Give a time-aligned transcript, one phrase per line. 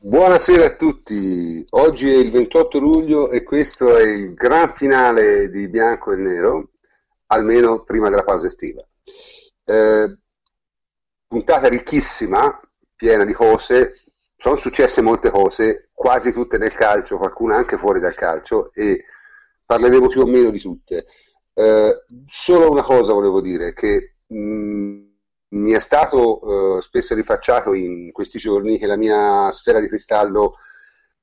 [0.00, 5.66] Buonasera a tutti, oggi è il 28 luglio e questo è il gran finale di
[5.66, 6.70] Bianco e Nero,
[7.26, 8.80] almeno prima della pausa estiva.
[9.64, 10.18] Eh,
[11.26, 12.60] puntata ricchissima,
[12.94, 14.04] piena di cose,
[14.36, 19.04] sono successe molte cose, quasi tutte nel calcio, qualcuna anche fuori dal calcio e
[19.66, 21.06] parleremo più o meno di tutte.
[21.52, 24.77] Eh, solo una cosa volevo dire, che mh, mm,
[25.50, 30.56] mi è stato eh, spesso rifacciato in questi giorni che la mia sfera di cristallo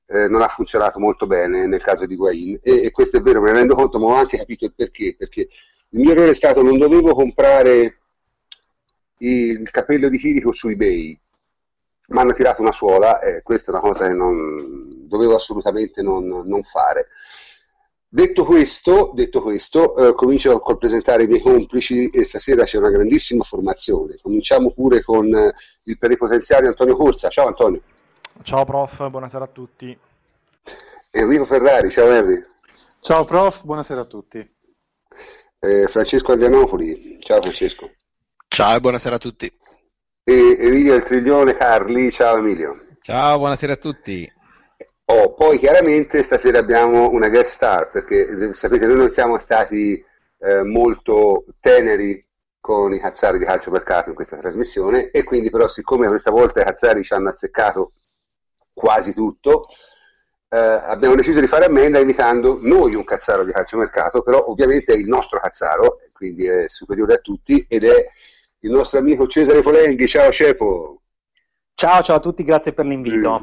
[0.06, 3.40] eh, non ha funzionato molto bene nel caso di Guain e, e, questo è vero,
[3.40, 5.48] me ne rendo conto, ma ho anche capito il perché, perché
[5.90, 7.98] il mio errore è stato non dovevo comprare
[9.18, 11.18] il capello di Chirico su eBay,
[12.08, 16.26] mi hanno tirato una suola e questa è una cosa che non, dovevo assolutamente non,
[16.26, 17.08] non fare.
[18.08, 22.90] Detto questo, detto questo eh, comincio col presentare i miei complici e stasera c'è una
[22.90, 24.16] grandissima formazione.
[24.22, 25.52] Cominciamo pure con eh,
[25.84, 27.28] il plenipotenziario Antonio Corsa.
[27.28, 27.82] Ciao Antonio.
[28.42, 29.98] Ciao prof, buonasera a tutti.
[31.10, 32.44] Enrico Ferrari, ciao Henry.
[33.00, 34.38] Ciao prof, buonasera a tutti.
[35.58, 37.90] Eh, Francesco Andianopoli, ciao Francesco.
[38.46, 39.52] Ciao e buonasera a tutti.
[40.22, 42.86] E Emilio Il Triglione Carli, ciao Emilio.
[43.00, 44.32] Ciao, buonasera a tutti.
[45.08, 50.04] Oh, poi chiaramente stasera abbiamo una guest star perché eh, sapete noi non siamo stati
[50.38, 52.24] eh, molto teneri
[52.60, 56.60] con i cazzari di calcio mercato in questa trasmissione e quindi però siccome questa volta
[56.60, 57.92] i cazzari ci hanno azzeccato
[58.72, 59.66] quasi tutto
[60.48, 64.92] eh, abbiamo deciso di fare ammenda invitando noi un cazzaro di calcio mercato però ovviamente
[64.92, 68.08] è il nostro cazzaro quindi è superiore a tutti ed è
[68.60, 70.08] il nostro amico Cesare Polenghi.
[70.08, 71.02] Ciao Cepo
[71.78, 73.38] Ciao, ciao a tutti, grazie per l'invito.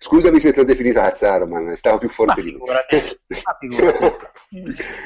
[0.00, 2.58] Scusami se ti ho definito Azzaro, ma stavo più forte di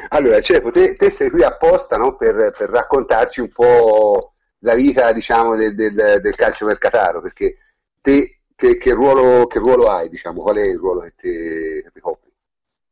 [0.09, 5.12] allora, Cepo, te, te, sei qui apposta no, per, per, raccontarci un po' la vita,
[5.12, 7.56] diciamo, del, del, del calcio mercataro, perché
[8.00, 11.91] te che, che, ruolo, che, ruolo, hai, diciamo, qual è il ruolo che ti, che
[11.93, 12.32] ti copri?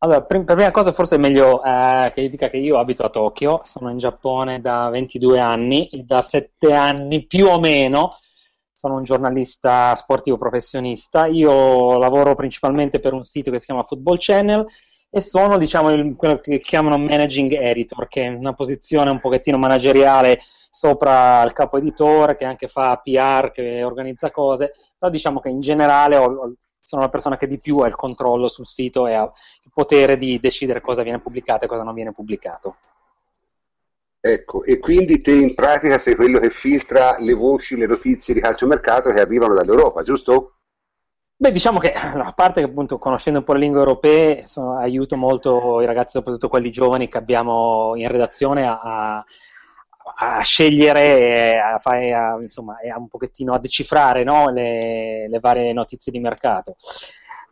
[0.01, 3.63] Allora, per, prima cosa forse è meglio eh, che dica che io abito a Tokyo,
[3.65, 8.19] sono in Giappone da 22 anni da 7 anni più o meno
[8.75, 14.17] sono un giornalista sportivo professionista, io lavoro principalmente per un sito che si chiama Football
[14.19, 14.67] Channel
[15.09, 19.59] e sono diciamo il, quello che chiamano managing editor, che è una posizione un pochettino
[19.59, 25.51] manageriale sopra il capo editore, che anche fa PR, che organizza cose, però diciamo che
[25.51, 29.15] in generale ho, sono la persona che di più ha il controllo sul sito e
[29.15, 32.75] ha il potere di decidere cosa viene pubblicato e cosa non viene pubblicato.
[34.27, 38.41] Ecco, e quindi te in pratica sei quello che filtra le voci, le notizie di
[38.41, 40.61] calciomercato che arrivano dall'Europa, giusto?
[41.37, 45.19] Beh, diciamo che a parte che appunto conoscendo un po' le lingue europee insomma, aiuto
[45.19, 49.23] molto i ragazzi, soprattutto quelli giovani che abbiamo in redazione a,
[50.17, 54.49] a scegliere a, fare, a, insomma, a un pochettino a decifrare no?
[54.49, 56.77] le, le varie notizie di mercato.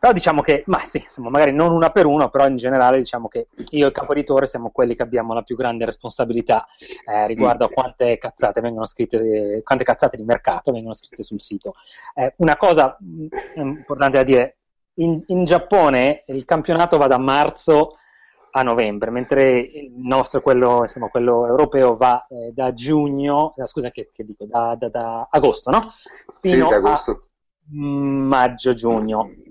[0.03, 3.29] Però diciamo che, ma sì, insomma, magari non una per uno, però in generale diciamo
[3.29, 6.67] che io e il capo editore siamo quelli che abbiamo la più grande responsabilità
[7.09, 11.75] eh, riguardo a quante cazzate vengono scritte, quante cazzate di mercato vengono scritte sul sito.
[12.15, 14.57] Eh, una cosa mm, importante da dire,
[14.95, 17.95] in, in, Giappone il campionato va da marzo
[18.51, 23.89] a novembre, mentre il nostro, quello, insomma, quello europeo, va eh, da giugno, eh, scusa
[23.89, 25.93] che, che dico, da, da, da, agosto, no?
[26.41, 27.27] Fino sì, agosto.
[27.69, 29.42] maggio-giugno.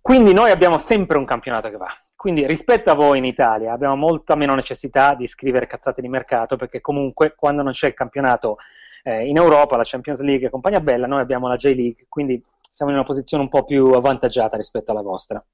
[0.00, 1.88] Quindi noi abbiamo sempre un campionato che va.
[2.14, 6.56] Quindi rispetto a voi in Italia abbiamo molta meno necessità di scrivere cazzate di mercato
[6.56, 8.58] perché comunque quando non c'è il campionato
[9.02, 12.92] eh, in Europa, la Champions League e compagnia bella, noi abbiamo la J-League, quindi siamo
[12.92, 15.44] in una posizione un po' più avvantaggiata rispetto alla vostra.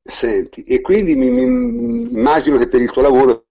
[0.00, 3.46] Senti, e quindi mi, mi, immagino che per il tuo lavoro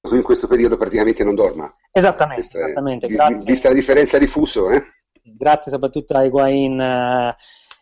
[0.00, 1.72] tu in questo periodo praticamente non dorma.
[1.92, 3.06] Esattamente, esattamente.
[3.06, 4.82] È, vista la differenza di fuso, eh?
[5.22, 7.34] Grazie soprattutto a Higuain uh,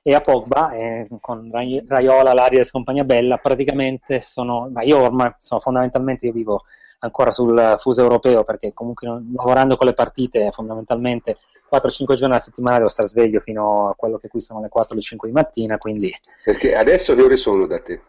[0.02, 1.50] e a Pogba e con
[1.86, 6.62] Raiola, l'Arias compagnia bella praticamente sono, ma io ormai sono fondamentalmente io vivo
[7.00, 11.38] ancora sul fuso europeo perché comunque lavorando con le partite fondamentalmente
[11.70, 14.94] 4-5 giorni alla settimana devo stare sveglio fino a quello che qui sono le 4
[14.94, 16.12] le 5 di mattina quindi
[16.44, 18.03] perché adesso che ore sono da te?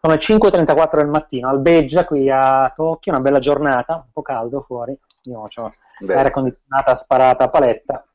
[0.00, 4.62] sono le 5.34 del mattino albeggia qui a Tokyo una bella giornata un po' caldo
[4.62, 8.06] fuori io ho l'aria condizionata sparata a paletta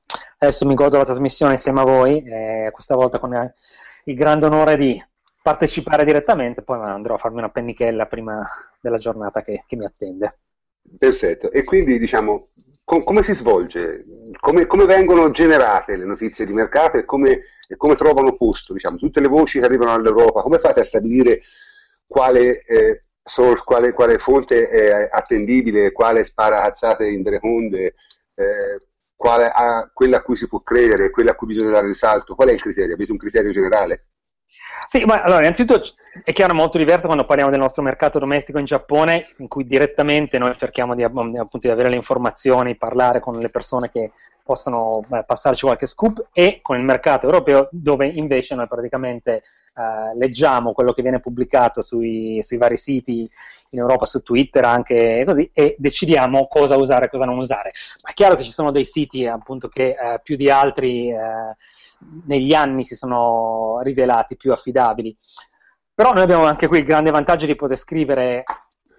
[0.43, 3.53] Adesso mi godo la trasmissione insieme a voi, eh, questa volta con
[4.03, 5.01] il grande onore di
[5.41, 8.45] partecipare direttamente, poi andrò a farmi una pennichella prima
[8.81, 10.39] della giornata che, che mi attende.
[10.97, 12.49] Perfetto, e quindi diciamo,
[12.83, 14.03] com- come si svolge?
[14.37, 18.73] Come, come, vengono generate le notizie di mercato e come, e come trovano posto?
[18.73, 21.39] Diciamo, tutte le voci che arrivano all'Europa, come fate a stabilire
[22.05, 27.95] quale, eh, source, quale, quale fonte è attendibile, quale spara cazzate in delle onde?
[28.35, 28.81] Eh,
[29.23, 32.35] quale, a, quella a cui si può credere, quella a cui bisogna dare risalto?
[32.35, 32.95] Qual è il criterio?
[32.95, 34.07] Avete un criterio generale?
[34.87, 35.89] Sì, ma allora, innanzitutto
[36.23, 40.37] è chiaro molto diverso quando parliamo del nostro mercato domestico in Giappone, in cui direttamente
[40.37, 44.11] noi cerchiamo di, appunto, di avere le informazioni, parlare con le persone che
[44.43, 49.43] possono beh, passarci qualche scoop, e con il mercato europeo, dove invece noi praticamente
[49.75, 53.27] eh, leggiamo quello che viene pubblicato sui, sui, vari siti
[53.69, 57.71] in Europa, su Twitter anche così, e decidiamo cosa usare e cosa non usare.
[58.03, 61.55] Ma è chiaro che ci sono dei siti appunto che eh, più di altri eh,
[62.25, 65.15] negli anni si sono rivelati più affidabili.
[65.93, 68.43] Però noi abbiamo anche qui il grande vantaggio di poter scrivere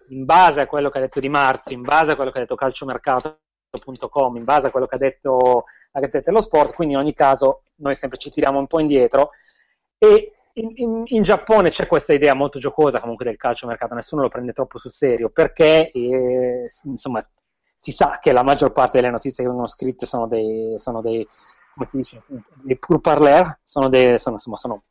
[0.08, 2.40] in base a quello che ha detto Di Marzio, in base a quello che ha
[2.42, 7.00] detto calciomercato.com, in base a quello che ha detto la Gazzetta dello Sport, quindi in
[7.00, 9.30] ogni caso noi sempre ci tiriamo un po' indietro.
[9.98, 14.28] E in, in, in, Giappone c'è questa idea molto giocosa comunque del calciomercato, nessuno lo
[14.28, 17.20] prende troppo sul serio perché eh, insomma
[17.74, 21.26] si sa che la maggior parte delle notizie che vengono scritte sono dei, sono dei
[21.74, 22.22] come si dice,
[22.62, 24.84] dei pur parler, sono, dei, sono, insomma, sono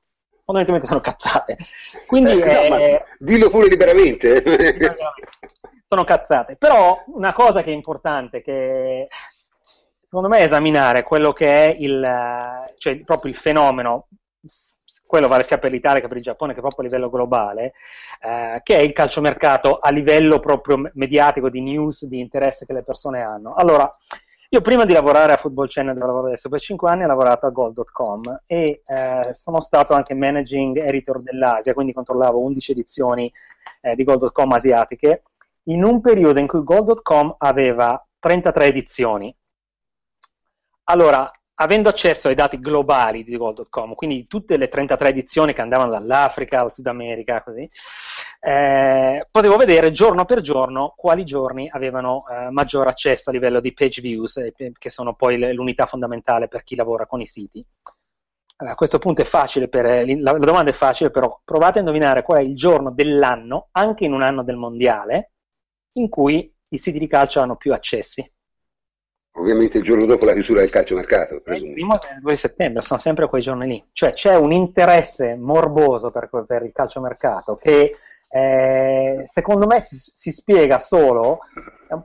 [0.44, 1.58] fondamentalmente sono cazzate.
[2.06, 4.44] Quindi, eh, no, eh, dillo pure liberamente.
[5.88, 6.56] sono cazzate.
[6.56, 9.08] Però una cosa che è importante, che
[10.02, 12.04] secondo me è esaminare quello che è il,
[12.78, 14.08] cioè proprio il fenomeno,
[15.06, 17.74] quello vale sia per l'Italia che per il Giappone che proprio a livello globale,
[18.22, 22.84] eh, che è il calciomercato a livello proprio mediatico, di news, di interesse che le
[22.84, 23.54] persone hanno.
[23.54, 23.90] Allora,
[24.54, 27.48] io prima di lavorare a Football Channel, dove lavoro adesso per 5 anni, ho lavorato
[27.48, 33.34] a Gold.com e eh, sono stato anche managing editor dell'Asia, quindi controllavo 11 edizioni
[33.82, 35.24] eh, di Gold.com asiatiche,
[35.70, 39.36] in un periodo in cui Gold.com aveva 33 edizioni.
[40.84, 45.92] Allora, avendo accesso ai dati globali di Gold.com, quindi tutte le 33 edizioni che andavano
[45.92, 47.70] dall'Africa al Sud America, così,
[48.40, 53.74] eh, potevo vedere giorno per giorno quali giorni avevano eh, maggior accesso a livello di
[53.74, 57.64] page views, eh, che sono poi l'unità fondamentale per chi lavora con i siti.
[58.58, 61.82] a questo punto è facile, per, eh, la, la domanda è facile, però provate a
[61.82, 65.34] indovinare qual è il giorno dell'anno, anche in un anno del mondiale,
[65.94, 68.28] in cui i siti di calcio hanno più accessi.
[69.36, 71.42] Ovviamente il giorno dopo la chiusura del calciomercato.
[71.48, 73.84] Il primo è il 2 di settembre, sono sempre quei giorni lì.
[73.92, 77.98] Cioè c'è un interesse morboso per, per il calciomercato che
[78.36, 81.40] eh, secondo me si, si, spiega solo,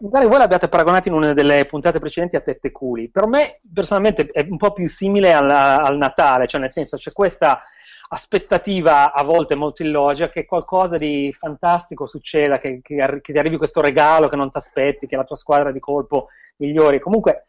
[0.01, 4.27] magari voi l'abbiate paragonato in una delle puntate precedenti a Tette Culi, per me personalmente
[4.27, 7.63] è un po' più simile al, al Natale, cioè nel senso c'è questa
[8.11, 13.57] aspettativa a volte molto illogica che qualcosa di fantastico succeda, che, che, che ti arrivi
[13.57, 17.01] questo regalo che non ti aspetti, che la tua squadra di colpo migliori.
[17.01, 17.47] Comunque,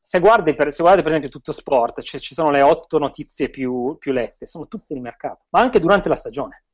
[0.00, 3.48] se guardi per, se guardi per esempio tutto sport, cioè, ci sono le otto notizie
[3.48, 6.64] più, più, lette, sono tutte di mercato, ma anche durante la stagione.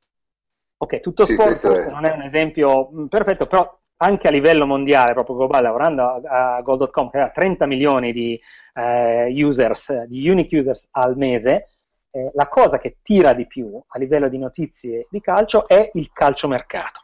[0.76, 1.90] Ok, tutto sì, sport forse è...
[1.90, 6.56] non è un esempio mm, perfetto, però anche a livello mondiale, proprio globale, lavorando a,
[6.56, 8.38] a Gold.com, che ha 30 milioni di
[8.74, 11.68] eh, users, di unique users al mese,
[12.10, 16.10] eh, la cosa che tira di più a livello di notizie di calcio è il
[16.12, 17.00] calciomercato.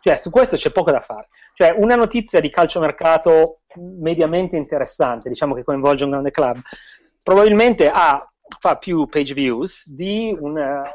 [0.00, 1.28] Cioè, su questo c'è poco da fare.
[1.54, 6.60] Cioè, una notizia di calciomercato mediamente interessante, diciamo che coinvolge un grande club,
[7.22, 8.26] probabilmente ha,
[8.58, 10.36] fa più page views di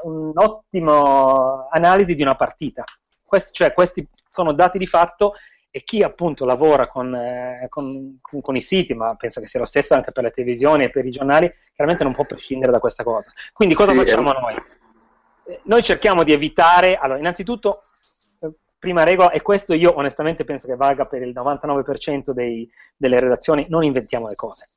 [0.03, 2.83] un'ottima analisi di una partita.
[3.23, 5.33] Questi, cioè, questi sono dati di fatto
[5.71, 9.59] e chi appunto lavora con, eh, con, con, con, i siti, ma penso che sia
[9.59, 12.79] lo stesso anche per le televisioni e per i giornali, chiaramente non può prescindere da
[12.79, 13.31] questa cosa.
[13.53, 14.39] Quindi cosa sì, facciamo è...
[14.39, 14.55] noi?
[15.45, 17.81] Eh, noi cerchiamo di evitare, allora innanzitutto,
[18.79, 23.67] prima regola, e questo io onestamente penso che valga per il 99% dei, delle redazioni,
[23.69, 24.69] non inventiamo le cose.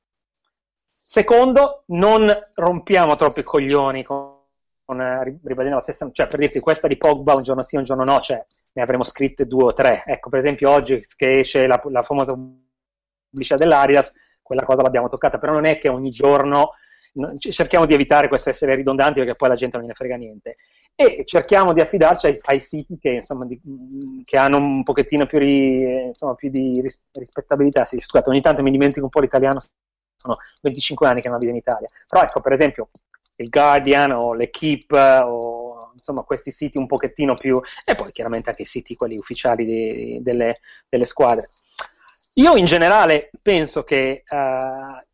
[0.96, 4.40] Secondo, non rompiamo troppo i coglioni con,
[4.84, 8.04] con ribadendo la stessa, cioè per dirti questa di Pogba un giorno sì, un giorno
[8.04, 10.02] no, cioè ne avremo scritte due o tre.
[10.06, 15.38] Ecco, per esempio oggi che esce la, la famosa pubblicità dell'Arias, quella cosa l'abbiamo toccata,
[15.38, 16.72] però non è che ogni giorno
[17.38, 20.56] cerchiamo di evitare questo essere ridondanti perché poi la gente non ne frega niente
[20.94, 23.60] e cerchiamo di affidarci ai, ai siti che, insomma, di,
[24.24, 27.84] che, hanno un pochettino più, ri, insomma, più di ris, rispettabilità.
[27.84, 29.58] Sì, scusate, ogni tanto mi dimentico un po' l'italiano,
[30.16, 31.88] sono 25 anni che non vivo in Italia.
[32.06, 32.90] Però ecco, per esempio,
[33.36, 38.62] il Guardian o l'Equipe o insomma questi siti un pochettino più e poi chiaramente anche
[38.62, 41.48] i siti quelli ufficiali di, delle, delle, squadre.
[42.34, 45.04] Io in generale penso che uh,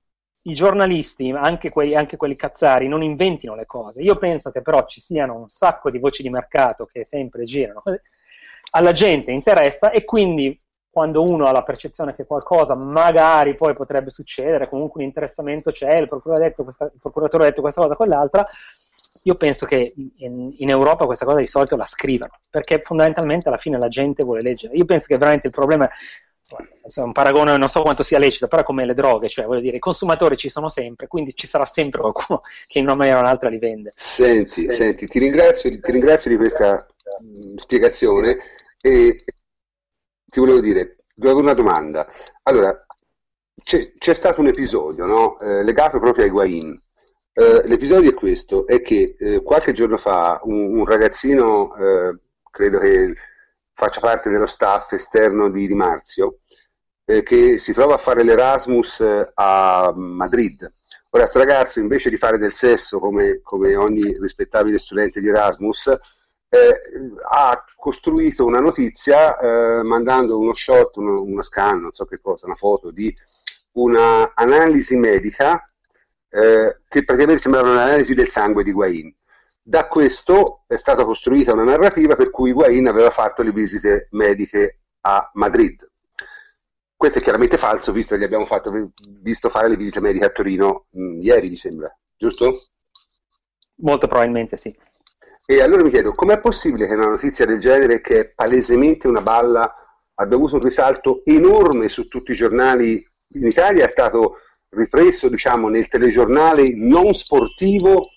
[0.49, 4.03] i giornalisti, anche, quei, anche quelli cazzari, non inventino le cose.
[4.03, 7.83] Io penso che però ci siano un sacco di voci di mercato che sempre girano,
[8.71, 10.59] alla gente interessa e quindi
[10.91, 15.97] quando uno ha la percezione che qualcosa magari poi potrebbe succedere, comunque un interessamento c'è,
[15.97, 18.49] il procuratore ha detto questa, procuratore ha detto questa cosa, quell'altra,
[19.25, 23.59] io penso che in, in, Europa questa cosa di solito la scrivano, perché fondamentalmente alla
[23.59, 24.75] fine la gente vuole leggere.
[24.75, 25.89] Io penso che veramente il problema
[26.49, 29.77] è un paragone non so quanto sia lecito, però come le droghe, cioè voglio dire,
[29.77, 33.23] i consumatori ci sono sempre, quindi ci sarà sempre qualcuno che in una maniera o
[33.23, 33.93] un'altra li vende.
[33.95, 34.73] Senti, sì.
[34.73, 36.87] senti ti, ringrazio, ti ringrazio di questa
[37.21, 38.39] mh, spiegazione
[38.81, 39.25] e
[40.25, 42.07] ti volevo dire, avevo una domanda.
[42.45, 42.87] Allora,
[43.63, 45.39] c'è, c'è stato un episodio no?
[45.41, 46.83] eh, legato proprio ai Guain.
[47.33, 52.19] Eh, l'episodio è questo, è che eh, qualche giorno fa un, un ragazzino, eh,
[52.51, 53.15] credo che
[53.79, 56.41] faccia parte dello staff esterno di, di Marzio,
[57.05, 60.63] eh, che si trova a fare l'Erasmus eh, a Madrid.
[61.11, 65.97] Ora, questo ragazzo, invece di fare del sesso come, come ogni rispettabile studente di Erasmus,
[66.49, 66.81] eh,
[67.31, 72.47] ha costruito una notizia eh, mandando uno shot, uno, uno, scan, non so che cosa,
[72.47, 73.17] una foto di
[73.75, 75.71] una analisi medica
[76.31, 79.15] eh, che praticamente sembrava un'analisi del sangue di Guain.
[79.69, 84.85] Da questo è stata costruita una narrativa per cui Guain aveva fatto le visite mediche
[85.03, 85.87] a Madrid.
[86.97, 88.73] Questo è chiaramente falso, visto che gli abbiamo fatto,
[89.21, 92.71] visto fare le visite mediche a Torino mh, mm, ieri, mi sembra, giusto?
[93.83, 94.75] Molto probabilmente sì.
[95.45, 99.21] E allora mi chiedo, com'è possibile che una notizia del genere, che è palesemente una
[99.21, 99.71] balla,
[100.15, 104.37] abbia avuto un risalto enorme su tutti i giornali in Italia, è stato
[104.71, 108.13] ripreso diciamo, nel telegiornale non sportivo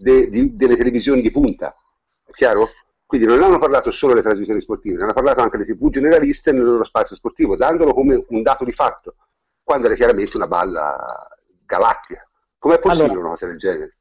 [0.00, 1.76] de, di, delle televisioni di punta,
[2.24, 2.70] è chiaro?
[3.04, 6.52] Quindi non hanno parlato solo le trasmissioni sportive, ne hanno parlato anche le tv generaliste
[6.52, 9.16] nel loro spazio sportivo, dandolo come un dato di fatto,
[9.62, 11.28] quando era chiaramente una balla
[11.66, 12.26] galattica.
[12.56, 13.96] Com'è possibile allora, una cosa del genere?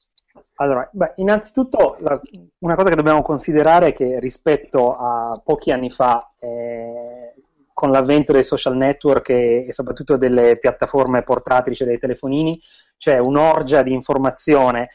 [0.55, 2.19] Allora, beh, innanzitutto la,
[2.59, 7.33] una cosa che dobbiamo considerare è che rispetto a pochi anni fa, eh,
[7.73, 12.61] con l'avvento dei social network e, e, soprattutto delle piattaforme portatili, cioè dei telefonini,
[12.97, 14.89] c'è un'orgia di informazione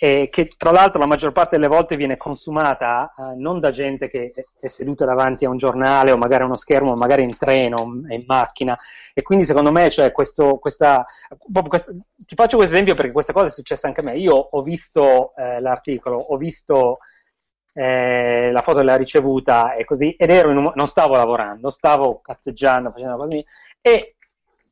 [0.00, 4.06] eh, che tra l'altro la maggior parte delle volte viene consumata eh, non da gente
[4.08, 7.82] che è seduta davanti a un giornale o magari a uno schermo, magari in treno
[8.08, 8.78] in macchina.
[9.12, 11.04] E quindi secondo me cioè, questo, questa,
[11.68, 14.16] questa, ti faccio questo esempio perché questa cosa è successa anche a me.
[14.16, 16.98] Io ho visto eh, l'articolo, ho visto
[17.72, 22.92] eh, la foto della ricevuta e così, ed ero un, non stavo lavorando, stavo cazzeggiando,
[22.92, 23.44] facendo cose
[23.80, 24.14] e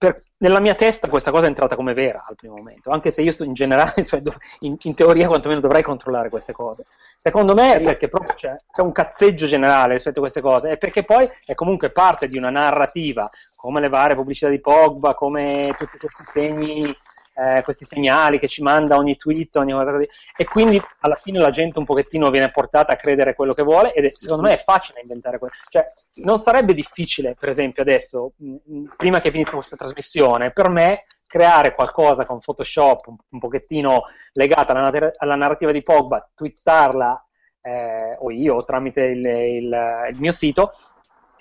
[0.07, 3.23] per, nella mia testa questa cosa è entrata come vera al primo momento, anche se
[3.23, 4.23] io in generale, cioè,
[4.61, 6.87] in, in, teoria quantomeno dovrei controllare queste cose.
[7.17, 10.79] Secondo me è perché proprio c'è, c'è, un cazzeggio generale rispetto a queste cose, e
[10.79, 15.75] perché poi è comunque parte di una narrativa, come le varie pubblicità di Pogba, come
[15.77, 16.97] tutti questi segni
[17.37, 21.39] eh, questi segnali che ci manda ogni tweet, ogni cosa così, e quindi alla fine
[21.39, 24.55] la gente un pochettino viene portata a credere quello che vuole ed è, secondo me
[24.55, 25.55] è facile inventare quello.
[25.69, 25.87] Cioè,
[26.25, 31.75] non sarebbe difficile, per esempio, adesso, mh, prima che finisca questa trasmissione, per me creare
[31.75, 37.27] qualcosa con Photoshop un, un pochettino legata alla, alla, narrativa di Pogba, twittarla
[37.61, 40.71] eh, o io tramite il, il, il mio sito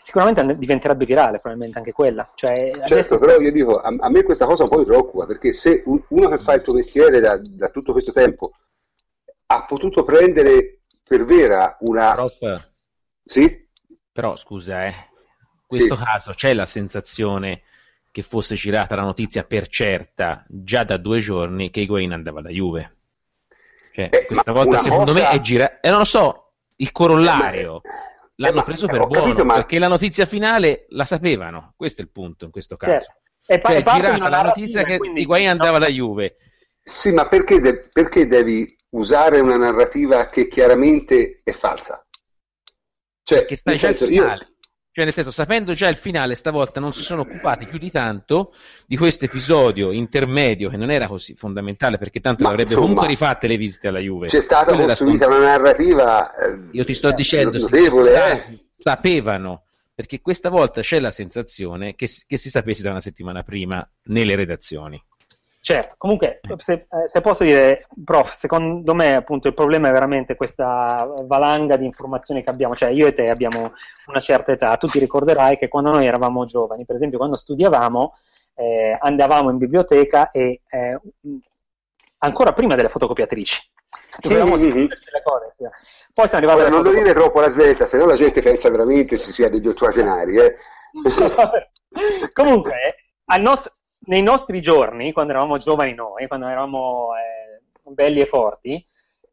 [0.06, 2.32] sicuramente diventerebbe virale, probabilmente anche quella.
[2.36, 3.18] Cioè, certo, adesso...
[3.18, 6.00] però io dico, a, a, me questa cosa un po' mi preoccupa, perché se un,
[6.10, 8.52] uno che fa il tuo mestiere da, da, tutto questo tempo
[9.48, 12.14] ha potuto prendere per vera una...
[12.14, 12.70] Prof.
[13.24, 13.68] Sì?
[14.12, 14.90] Però scusa, eh.
[14.90, 14.94] in
[15.66, 16.04] questo sì.
[16.04, 17.64] caso c'è la sensazione
[18.12, 22.50] che fosse girata la notizia per certa già da due giorni che Higuain andava da
[22.50, 22.96] Juve.
[23.92, 25.20] Cioè, eh, questa volta secondo cosa...
[25.20, 25.80] me è girata...
[25.80, 27.78] E eh, non lo so, il corollario...
[27.78, 29.56] Eh, ma l'hanno eh, preso per buono capito, ma...
[29.56, 31.74] perché la notizia finale la sapevano.
[31.76, 33.06] Questo è il punto in questo caso.
[33.06, 33.14] Certo.
[33.48, 35.22] E cioè, è girata la notizia che quindi...
[35.22, 36.36] Higuain andava da Juve.
[36.82, 42.06] Sì, ma perché, de- perché devi usare una narrativa che chiaramente è falsa?
[43.24, 44.28] Cioè, nel senso, io,
[44.96, 48.54] cioè, nel senso, sapendo già il finale, stavolta non si sono occupati più di tanto
[48.88, 53.10] di questo episodio intermedio che non era così fondamentale perché tanto Ma, l'avrebbe insomma, comunque
[53.10, 54.28] rifatte le visite alla Juve.
[54.28, 56.34] C'è stata Quella costruita una narrativa.
[56.34, 58.68] Eh, Io ti sto dicendo, notevole, eh.
[58.70, 63.86] sapevano perché questa volta c'è la sensazione che, che si sapesse da una settimana prima
[64.04, 64.98] nelle redazioni.
[65.66, 70.36] Certo, comunque, se, eh, se, posso dire, prof, secondo me appunto il problema è veramente
[70.36, 73.74] questa valanga di informazioni che abbiamo, cioè io e te abbiamo
[74.06, 78.14] una certa età, tu ti ricorderai che quando noi eravamo giovani, per esempio quando studiavamo,
[78.54, 81.00] eh, andavamo in biblioteca e eh,
[82.20, 83.68] ancora prima delle fotocopiatrici,
[84.20, 85.50] dovevamo sì, scriverci le cose.
[85.56, 85.66] Sì.
[86.14, 89.50] Poi Non lo dire troppo la svelta, se no la gente pensa veramente ci sia
[89.50, 90.38] degli ottuagenari.
[90.38, 90.56] Eh.
[92.34, 93.72] comunque, al nostro
[94.02, 97.62] nei nostri giorni, quando eravamo giovani noi, quando eravamo eh,
[97.92, 98.86] belli e forti,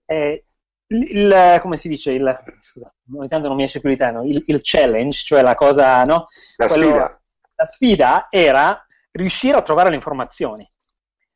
[0.07, 0.45] eh,
[0.87, 4.61] il, come si dice, il, scusa, ogni tanto non mi esce più l'italiano, il, il
[4.63, 6.29] challenge, cioè la cosa, no?
[6.57, 7.21] La Quello, sfida.
[7.55, 10.69] La sfida era riuscire a trovare le informazioni.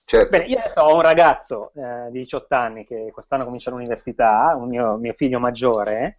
[0.04, 0.30] Certo.
[0.30, 4.68] Bene, io adesso ho un ragazzo eh, di 18 anni che quest'anno comincia l'università, un
[4.68, 6.18] mio, mio figlio maggiore,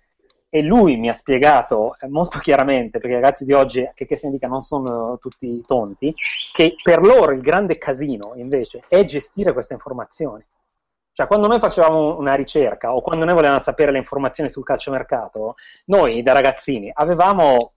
[0.50, 4.16] e lui mi ha spiegato eh, molto chiaramente, perché i ragazzi di oggi, che, che
[4.16, 6.13] si indica, non sono tutti tonti,
[6.54, 10.46] che per loro il grande casino invece è gestire queste informazioni.
[11.12, 15.56] Cioè, quando noi facevamo una ricerca o quando noi volevamo sapere le informazioni sul calciomercato,
[15.86, 17.74] noi da ragazzini avevamo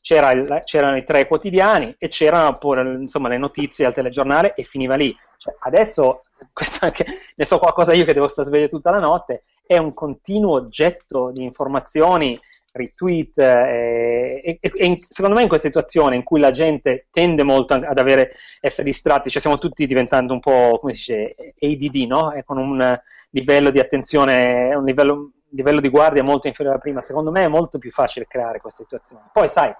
[0.00, 4.64] c'era il, c'erano i tre quotidiani e c'erano pure insomma, le notizie al telegiornale e
[4.64, 5.14] finiva lì.
[5.36, 6.24] Cioè, adesso,
[6.80, 10.54] anche, ne so qualcosa io che devo stare sveglio tutta la notte, è un continuo
[10.54, 12.38] oggetto di informazioni,
[12.72, 17.42] retweet, eh, e, e, e, secondo me in questa situazione in cui la gente tende
[17.42, 22.06] molto ad avere, essere distratti, cioè stiamo tutti diventando un po', come si dice, ADD,
[22.06, 22.32] no?
[22.32, 27.00] E con un livello di attenzione, un livello, livello di guardia molto inferiore a prima,
[27.00, 29.30] secondo me è molto più facile creare questa situazione.
[29.32, 29.72] Poi sai,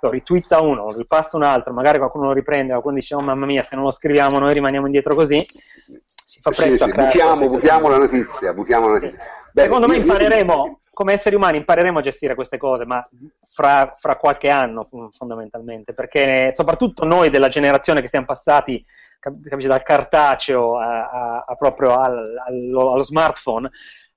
[0.00, 3.46] lo ritwitta uno, lo ripassa un altro, magari qualcuno lo riprende, qualcuno dice oh mamma
[3.46, 7.48] mia se non lo scriviamo noi rimaniamo indietro così, si fa presto sì, sì, buttiamo,
[7.48, 9.18] buttiamo, la notizia, buttiamo la notizia.
[9.52, 10.78] Beh, Secondo io, me impareremo, io...
[10.92, 13.02] come esseri umani, impareremo a gestire queste cose, ma
[13.46, 18.84] fra, fra, qualche anno fondamentalmente, perché soprattutto noi della generazione che siamo passati
[19.18, 23.68] capisci, dal cartaceo a, a, a proprio al, allo, allo, smartphone,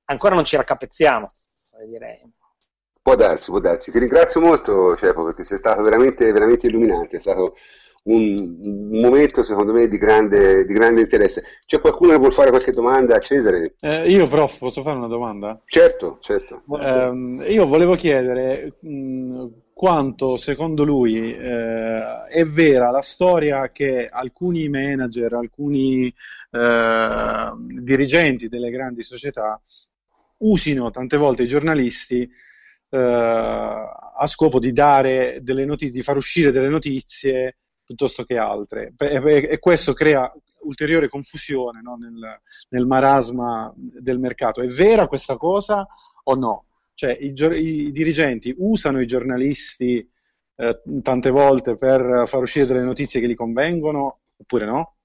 [0.05, 1.27] ancora non ci raccapezziamo.
[1.87, 2.21] Dire.
[3.01, 3.91] Può darsi, può darsi.
[3.91, 7.55] Ti ringrazio molto, Cepo, perché sei stato veramente, veramente illuminante, è stato
[8.03, 8.57] un,
[8.91, 11.43] un momento secondo me di grande, di grande, interesse.
[11.65, 13.73] C'è qualcuno che vuole fare qualche domanda a Cesare?
[13.79, 15.59] Eh, io prof, posso fare una domanda?
[15.65, 16.61] Certo, certo.
[16.79, 24.69] Eh, io volevo chiedere mh, quanto secondo lui eh, è vera la storia che alcuni
[24.69, 26.13] manager, alcuni
[26.51, 29.59] eh, dirigenti delle grandi società
[30.37, 32.29] usino tante volte i giornalisti
[32.93, 38.93] eh, a scopo di dare delle notizie, di far uscire delle notizie piuttosto che altre.
[38.97, 40.31] E, questo crea
[40.63, 44.61] ulteriore confusione no, nel, nel, marasma del mercato.
[44.61, 45.87] È vera questa cosa
[46.23, 46.65] o no?
[46.93, 50.07] Cioè i, i dirigenti usano i giornalisti
[50.55, 54.95] eh, tante volte per far uscire delle notizie che gli convengono oppure no?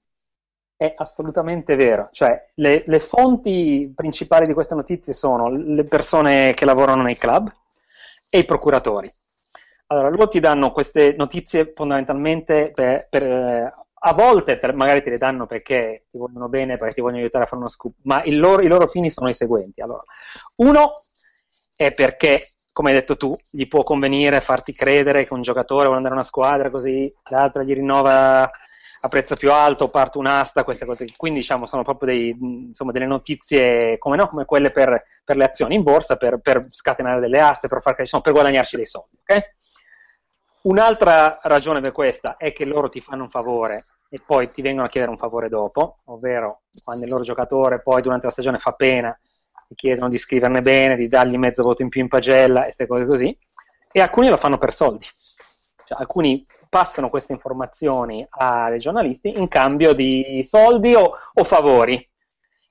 [0.75, 6.65] È assolutamente vero, cioè le, le fonti principali di queste notizie sono le persone che
[6.65, 7.51] lavorano nei club,
[8.29, 9.11] e i procuratori.
[9.87, 15.11] Allora, loro ti danno queste notizie fondamentalmente per, per, eh, a volte per, magari te
[15.11, 18.21] le danno perché ti vogliono bene, perché ti vogliono aiutare a fare uno scoop, ma
[18.25, 19.81] loro, i loro fini sono i seguenti.
[19.81, 20.03] Allora,
[20.57, 20.93] uno
[21.75, 22.41] è perché,
[22.73, 26.17] come hai detto tu, gli può convenire farti credere che un giocatore vuole andare a
[26.17, 28.49] una squadra così, l'altra gli rinnova
[29.07, 31.05] a prezzo più alto, parte un'asta, queste cose.
[31.15, 35.45] Quindi diciamo sono proprio dei, insomma, delle notizie come, no, come quelle per, per, le
[35.45, 39.17] azioni in borsa, per, per scatenare delle aste, per, far, insomma, per guadagnarci dei soldi.
[39.21, 39.41] Okay?
[40.63, 44.85] Un'altra ragione per questa è che loro ti fanno un favore e poi ti vengono
[44.85, 48.73] a chiedere un favore dopo, ovvero quando il loro giocatore poi durante la stagione fa
[48.73, 49.17] pena,
[49.67, 52.87] ti chiedono di scriverne bene, di dargli mezzo voto in più in pagella e queste
[52.87, 53.37] cose così,
[53.91, 55.05] e alcuni lo fanno per soldi.
[55.85, 62.05] Cioè, alcuni passano queste informazioni ai giornalisti in cambio di soldi o, o favori.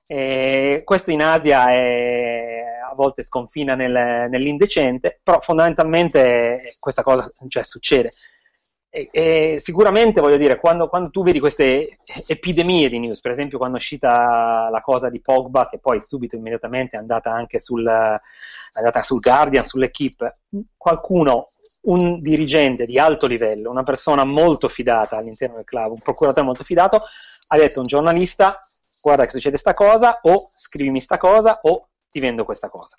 [0.05, 7.63] E questo in Asia è, a volte sconfina nel, nell'indecente, però fondamentalmente questa cosa cioè,
[7.63, 8.11] succede.
[8.89, 11.97] E, e sicuramente voglio dire, quando, quando, tu vedi queste
[12.27, 16.35] epidemie di news, per esempio quando è uscita la cosa di Pogba, che poi subito
[16.35, 20.39] immediatamente è andata anche sul, andata sul Guardian, sull'equipe,
[20.77, 21.49] qualcuno
[21.81, 26.63] un dirigente di alto livello, una persona molto fidata all'interno del club, un procuratore molto
[26.63, 27.01] fidato,
[27.47, 28.59] ha detto a un giornalista
[29.01, 32.97] guarda che succede sta cosa o scrivimi sta cosa o ti vendo questa cosa.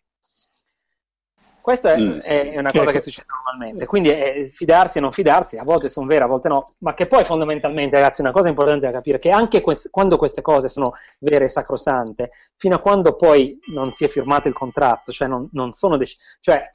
[1.69, 2.19] Questa è, mm.
[2.21, 6.07] è una cosa che succede normalmente, quindi è fidarsi e non fidarsi, a volte sono
[6.07, 9.21] vere, a volte no, ma che poi fondamentalmente, ragazzi, una cosa importante da capire è
[9.21, 13.93] che anche quest- quando queste cose sono vere e sacrosante, fino a quando poi non
[13.93, 16.71] si è firmato il contratto, cioè non, non sono dec- cioè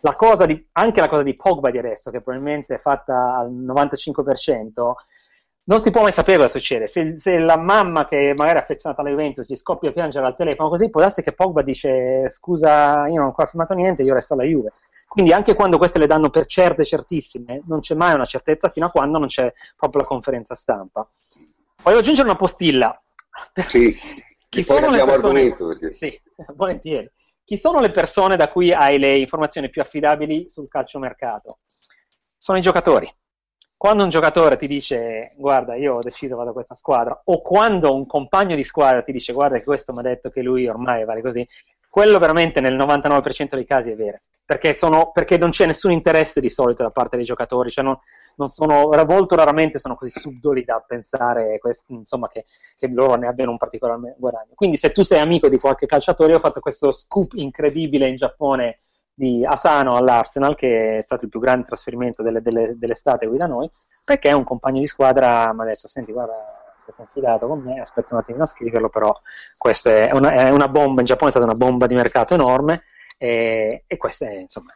[0.00, 3.50] la cosa di, anche la cosa di Pogba di adesso, che probabilmente è fatta al
[3.50, 4.92] 95%,
[5.66, 6.86] non si può mai sapere cosa succede.
[6.86, 10.36] Se, se, la mamma che magari è affezionata alla Juventus gli scoppia a piangere al
[10.36, 14.14] telefono così, può darsi che Pogba dice scusa, io non ho ancora firmato niente, io
[14.14, 14.72] resto alla Juve.
[15.06, 18.86] Quindi anche quando queste le danno per certe, certissime, non c'è mai una certezza fino
[18.86, 21.08] a quando non c'è proprio la conferenza stampa.
[21.82, 23.00] Voglio aggiungere una postilla.
[23.66, 23.96] Sì,
[24.48, 25.54] chi sono le persone...
[25.54, 25.94] Perché...
[25.94, 26.20] Sì,
[26.54, 27.10] volentieri.
[27.44, 31.58] Chi sono le persone da cui hai le informazioni più affidabili sul calciomercato?
[32.36, 33.10] Sono i giocatori.
[33.84, 37.94] Quando un giocatore ti dice guarda io ho deciso vado a questa squadra o quando
[37.94, 41.04] un compagno di squadra ti dice guarda che questo mi ha detto che lui ormai
[41.04, 41.46] vale così,
[41.90, 46.40] quello veramente nel 99% dei casi è vero, perché, sono, perché non c'è nessun interesse
[46.40, 47.98] di solito da parte dei giocatori, cioè non,
[48.36, 52.46] non sono, molto raramente sono così subdoli da pensare quest, insomma, che,
[52.78, 54.52] che, loro ne abbiano un particolare guadagno.
[54.54, 58.78] Quindi se tu sei amico di qualche calciatore, ho fatto questo scoop incredibile in Giappone
[59.14, 63.46] di Asano all'Arsenal, che è stato il più grande trasferimento delle, delle, dell'estate qui da
[63.46, 63.70] noi,
[64.04, 68.14] perché un compagno di squadra mi ha detto, senti guarda, sei confidato con me, aspetta
[68.14, 69.14] un attimo a scriverlo, però
[69.56, 72.82] questa è una, è una bomba, in Giappone è stata una bomba di mercato enorme
[73.16, 74.72] e, e questo è, insomma,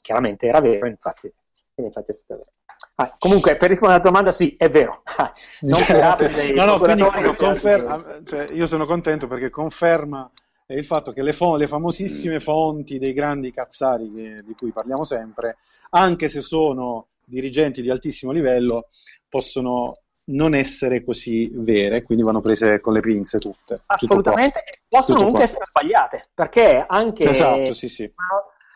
[0.00, 1.32] chiaramente era vero, infatti,
[1.74, 2.50] infatti è stato vero.
[2.96, 5.02] Ah, comunque, per rispondere alla tua domanda, sì, è vero.
[5.62, 5.80] non
[6.34, 7.04] dei no, no, quindi,
[7.36, 10.30] confer- cioè, io sono contento perché conferma
[10.66, 15.04] il fatto che le, fo- le famosissime fonti dei grandi cazzari che, di cui parliamo
[15.04, 15.58] sempre,
[15.90, 18.88] anche se sono dirigenti di altissimo livello,
[19.28, 23.82] possono non essere così vere, quindi vanno prese con le pinze tutte.
[23.86, 27.24] Assolutamente, possono comunque essere sbagliate, perché anche...
[27.24, 28.12] Esatto, sì, sì.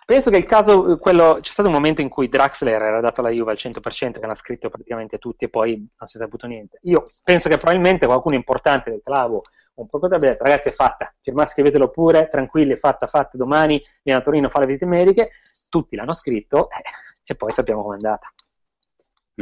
[0.06, 3.30] Penso che il caso, quello, c'è stato un momento in cui Draxler era dato alla
[3.30, 6.78] Juve al 100%, che hanno scritto praticamente tutti e poi non si è saputo niente.
[6.82, 9.40] Io penso che probabilmente qualcuno importante del club,
[9.74, 13.82] un procuratore, abbia detto ragazzi è fatta, firmate, scrivetelo pure, tranquilli, è fatta, fatta, domani
[14.04, 15.30] viene a Torino a fare le visite mediche,
[15.68, 16.82] tutti l'hanno scritto eh,
[17.24, 18.32] e poi sappiamo com'è andata.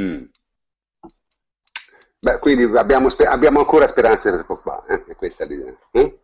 [0.00, 0.24] Mm.
[2.20, 5.04] Beh, quindi abbiamo, abbiamo, ancora speranze per Pogba, eh?
[5.08, 5.76] è questa l'idea.
[5.90, 6.23] Eh?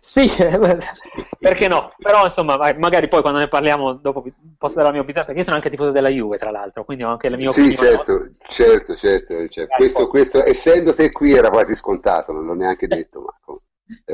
[0.00, 0.30] Sì,
[1.38, 1.92] perché no?
[1.98, 4.24] Però insomma, magari poi quando ne parliamo dopo
[4.56, 7.04] posso dare la mia opinione, perché io sono anche tifoso della Juve, tra l'altro, quindi
[7.04, 7.76] ho anche la mia sì, opinione.
[7.76, 9.48] Sì, certo, certo, certo.
[9.48, 9.74] certo.
[9.76, 13.58] Questo, questo, essendo te qui era quasi scontato, non l'ho neanche detto, ma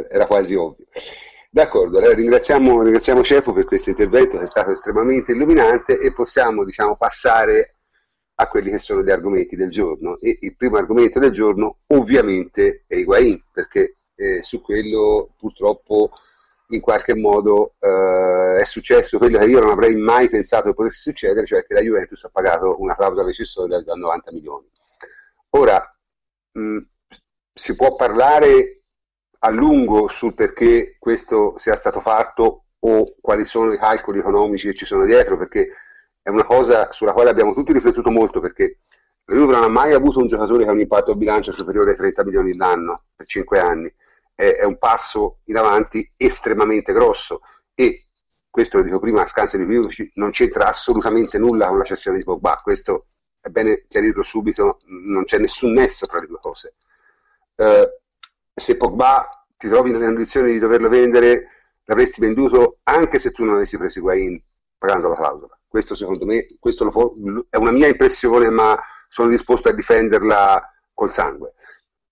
[0.08, 0.86] era quasi ovvio.
[1.52, 6.64] D'accordo, allora ringraziamo, ringraziamo Cefo per questo intervento che è stato estremamente illuminante e possiamo
[6.64, 7.74] diciamo, passare
[8.36, 10.18] a quelli che sono gli argomenti del giorno.
[10.20, 16.10] E il primo argomento del giorno ovviamente è Higuain, perché eh, su quello purtroppo
[16.68, 21.00] in qualche modo eh, è successo quello che io non avrei mai pensato che potesse
[21.00, 24.68] succedere, cioè che la Juventus ha pagato una clausola recessoria da 90 milioni.
[25.50, 25.82] Ora,
[26.52, 26.78] mh,
[27.52, 28.82] si può parlare
[29.40, 34.76] a lungo sul perché questo sia stato fatto o quali sono i calcoli economici che
[34.76, 35.70] ci sono dietro, perché
[36.22, 38.78] è una cosa sulla quale abbiamo tutti riflettuto molto, perché
[39.24, 41.92] la Juve non ha mai avuto un giocatore che ha un impatto a bilancio superiore
[41.92, 43.92] ai 30 milioni l'anno per 5 anni
[44.40, 47.42] è, è un passo in avanti estremamente grosso
[47.74, 48.06] e
[48.48, 52.16] questo lo dico prima a scanso di equivoci, non c'entra assolutamente nulla con la cessione
[52.16, 53.06] di Pogba, questo
[53.40, 56.74] è bene chiarirlo subito, non c'è nessun nesso tra le due cose.
[57.54, 58.00] Eh,
[58.52, 61.46] se Pogba ti trovi nelle condizioni di doverlo vendere,
[61.84, 64.42] l'avresti venduto anche se tu non avessi preso Higuain
[64.76, 65.58] pagando la clausola.
[65.68, 67.12] Questo secondo me questo può,
[67.48, 71.54] è una mia impressione, ma sono disposto a difenderla col sangue.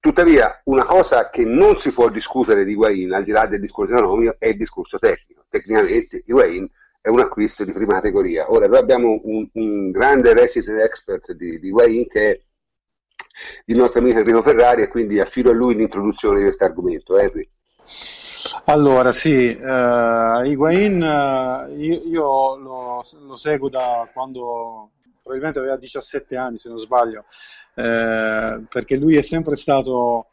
[0.01, 3.95] Tuttavia, una cosa che non si può discutere di Higuain, al di là del discorso
[3.95, 5.45] economico, è il discorso tecnico.
[5.49, 6.69] Tecnicamente Higuain
[7.01, 8.51] è un acquisto di prima categoria.
[8.53, 12.41] Ora, noi abbiamo un, un grande resident expert di, di Higuain che è
[13.67, 17.19] il nostro amico Enrico Ferrari e quindi affido a lui l'introduzione di questo argomento.
[17.19, 17.49] Henry.
[18.65, 24.91] Allora, sì, uh, Higuain uh, io, io lo, lo, seguo da quando
[25.23, 27.25] probabilmente aveva 17 anni, se non sbaglio,
[27.79, 30.31] eh, perché lui è sempre stato,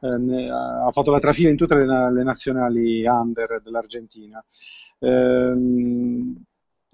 [0.00, 4.42] eh, ne, ha fatto la trafila in tutte le, le nazionali under dell'Argentina.
[5.00, 5.54] Eh,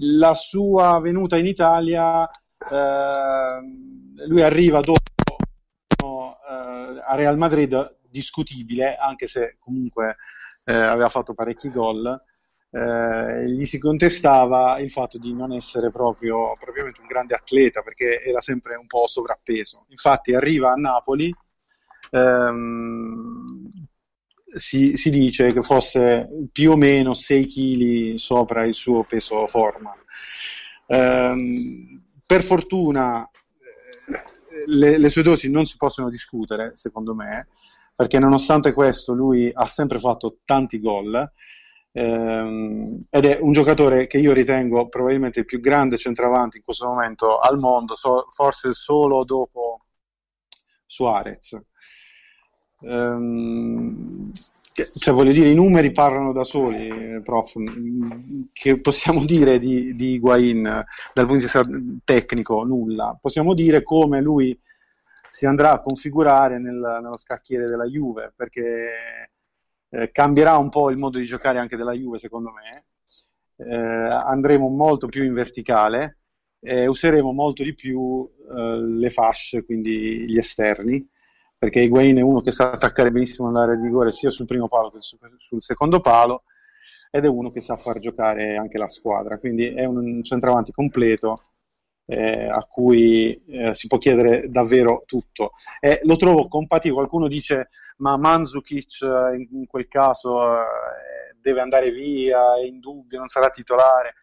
[0.03, 9.27] la sua venuta in Italia, eh, lui arriva dopo eh, a Real Madrid discutibile, anche
[9.27, 10.17] se comunque
[10.65, 12.23] aveva fatto parecchi gol
[12.73, 18.23] eh, gli si contestava il fatto di non essere proprio propriamente un grande atleta perché
[18.23, 19.87] era sempre un po' sovrappeso.
[19.89, 21.35] Infatti arriva a Napoli,
[22.11, 23.69] ehm,
[24.55, 29.95] si, si, dice che fosse più o meno 6 kg sopra il suo peso forma.
[30.87, 37.49] Ehm, per fortuna eh, le, le sue dosi non si possono discutere, secondo me,
[37.97, 41.31] perché nonostante questo lui ha sempre fatto tanti gol
[41.93, 46.87] ehm, ed è un giocatore che io ritengo probabilmente il più grande centravanti in questo
[46.87, 49.85] momento al mondo, so, forse solo dopo
[50.87, 51.61] Suarez.
[52.83, 54.33] Ehm,
[54.73, 57.55] cioè, voglio dire, i numeri parlano da soli, prof.
[58.53, 61.65] Che possiamo dire di, di Higuain dal punto di vista
[62.05, 62.65] tecnico?
[62.65, 63.17] Nulla.
[63.21, 64.59] Possiamo dire come lui
[65.29, 69.31] si andrà a configurare nel, nello scacchiere della Juve, perché
[69.91, 72.87] eh, cambierà un po' il modo di giocare anche della Juve, secondo me.
[73.57, 76.19] Eh, andremo molto più in verticale
[76.61, 81.07] e useremo molto di più eh, le fasce, quindi gli esterni,
[81.59, 84.91] perché Higuain è uno che sa attaccare benissimo nell'area di rigore sia sul primo palo
[84.91, 86.45] che sul secondo palo
[87.11, 91.43] ed è uno che sa far giocare anche la squadra, quindi è un centravanti completo
[92.11, 95.53] eh, a cui eh, si può chiedere davvero tutto.
[95.79, 97.69] E lo trovo compatibile, qualcuno dice
[97.99, 100.65] ma Manzukic eh, in, in quel caso eh,
[101.41, 104.15] deve andare via, è in dubbio, non sarà titolare.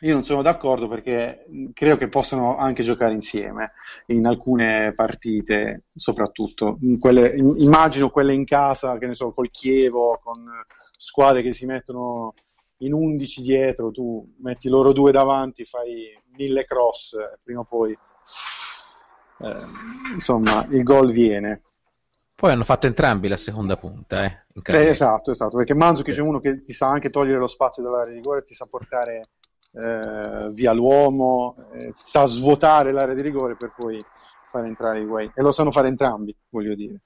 [0.00, 3.72] Io non sono d'accordo perché credo che possano anche giocare insieme
[4.06, 6.78] in alcune partite, soprattutto.
[6.98, 10.44] Quelle, immagino quelle in casa, che ne so, col Chievo, con
[10.96, 12.34] squadre che si mettono
[12.84, 17.96] in 11 dietro, tu metti loro due davanti, fai mille cross, prima o poi
[19.38, 19.66] eh,
[20.12, 21.62] insomma il gol viene.
[22.36, 24.24] Poi hanno fatto entrambi la seconda punta.
[24.24, 27.82] Eh, eh, esatto, esatto, perché Manzukic è uno che ti sa anche togliere lo spazio
[27.82, 29.28] dall'area di rigore, ti sa portare
[29.72, 34.04] eh, via l'uomo, eh, sa svuotare l'area di rigore per poi
[34.46, 35.30] fare entrare i guai.
[35.34, 37.02] E lo sanno fare entrambi, voglio dire.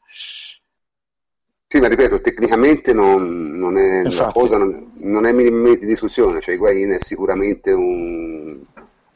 [1.71, 6.41] Sì, ma ripeto, tecnicamente non, non è la cosa non, non, è minimamente in discussione,
[6.41, 8.59] cioè Higuain è sicuramente un,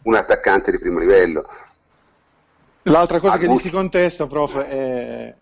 [0.02, 1.48] un attaccante di primo livello.
[2.82, 5.34] L'altra cosa che gli si contesta, prof, è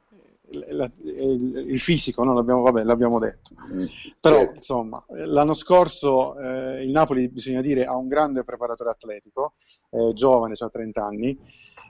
[0.53, 2.33] il fisico, no?
[2.33, 3.55] l'abbiamo, vabbè, l'abbiamo detto.
[3.73, 3.85] Mm,
[4.21, 4.55] Però, certo.
[4.55, 9.55] insomma, l'anno scorso eh, il Napoli, bisogna dire, ha un grande preparatore atletico,
[9.91, 11.37] eh, giovane, ha 30 anni,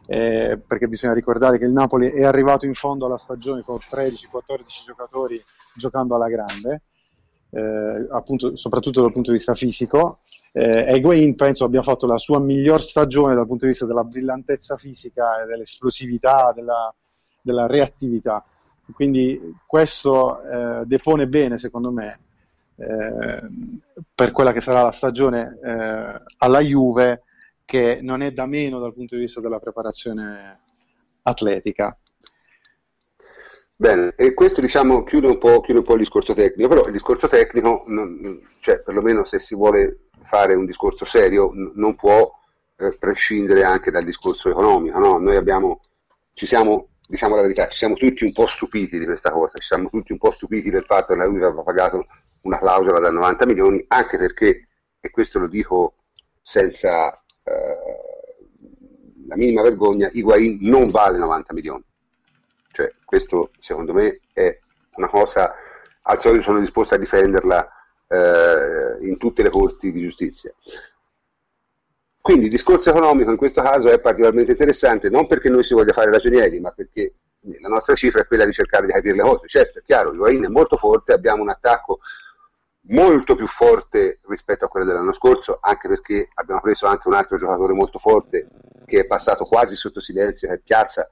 [0.07, 4.85] eh, perché bisogna ricordare che il Napoli è arrivato in fondo alla stagione con 13-14
[4.87, 5.43] giocatori
[5.75, 6.83] giocando alla grande,
[7.51, 10.21] eh, appunto, soprattutto dal punto di vista fisico.
[10.53, 14.77] Eh, Higuain penso abbia fatto la sua miglior stagione dal punto di vista della brillantezza
[14.77, 16.93] fisica dell'esplosività, della,
[17.41, 18.45] della reattività.
[18.93, 22.21] Quindi questo eh, depone bene, secondo me,
[22.77, 23.43] eh,
[24.15, 27.23] per quella che sarà la stagione eh, alla Juve,
[27.71, 30.59] che non è da meno dal punto di vista della preparazione
[31.23, 31.97] atletica.
[33.77, 36.93] Bene, e questo diciamo chiude un, po', chiude un po' il discorso tecnico, però il
[36.93, 42.29] discorso tecnico, non, cioè perlomeno se si vuole fare un discorso serio, n- non può
[42.75, 44.99] eh, prescindere anche dal discorso economico.
[44.99, 45.19] No?
[45.19, 45.83] Noi abbiamo,
[46.35, 49.67] ci siamo diciamo la verità, ci siamo tutti un po' stupiti di questa cosa, ci
[49.69, 52.05] siamo tutti un po' stupiti del fatto che la Juve aveva pagato
[52.43, 54.67] una clausola da 90 milioni, anche perché,
[54.99, 55.95] e questo lo dico
[56.41, 57.77] senza eh,
[59.27, 61.85] la minima vergogna, Higuain non vale 90 milioni.
[62.73, 64.59] Cioè, questo secondo me è
[64.97, 65.55] una cosa,
[66.03, 67.69] al solito sono disposto a difenderla
[68.09, 70.53] eh, in tutte le corti di giustizia.
[72.21, 75.93] Quindi il discorso economico in questo caso è particolarmente interessante, non perché noi si voglia
[75.93, 77.15] fare ragionieri, ma perché
[77.61, 79.47] la nostra cifra è quella di cercare di capire le cose.
[79.47, 82.01] Certo, è chiaro, Higuain è molto forte, abbiamo un attacco
[82.91, 87.37] molto più forte rispetto a quello dell'anno scorso, anche perché abbiamo preso anche un altro
[87.37, 88.49] giocatore molto forte
[88.87, 91.09] che è passato quasi sotto silenzio, che è Piazza,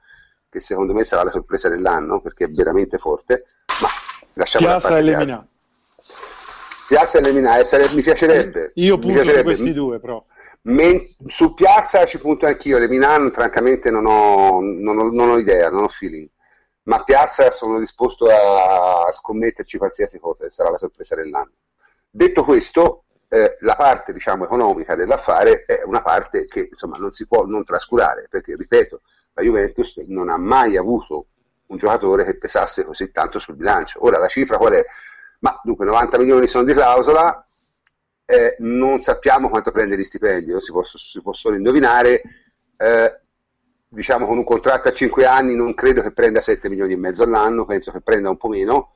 [0.48, 3.44] che secondo me sarà la sorpresa dell'anno perché è veramente forte.
[3.80, 3.88] Ma
[4.34, 5.46] lasciamo Piazza e Lemina.
[6.88, 8.72] Piazza e Lemina, eh, mi piacerebbe.
[8.74, 9.54] Io punto piacerebbe.
[9.54, 10.24] su questi due, però.
[10.62, 15.38] Men- su Piazza ci punto anch'io, le Milan francamente non ho, non, ho, non ho,
[15.38, 16.28] idea, non ho feeling,
[16.84, 21.52] ma Piazza sono disposto a scommetterci qualsiasi cosa, sarà la sorpresa dell'anno.
[22.18, 27.28] Detto questo, eh, la parte diciamo, economica dell'affare è una parte che insomma, non si
[27.28, 29.02] può non trascurare, perché ripeto,
[29.34, 31.26] la Juventus non ha mai avuto
[31.66, 34.04] un giocatore che pesasse così tanto sul bilancio.
[34.04, 34.84] Ora la cifra qual è?
[35.38, 37.46] Ma dunque 90 milioni sono di clausola,
[38.24, 42.20] eh, non sappiamo quanto prende di stipendio, si può, si può solo indovinare,
[42.78, 43.20] eh,
[43.86, 47.22] diciamo con un contratto a 5 anni non credo che prenda 7 milioni e mezzo
[47.22, 48.94] all'anno, penso che prenda un po' meno,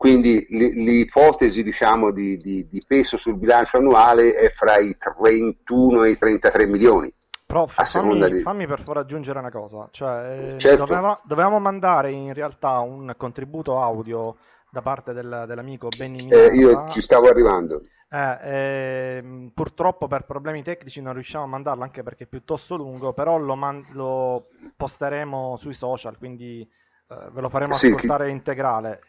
[0.00, 6.10] quindi l'ipotesi diciamo, di, di, di, peso sul bilancio annuale è fra i 31 e
[6.12, 7.12] i 33 milioni.
[7.44, 8.40] Prof, fammi, di...
[8.40, 10.86] fammi, per favore aggiungere una cosa, cioè, eh, certo.
[10.86, 14.36] doveva, dovevamo mandare in realtà un contributo audio
[14.70, 16.44] da parte del, dell'amico Benny Minata.
[16.44, 17.82] Eh, io ci stavo arrivando.
[18.08, 23.12] Eh, eh, purtroppo per problemi tecnici non riusciamo a mandarlo anche perché è piuttosto lungo,
[23.12, 28.32] però lo, man- lo posteremo sui social, quindi eh, ve lo faremo sì, ascoltare chi...
[28.32, 29.00] integrale.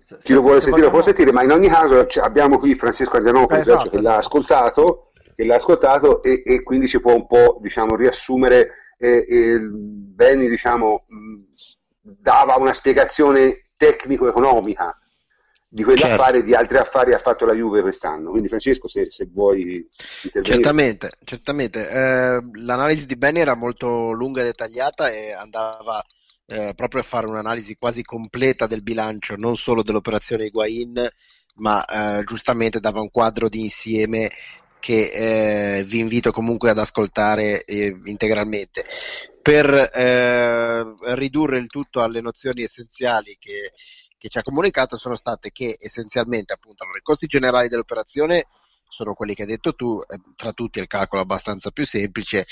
[0.00, 0.84] Se, chi lo vuole sentire vogliamo...
[0.84, 4.18] lo può sentire, ma in ogni caso abbiamo qui Francesco Andianopoli esatto, che l'ha esatto.
[4.18, 9.58] ascoltato, che l'ha ascoltato e, e, quindi ci può un po' diciamo, riassumere e, e
[9.60, 11.04] Benny diciamo,
[12.00, 14.96] dava una spiegazione tecnico-economica
[15.74, 16.20] di quegli certo.
[16.20, 18.28] affari e di altri affari ha fatto la Juve quest'anno.
[18.28, 19.88] Quindi Francesco, se, se vuoi
[20.22, 20.42] intervenire.
[20.42, 21.88] Certamente, certamente.
[21.88, 26.04] Eh, l'analisi di Benny era molto lunga e dettagliata e andava
[26.46, 31.08] eh, proprio a fare un'analisi quasi completa del bilancio, non solo dell'operazione Higuain,
[31.56, 34.30] ma eh, giustamente dava un quadro di insieme
[34.78, 38.84] che eh, vi invito comunque ad ascoltare eh, integralmente.
[39.40, 43.72] Per eh, ridurre il tutto alle nozioni essenziali che
[44.22, 48.46] che ci ha comunicato sono state che essenzialmente appunto allora, i costi generali dell'operazione
[48.92, 52.46] sono quelli che hai detto tu, eh, tra tutti il calcolo abbastanza più semplice,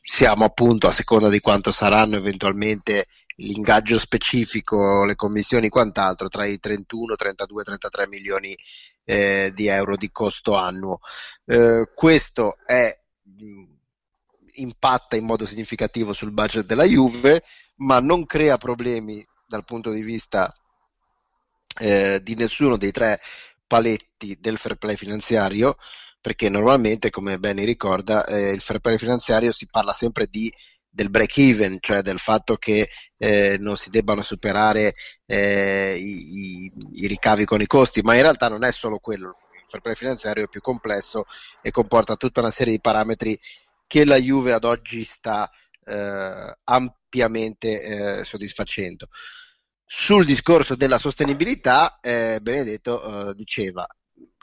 [0.00, 6.46] siamo appunto a seconda di quanto saranno eventualmente l'ingaggio specifico, le commissioni e quant'altro tra
[6.46, 8.56] i 31, 32, 33 milioni
[9.04, 11.00] eh, di euro di costo annuo.
[11.44, 12.98] Eh, questo è,
[14.54, 17.44] impatta in modo significativo sul budget della Juve,
[17.76, 20.52] ma non crea problemi dal punto di vista
[21.78, 23.20] eh, di nessuno dei tre
[23.68, 25.76] paletti del fair play finanziario,
[26.20, 30.52] perché normalmente, come Benny ricorda, eh, il fair play finanziario si parla sempre di
[30.90, 34.94] del break even, cioè del fatto che eh, non si debbano superare
[35.26, 39.64] eh, i, i, ricavi con i costi, ma in realtà non è solo quello, il
[39.68, 41.26] fair play finanziario è più complesso
[41.62, 43.38] e comporta tutta una serie di parametri
[43.86, 45.48] che la Juve ad oggi sta
[45.84, 49.08] eh, ampiamente eh, soddisfacendo.
[49.90, 53.86] Sul discorso della sostenibilità, eh, Benedetto eh, diceva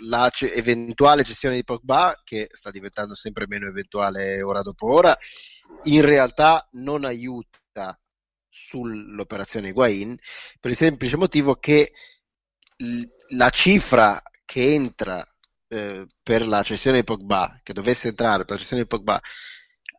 [0.05, 5.15] la c- eventuale cessione di Pogba, che sta diventando sempre meno eventuale ora dopo ora,
[5.83, 7.97] in realtà non aiuta
[8.49, 10.17] sull'operazione Higuain
[10.59, 11.91] per il semplice motivo che
[12.77, 13.03] l-
[13.35, 15.23] la cifra che entra
[15.67, 19.21] eh, per la cessione di Pogba, che dovesse entrare per la cessione di Pogba,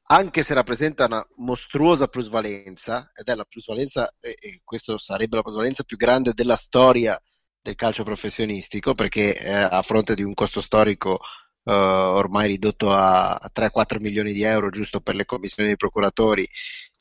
[0.08, 5.82] anche se rappresenta una mostruosa plusvalenza, ed è la plusvalenza, e, questo sarebbe la plusvalenza
[5.82, 7.20] più grande della storia
[7.60, 11.20] del calcio professionistico, perché eh, a fronte di un costo storico
[11.64, 16.48] uh, ormai ridotto a 3-4 milioni di euro giusto per le commissioni dei procuratori,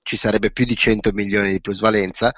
[0.01, 2.33] ci sarebbe più di 100 milioni di plusvalenza.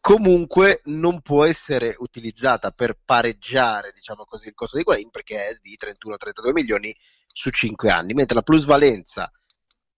[0.00, 5.56] Comunque non può essere utilizzata per pareggiare, diciamo così, il costo di Guain perché è
[5.60, 6.96] di 31-32 milioni
[7.32, 9.30] su 5 anni, mentre la plusvalenza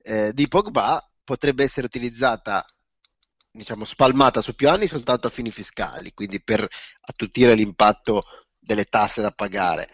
[0.02, 2.64] eh, di Pogba potrebbe essere utilizzata
[3.52, 6.66] diciamo spalmata su più anni soltanto a fini fiscali, quindi per
[7.00, 8.24] attutire l'impatto
[8.58, 9.90] delle tasse da pagare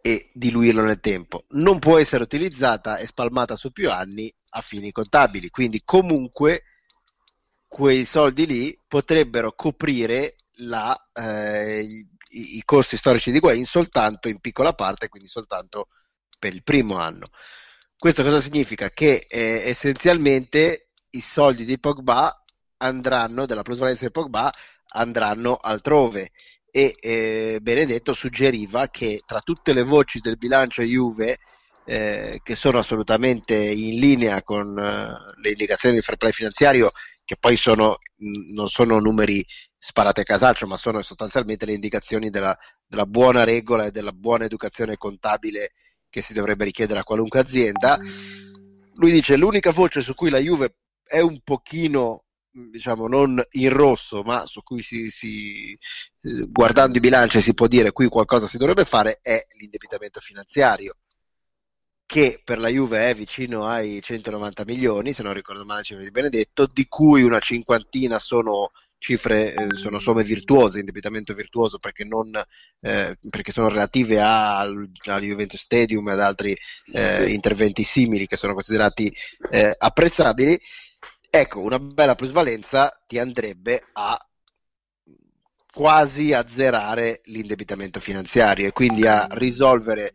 [0.00, 1.44] e diluirlo nel tempo.
[1.50, 6.62] Non può essere utilizzata e spalmata su più anni a fini contabili, quindi comunque
[7.66, 14.40] quei soldi lì potrebbero coprire la, eh, i, i, costi storici di Guain soltanto in
[14.40, 15.88] piccola parte, quindi soltanto
[16.38, 17.30] per il primo anno.
[17.98, 18.90] Questo cosa significa?
[18.90, 22.44] Che eh, essenzialmente i soldi di Pogba
[22.78, 24.52] andranno, della plusvalenza di Pogba,
[24.88, 26.32] andranno altrove
[26.70, 31.38] e eh, Benedetto suggeriva che tra tutte le voci del bilancio Juve
[31.86, 36.90] eh, che sono assolutamente in linea con eh, le indicazioni del fair play finanziario
[37.24, 39.44] che poi sono, mh, non sono numeri
[39.78, 42.56] sparate a casaccio ma sono sostanzialmente le indicazioni della,
[42.86, 45.72] della buona regola e della buona educazione contabile
[46.08, 47.98] che si dovrebbe richiedere a qualunque azienda
[48.96, 54.22] lui dice l'unica voce su cui la Juve è un pochino diciamo non in rosso,
[54.22, 55.78] ma su cui si, si,
[56.48, 60.96] guardando i bilanci si può dire qui qualcosa si dovrebbe fare, è l'indebitamento finanziario,
[62.06, 66.02] che per la Juve è vicino ai 190 milioni, se non ricordo male la cifra
[66.02, 72.04] di Benedetto, di cui una cinquantina sono cifre, eh, sono somme virtuose, indebitamento virtuoso perché,
[72.04, 72.34] non,
[72.80, 76.56] eh, perché sono relative al, al, Juventus Stadium e ad altri
[76.92, 79.14] eh, interventi simili che sono considerati
[79.50, 80.58] eh, apprezzabili.
[81.28, 84.18] Ecco, una bella plusvalenza ti andrebbe a
[85.70, 90.14] quasi azzerare l'indebitamento finanziario e quindi a risolvere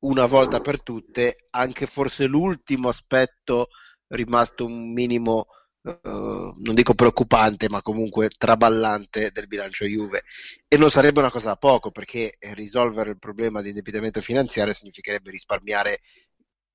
[0.00, 3.68] una volta per tutte anche forse l'ultimo aspetto
[4.08, 5.46] rimasto un minimo
[5.82, 10.22] Uh, non dico preoccupante, ma comunque traballante del bilancio Juve.
[10.68, 15.30] E non sarebbe una cosa da poco, perché risolvere il problema di indebitamento finanziario significherebbe
[15.30, 16.00] risparmiare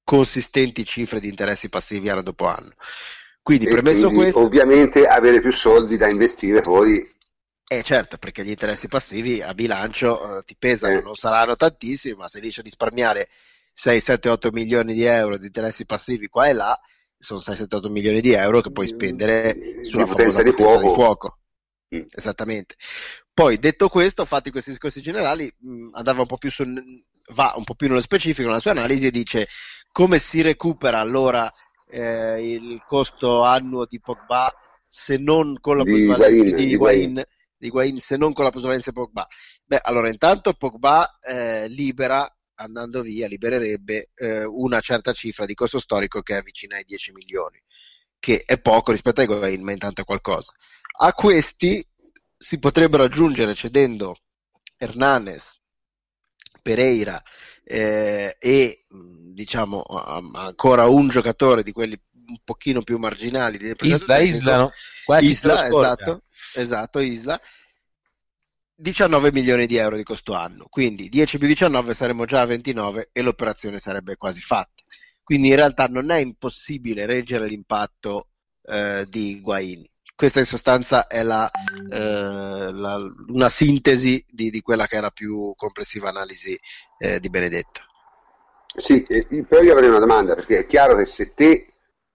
[0.04, 2.74] consistenti cifre di interessi passivi anno dopo anno.
[3.42, 4.40] Quindi, e premesso quindi, questo...
[4.42, 7.16] Ovviamente avere più soldi da investire poi...
[7.70, 11.02] Eh certo, perché gli interessi passivi a bilancio eh, ti pesano, eh.
[11.02, 13.30] non saranno tantissimi, ma se riesci a risparmiare
[13.72, 16.78] 6, 7, 8 milioni di euro di interessi passivi qua e là,
[17.18, 20.80] sono 6, 7, 8 milioni di euro che puoi spendere sulla di potenza, di, potenza
[20.80, 20.88] fuoco.
[20.88, 21.38] di fuoco.
[21.96, 22.06] Mm.
[22.12, 22.76] Esattamente.
[23.34, 26.64] Poi, detto questo, fatti questi discorsi generali, mh, mm, andava un po' più su,
[27.34, 29.48] va un po' più nello specifico nella sua analisi e dice
[29.92, 31.52] come si recupera allora
[31.90, 34.54] eh, il costo annuo di Pogba
[34.86, 37.14] se non con la di Higuain, di, Higuain,
[37.58, 39.28] di Higuain, se non con la plusvalenza di Pogba.
[39.66, 45.80] Beh, allora intanto Pogba eh, libera andando via, libererebbe eh, una certa cifra di costo
[45.80, 47.62] storico che è vicina ai 10 milioni,
[48.20, 50.54] che è poco rispetto a Higuain, ma intanto è qualcosa.
[51.00, 51.86] A questi
[52.38, 54.18] si potrebbero aggiungere cedendo
[54.78, 55.62] Hernanes,
[56.62, 57.22] Pereira
[57.64, 59.84] eh, e diciamo
[60.34, 64.72] ancora un giocatore di quelli un pochino più marginali Isla, Isla, no?
[65.20, 66.24] Isla esatto,
[66.56, 67.40] esatto, Isla
[68.80, 73.10] 19 milioni di euro di costo anno quindi 10 più 19 saremmo già a 29
[73.12, 74.84] e l'operazione sarebbe quasi fatta.
[75.24, 78.30] Quindi in realtà non è impossibile reggere l'impatto
[78.64, 79.86] eh, di Guain
[80.18, 82.98] questa in sostanza è la, eh, la,
[83.28, 86.60] una sintesi di, di, quella che era più complessiva analisi
[86.98, 87.82] eh, di Benedetto.
[88.76, 89.06] Sì,
[89.48, 91.72] però io avrei una domanda, perché è chiaro che se te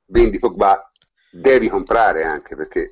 [0.06, 0.90] vendi Pogba
[1.30, 2.90] devi comprare anche, perché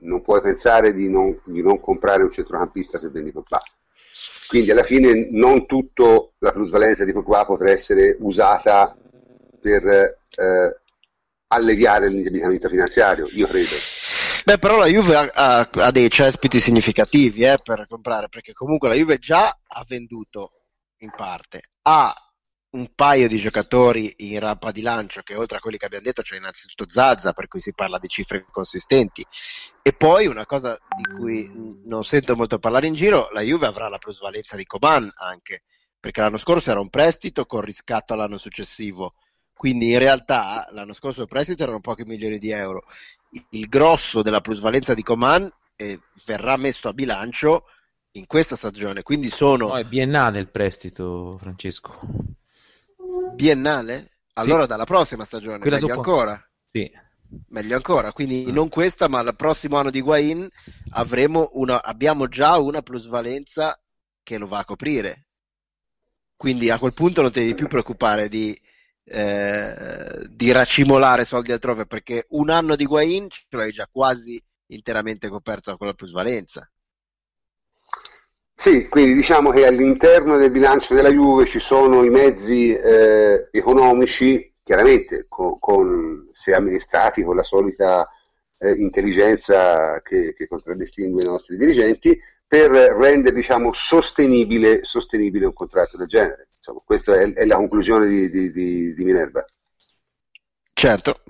[0.00, 3.60] non puoi pensare di non, di non comprare un centrocampista se vendi Pogba.
[4.48, 8.96] Quindi alla fine non tutta la plusvalenza di Pogba potrà essere usata
[9.60, 10.80] per eh,
[11.48, 13.74] alleviare l'indebitamento finanziario, io credo.
[14.44, 18.88] Beh, però la Juve ha, ha, ha dei cespiti significativi eh, per comprare, perché comunque
[18.88, 20.52] la Juve già ha venduto
[20.98, 22.14] in parte, ha
[22.70, 26.20] un paio di giocatori in rampa di lancio che oltre a quelli che abbiamo detto
[26.20, 29.24] c'è innanzitutto Zazza per cui si parla di cifre consistenti
[29.80, 31.50] e poi una cosa di cui
[31.84, 35.62] non sento molto parlare in giro la Juve avrà la plusvalenza di Coman anche
[36.00, 39.14] perché l'anno scorso era un prestito con riscatto all'anno successivo.
[39.52, 42.84] Quindi in realtà l'anno scorso il prestito erano pochi milioni di euro.
[43.50, 47.64] Il grosso della plusvalenza di Coman eh, verrà messo a bilancio
[48.12, 49.02] in questa stagione.
[49.02, 51.98] Quindi sono no, è biennale il prestito Francesco
[53.34, 54.18] biennale?
[54.34, 54.68] Allora sì.
[54.68, 56.50] dalla prossima stagione, Quella meglio ancora.
[56.70, 56.90] Sì.
[57.48, 58.52] Meglio ancora, quindi ah.
[58.52, 60.48] non questa, ma il prossimo anno di Guain
[61.52, 63.78] una, abbiamo già una plusvalenza
[64.22, 65.26] che lo va a coprire.
[66.36, 68.58] Quindi a quel punto non ti devi più preoccupare di,
[69.04, 75.28] eh, di racimolare soldi altrove, perché un anno di Guain ce l'hai già quasi interamente
[75.28, 76.70] coperto da quella plusvalenza.
[78.60, 84.52] Sì, quindi diciamo che all'interno del bilancio della Juve ci sono i mezzi eh, economici,
[84.64, 88.10] chiaramente con, con, se amministrati con la solita
[88.58, 95.96] eh, intelligenza che, che, contraddistingue i nostri dirigenti, per rendere diciamo, sostenibile, sostenibile, un contratto
[95.96, 96.48] del genere.
[96.56, 99.44] Insomma, questa è, è, la conclusione di, di, di, di Minerva.
[100.72, 101.22] Certo,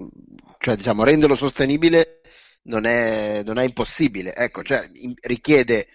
[0.57, 2.22] cioè diciamo renderlo sostenibile
[2.62, 4.89] non è, non è impossibile, ecco, cioè,
[5.20, 5.89] richiede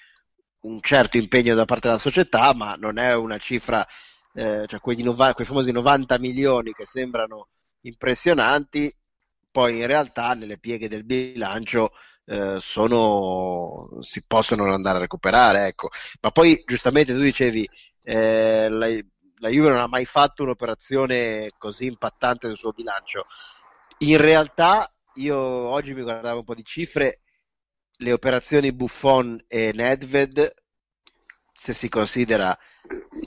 [0.64, 3.86] un certo impegno da parte della società, ma non è una cifra,
[4.34, 7.49] eh, cioè quei, nova- quei famosi 90 milioni che sembrano
[7.82, 8.91] impressionanti,
[9.51, 11.91] poi in realtà nelle pieghe del bilancio
[12.26, 15.68] eh, sono, si possono andare a recuperare.
[15.68, 15.89] Ecco.
[16.22, 17.68] Ma poi giustamente tu dicevi,
[18.03, 18.88] eh, la,
[19.39, 23.26] la Juve non ha mai fatto un'operazione così impattante sul suo bilancio.
[23.99, 27.20] In realtà io oggi mi guardavo un po' di cifre
[28.04, 30.54] le operazioni Buffon e Nedved,
[31.54, 32.58] se si considera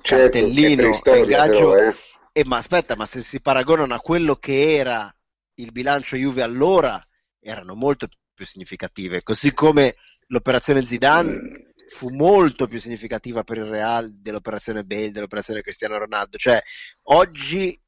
[0.03, 1.97] certo, cartellino e ingaggio, però, eh.
[2.33, 5.12] eh, ma aspetta, ma se si paragonano a quello che era
[5.55, 7.03] il bilancio Juve allora,
[7.41, 9.97] erano molto più significative, così come
[10.27, 11.55] l'operazione Zidane mm.
[11.89, 16.62] fu molto più significativa per il Real dell'operazione Bale, dell'operazione Cristiano Ronaldo, cioè
[17.05, 17.81] oggi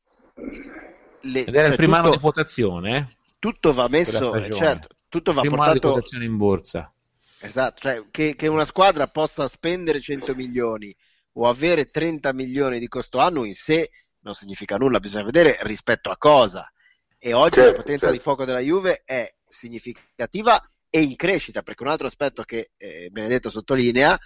[1.22, 3.16] le, Ed era cioè, il primo tutto, anno di quotazione, eh?
[3.38, 6.92] tutto va messo, certo, tutto va Primo portato in borsa.
[7.40, 10.94] Esatto, cioè che, che, una squadra possa spendere 100 milioni
[11.34, 13.90] o avere 30 milioni di costo annuo in sé
[14.20, 16.70] non significa nulla, bisogna vedere rispetto a cosa.
[17.18, 18.16] E oggi certo, la potenza certo.
[18.16, 23.08] di fuoco della Juve è significativa e in crescita, perché un altro aspetto che eh,
[23.10, 24.18] Benedetto sottolinea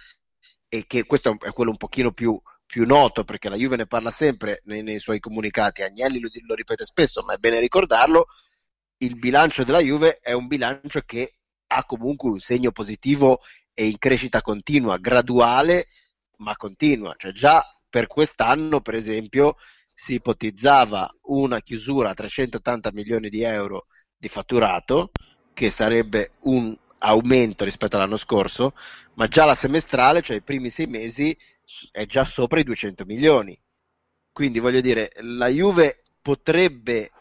[0.67, 4.11] e che questo è quello un pochino più, più noto, perché la Juve ne parla
[4.11, 8.27] sempre nei, nei suoi comunicati, Agnelli lo, lo ripete spesso, ma è bene ricordarlo,
[9.03, 11.35] il bilancio della Juve è un bilancio che
[11.67, 13.39] ha comunque un segno positivo
[13.73, 15.87] e in crescita continua, graduale
[16.37, 17.13] ma continua.
[17.17, 19.55] Cioè già per quest'anno, per esempio,
[19.93, 23.87] si ipotizzava una chiusura a 380 milioni di euro
[24.17, 25.11] di fatturato,
[25.53, 28.73] che sarebbe un aumento rispetto all'anno scorso,
[29.15, 31.37] ma già la semestrale, cioè i primi sei mesi,
[31.91, 33.59] è già sopra i 200 milioni.
[34.31, 37.11] Quindi voglio dire, la Juve potrebbe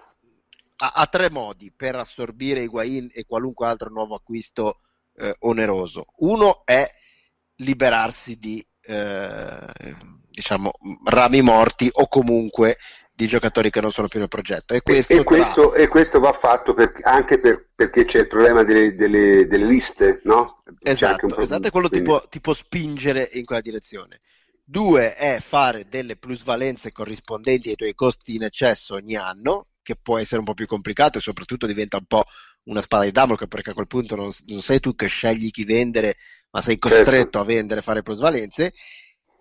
[0.83, 4.80] ha, ha tre modi per assorbire Higuain e qualunque altro nuovo acquisto
[5.14, 6.07] eh, oneroso.
[6.16, 6.91] Uno è
[7.57, 9.97] liberarsi di eh,
[10.28, 10.72] diciamo
[11.05, 12.78] rami morti o comunque
[13.14, 14.74] di giocatori che non sono più nel progetto.
[14.74, 15.80] E questo, e questo, tra...
[15.80, 20.20] e questo va fatto per, anche per, perché c'è il problema delle, delle, delle liste,
[20.24, 20.62] no?
[20.80, 22.07] Esatto, esatto, quello quindi...
[22.07, 24.20] ti, può, ti può spingere in quella direzione.
[24.64, 30.18] Due è fare delle plusvalenze corrispondenti ai tuoi costi in eccesso ogni anno, che può
[30.18, 32.24] essere un po' più complicato e soprattutto diventa un po'
[32.64, 35.64] una spada di Damocle perché a quel punto non, non sei tu che scegli chi
[35.64, 36.16] vendere,
[36.51, 37.39] ma sei costretto certo.
[37.41, 38.72] a vendere, fare plusvalenze.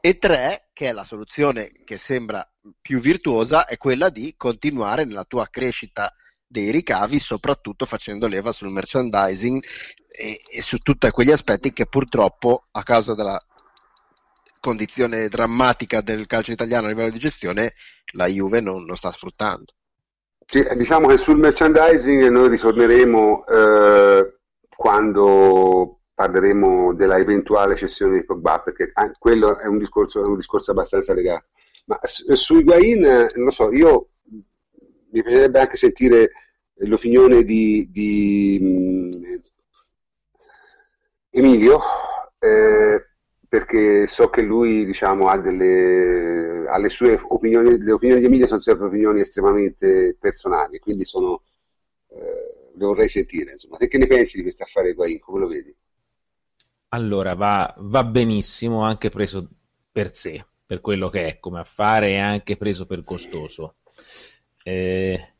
[0.04, 2.48] E tre, che è la soluzione che sembra
[2.82, 6.12] più virtuosa, è quella di continuare nella tua crescita
[6.48, 9.64] dei ricavi, soprattutto facendo leva sul merchandising
[10.08, 13.40] e, e su tutti quegli aspetti che purtroppo a causa della
[14.60, 17.74] condizione drammatica del calcio italiano a livello di gestione
[18.14, 19.74] la Juve non, non sta sfruttando.
[20.52, 24.36] Sì, diciamo che sul merchandising noi ritorneremo eh,
[24.76, 30.72] quando parleremo della eventuale cessione di Pogba, perché quello è un discorso, è un discorso
[30.72, 31.46] abbastanza legato.
[31.86, 34.10] Ma su Higuain, non so, io
[35.12, 36.32] mi piacerebbe anche sentire
[36.80, 39.42] l'opinione di, di um,
[41.30, 41.80] Emilio,
[42.40, 43.11] eh,
[43.52, 48.48] perché so che lui diciamo, ha delle ha le sue opinioni, le opinioni di Emilio
[48.48, 51.42] sono sempre opinioni estremamente personali, quindi sono,
[52.12, 53.52] eh, le vorrei sentire.
[53.52, 53.76] Insomma.
[53.76, 55.20] Te che ne pensi di questo affare Higuain?
[55.20, 55.76] Come lo vedi?
[56.94, 59.46] Allora, va, va benissimo anche preso
[59.92, 63.76] per sé, per quello che è come affare e anche preso per costoso.
[64.64, 65.34] Eh,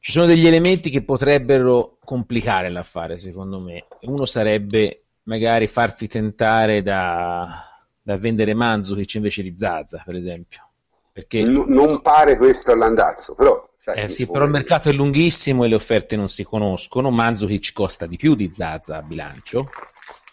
[0.00, 3.86] ci sono degli elementi che potrebbero complicare l'affare, secondo me.
[4.00, 7.64] Uno sarebbe magari farsi tentare da,
[8.02, 10.68] da vendere Manzukic invece di Zaza, per esempio.
[11.12, 11.42] Perché...
[11.42, 13.64] N- non pare questo all'andazzo, però...
[13.78, 17.10] Sai, eh sì, però il mercato è lunghissimo e le offerte non si conoscono.
[17.10, 19.70] Manzukic costa di più di Zaza a bilancio,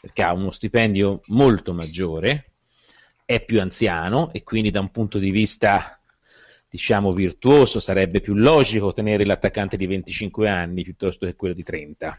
[0.02, 2.54] perché ha uno stipendio molto maggiore,
[3.26, 6.00] è più anziano e quindi da un punto di vista
[6.68, 12.18] diciamo virtuoso sarebbe più logico tenere l'attaccante di 25 anni piuttosto che quello di 30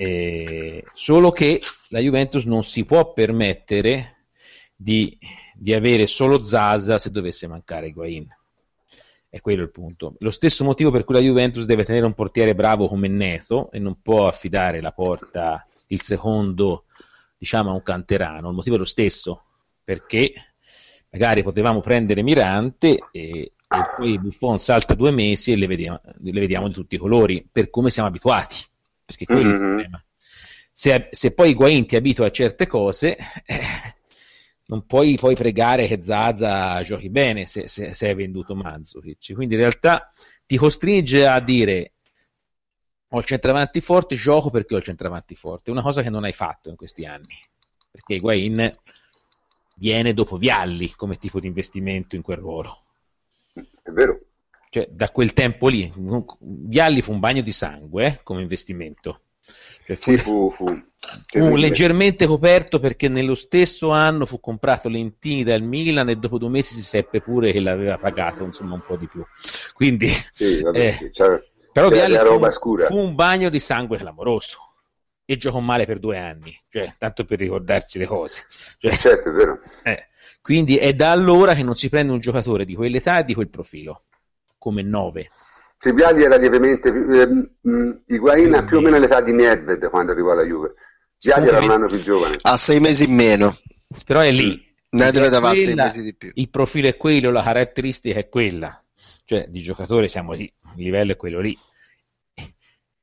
[0.00, 4.28] eh, solo che la Juventus non si può permettere
[4.74, 5.18] di,
[5.54, 8.26] di avere solo Zaza se dovesse mancare Higuain.
[9.28, 10.14] È quello il punto.
[10.20, 13.78] Lo stesso motivo per cui la Juventus deve tenere un portiere bravo come Neto e
[13.78, 16.84] non può affidare la porta, il secondo,
[17.36, 18.48] diciamo, a un canterano.
[18.48, 19.44] Il motivo è lo stesso,
[19.84, 20.32] perché
[21.10, 23.52] magari potevamo prendere Mirante e, e
[23.96, 27.68] poi Buffon salta due mesi e le vediamo, le vediamo di tutti i colori, per
[27.68, 28.69] come siamo abituati
[29.10, 29.50] perché quello mm-hmm.
[29.50, 30.04] è il problema.
[30.72, 33.58] Se, se poi Higuain ti abitua a certe cose, eh,
[34.66, 39.34] non puoi poi pregare che Zaza giochi bene se, se, se hai venduto Mandzukic.
[39.34, 40.08] Quindi in realtà
[40.46, 41.94] ti costringe a dire
[43.12, 45.72] ho il centravanti forte, gioco perché ho il centravanti forte.
[45.72, 47.34] Una cosa che non hai fatto in questi anni,
[47.90, 48.78] perché Higuain
[49.74, 52.84] viene dopo Vialli come tipo di investimento in quel ruolo.
[53.52, 54.20] È vero.
[54.72, 55.92] Cioè, da quel tempo lì,
[56.38, 59.22] Vialli fu un bagno di sangue eh, come investimento.
[59.84, 60.82] Cioè, fu, sì, fu, fu,
[61.26, 66.50] fu leggermente coperto perché nello stesso anno fu comprato Lentini dal Milan e dopo due
[66.50, 69.24] mesi si seppe pure che l'aveva pagato insomma un po' di più.
[69.74, 71.42] Quindi, sì, vabbè, eh, cioè,
[71.72, 72.48] però Vialli fu,
[72.86, 74.58] fu, un bagno di sangue clamoroso
[75.24, 78.44] e giocò male per due anni, cioè, tanto per ricordarsi le cose.
[78.78, 79.58] Cioè, certo, è vero.
[79.82, 80.06] Eh,
[80.40, 83.50] quindi è da allora che non si prende un giocatore di quell'età e di quel
[83.50, 84.04] profilo
[84.60, 85.30] come 9.
[85.78, 87.50] Triviali era lievemente più, eh,
[88.06, 90.74] Higuain ha più o meno l'età di Nedved quando arrivò alla Juve.
[91.18, 92.36] Viagli era un anno più giovane.
[92.42, 93.58] Ha sei mesi in meno.
[94.04, 94.62] Però è lì.
[94.90, 96.30] Nedved aveva sei mesi di più.
[96.34, 98.78] Il profilo è quello, la caratteristica è quella.
[99.24, 101.56] Cioè, di giocatore siamo lì, il livello è quello lì.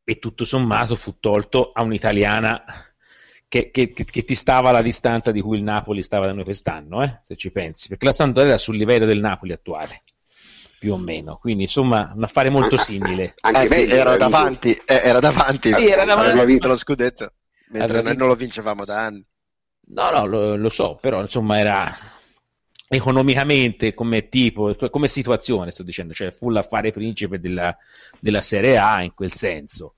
[0.04, 2.64] E tutto sommato fu tolto a un'italiana
[3.48, 6.44] che, che, che, che, ti stava alla distanza di cui il Napoli stava da noi
[6.44, 7.22] quest'anno, eh?
[7.24, 10.04] se ci pensi, perché la Sampdoria era sul livello del Napoli attuale
[10.80, 11.38] più o meno.
[11.38, 13.34] Quindi, insomma, un affare molto simile.
[13.42, 16.32] Anche Anzi, meglio, era, davanti, eh, era davanti, sì, era davanti.
[16.32, 17.34] Aveva vinto lo scudetto,
[17.70, 19.26] mentre noi non lo vincevamo da anni.
[19.90, 21.90] No, no, lo, lo so, però insomma era
[22.90, 27.76] economicamente come tipo, come situazione sto dicendo, cioè fu l'affare principe della,
[28.20, 29.96] della Serie A in quel senso.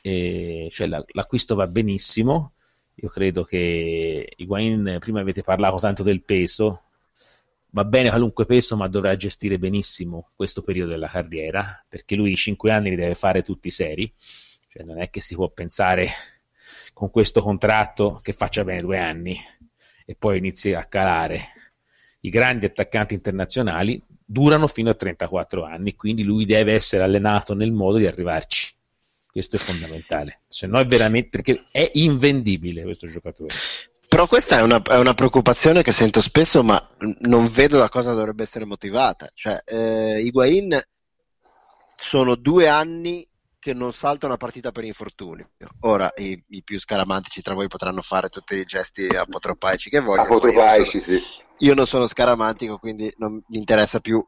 [0.00, 2.52] E, cioè, la, l'acquisto va benissimo.
[2.96, 6.84] Io credo che Higuain, prima avete parlato tanto del peso,
[7.74, 12.36] va bene qualunque peso, ma dovrà gestire benissimo questo periodo della carriera, perché lui i
[12.36, 14.10] 5 anni li deve fare tutti seri,
[14.68, 16.08] cioè non è che si può pensare
[16.92, 19.36] con questo contratto che faccia bene due anni
[20.06, 21.40] e poi inizi a calare.
[22.20, 27.72] I grandi attaccanti internazionali durano fino a 34 anni, quindi lui deve essere allenato nel
[27.72, 28.72] modo di arrivarci.
[29.26, 33.54] Questo è fondamentale, se no è veramente perché è invendibile questo giocatore.
[34.14, 36.80] Però questa è una, è una, preoccupazione che sento spesso, ma
[37.22, 39.28] non vedo da cosa dovrebbe essere motivata.
[39.34, 40.80] Cioè, eh, Higuain
[41.96, 45.50] sono due anni che non salta una partita per infortunio.
[45.80, 50.28] Ora i, i, più scaramantici tra voi potranno fare tutti i gesti apotropaici che vogliono.
[50.28, 51.20] Apotropaici, sì.
[51.58, 54.24] Io non sono scaramantico, quindi non mi interessa più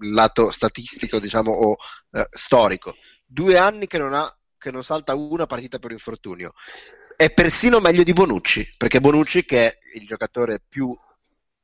[0.00, 1.76] il lato statistico, diciamo, o
[2.10, 2.96] eh, storico.
[3.24, 6.54] Due anni che non, ha, che non salta una partita per infortunio
[7.20, 10.96] è persino meglio di Bonucci, perché Bonucci, che è il giocatore più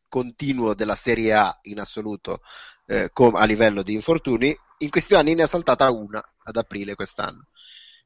[0.06, 2.42] continuo della Serie A in assoluto
[2.84, 6.94] eh, com- a livello di infortuni, in questi anni ne ha saltata una ad aprile
[6.94, 7.46] quest'anno.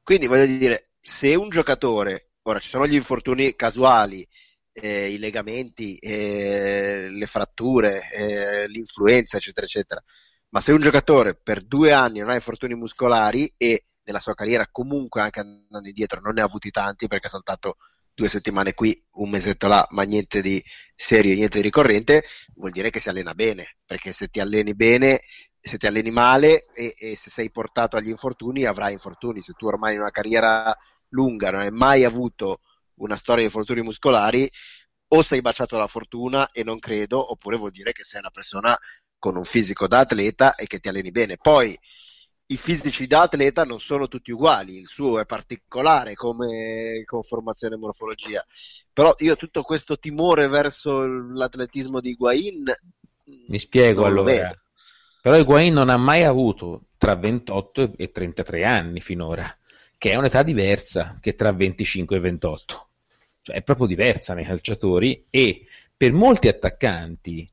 [0.04, 4.24] Quindi voglio dire, se un giocatore, ora ci sono gli infortuni casuali,
[4.70, 10.00] eh, i legamenti, eh, le fratture, eh, l'influenza, eccetera, eccetera,
[10.50, 14.68] ma se un giocatore per due anni non ha infortuni muscolari e nella sua carriera,
[14.70, 17.76] comunque anche andando indietro, non ne ha avuti tanti perché è saltato
[18.14, 20.62] due settimane qui, un mesetto là, ma niente di
[20.94, 22.24] serio, niente di ricorrente,
[22.54, 25.22] vuol dire che si allena bene, perché se ti alleni bene,
[25.58, 29.66] se ti alleni male e, e se sei portato agli infortuni avrai infortuni, se tu
[29.66, 30.76] ormai in una carriera
[31.10, 32.60] lunga non hai mai avuto
[32.96, 34.50] una storia di infortuni muscolari,
[35.12, 38.76] o sei baciato dalla fortuna e non credo, oppure vuol dire che sei una persona
[39.18, 41.36] con un fisico da atleta e che ti alleni bene.
[41.36, 41.76] Poi
[42.50, 47.78] i fisici da atleta non sono tutti uguali, il suo è particolare come conformazione e
[47.78, 48.44] morfologia,
[48.92, 52.64] però io tutto questo timore verso l'atletismo di Higuain
[53.46, 54.48] mi spiego allora.
[55.22, 59.46] Però Higuain non ha mai avuto tra 28 e 33 anni finora,
[59.96, 62.88] che è un'età diversa che tra 25 e 28.
[63.42, 67.48] Cioè è proprio diversa nei calciatori e per molti attaccanti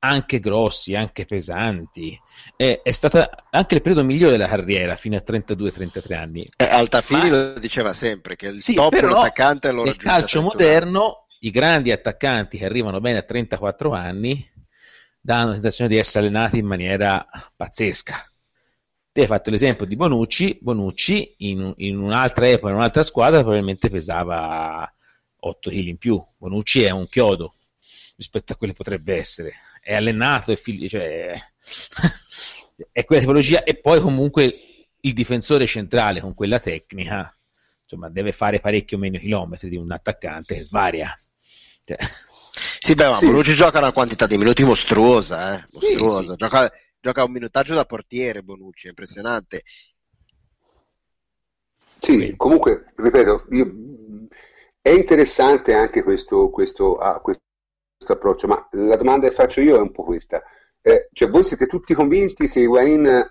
[0.00, 2.18] anche grossi, anche pesanti.
[2.56, 6.46] È, è stato anche il periodo migliore della carriera fino a 32-33 anni.
[6.56, 7.52] Eh, Altafini Ma...
[7.52, 11.92] lo diceva sempre che il sì, top però, attaccante lo Nel calcio moderno, i grandi
[11.92, 14.48] attaccanti che arrivano bene a 34 anni
[15.22, 18.24] danno la sensazione di essere allenati in maniera pazzesca.
[19.12, 20.58] Ti hai fatto l'esempio di Bonucci.
[20.62, 24.90] Bonucci in, in un'altra epoca, in un'altra squadra, probabilmente pesava
[25.40, 26.22] 8 kg in più.
[26.38, 27.54] Bonucci è un chiodo
[28.20, 29.50] rispetto a quello che potrebbe essere.
[29.80, 31.32] È allenato, è, figli, cioè,
[32.92, 34.54] è quella tipologia e poi comunque
[35.00, 37.34] il difensore centrale con quella tecnica
[37.82, 41.08] insomma, deve fare parecchio meno chilometri di un attaccante che svaria.
[41.82, 41.96] Cioè.
[42.82, 43.26] Sì, beh, ma sì.
[43.26, 45.66] Bonucci gioca una quantità di minuti mostruosa, eh?
[45.70, 46.22] mostruosa.
[46.22, 46.34] Sì, sì.
[46.36, 49.62] Gioca, gioca, un minutaggio da portiere Bonucci, è impressionante.
[51.98, 53.72] Sì, comunque, ripeto, io,
[54.80, 57.42] è interessante anche questo, questo, ah, questo
[58.10, 60.42] questo approccio, ma la domanda che faccio io è un po' questa.
[60.82, 63.28] Eh, cioè voi siete tutti convinti che Higuain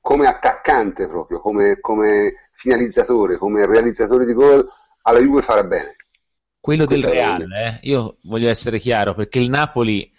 [0.00, 4.66] come attaccante proprio, come, come finalizzatore, come realizzatore di gol
[5.02, 5.96] alla Juve farà bene?
[6.60, 7.78] Quello del Real, eh?
[7.82, 10.10] io voglio essere chiaro, perché il Napoli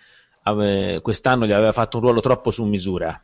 [0.44, 3.18] ave, quest'anno gli aveva fatto un ruolo troppo su misura.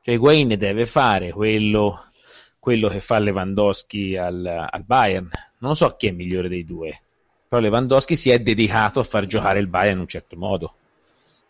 [0.00, 2.10] Cioè Higuain deve fare quello,
[2.58, 5.28] quello che fa Lewandowski al, al Bayern.
[5.58, 7.02] Non so chi è migliore dei due
[7.52, 10.74] però Lewandowski si è dedicato a far giocare il Bayern in un certo modo.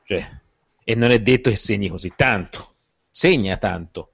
[0.03, 0.41] Cioè,
[0.83, 2.75] e non è detto che segni così tanto.
[3.09, 4.11] Segna tanto,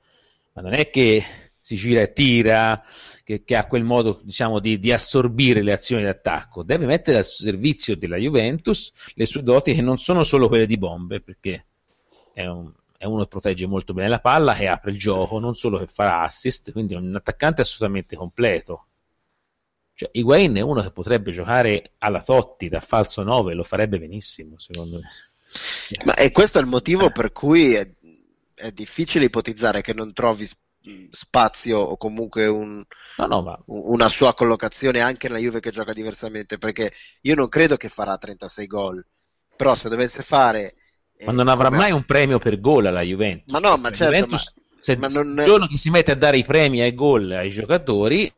[0.53, 1.24] ma non è che
[1.59, 2.84] si gira e tira,
[3.24, 6.62] che, che ha quel modo diciamo, di, di, assorbire le azioni d'attacco.
[6.62, 10.76] Deve mettere al servizio della Juventus le sue doti che non sono solo quelle di
[10.76, 11.64] bombe, perché
[12.34, 15.55] è, un, è uno che protegge molto bene la palla, che apre il gioco, non
[15.55, 18.89] solo che fa assist, quindi è un attaccante assolutamente completo.
[19.99, 24.57] Cioè, Higuain è uno che potrebbe giocare alla Totti da falso 9 lo farebbe benissimo,
[24.57, 25.09] secondo me.
[26.05, 27.90] Ma e questo è il motivo per cui è,
[28.55, 30.49] è difficile ipotizzare che non trovi
[31.11, 32.84] spazio o comunque un,
[33.16, 33.61] no, no, ma...
[33.66, 36.92] una sua collocazione anche nella Juve che gioca diversamente, perché
[37.22, 39.05] io non credo che farà 36 gol,
[39.57, 40.76] però se dovesse fare...
[41.16, 41.80] Eh, ma non avrà come...
[41.80, 43.51] mai un premio per gol alla Juventus.
[43.51, 44.62] Ma no, ma certo, Juventus, ma...
[44.78, 45.38] Se ma non...
[45.38, 48.32] il giorno che si mette a dare i premi ai gol ai giocatori,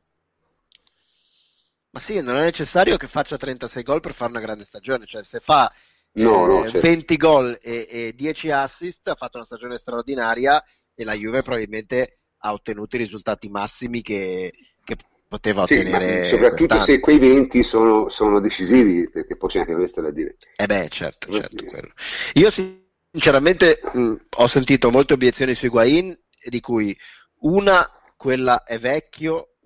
[1.91, 5.23] ma sì, non è necessario che faccia 36 gol per fare una grande stagione, cioè
[5.23, 5.73] se fa
[6.13, 6.87] no, no, eh, certo.
[6.87, 10.63] 20 gol e, e, 10 assist ha fatto una stagione straordinaria
[10.95, 14.53] e la Juve probabilmente ha ottenuto i risultati massimi che,
[14.85, 16.25] che poteva sì, ottenere.
[16.25, 16.83] soprattutto quest'anno.
[16.83, 20.37] se quei 20 sono, sono, decisivi, perché poi c'è anche questo da dire.
[20.57, 21.65] Eh beh, certo, certo.
[21.65, 21.93] Quello.
[22.35, 26.97] Io sinceramente mh, ho sentito molte obiezioni su Higuain, di cui
[27.41, 29.57] una, quella è vecchio,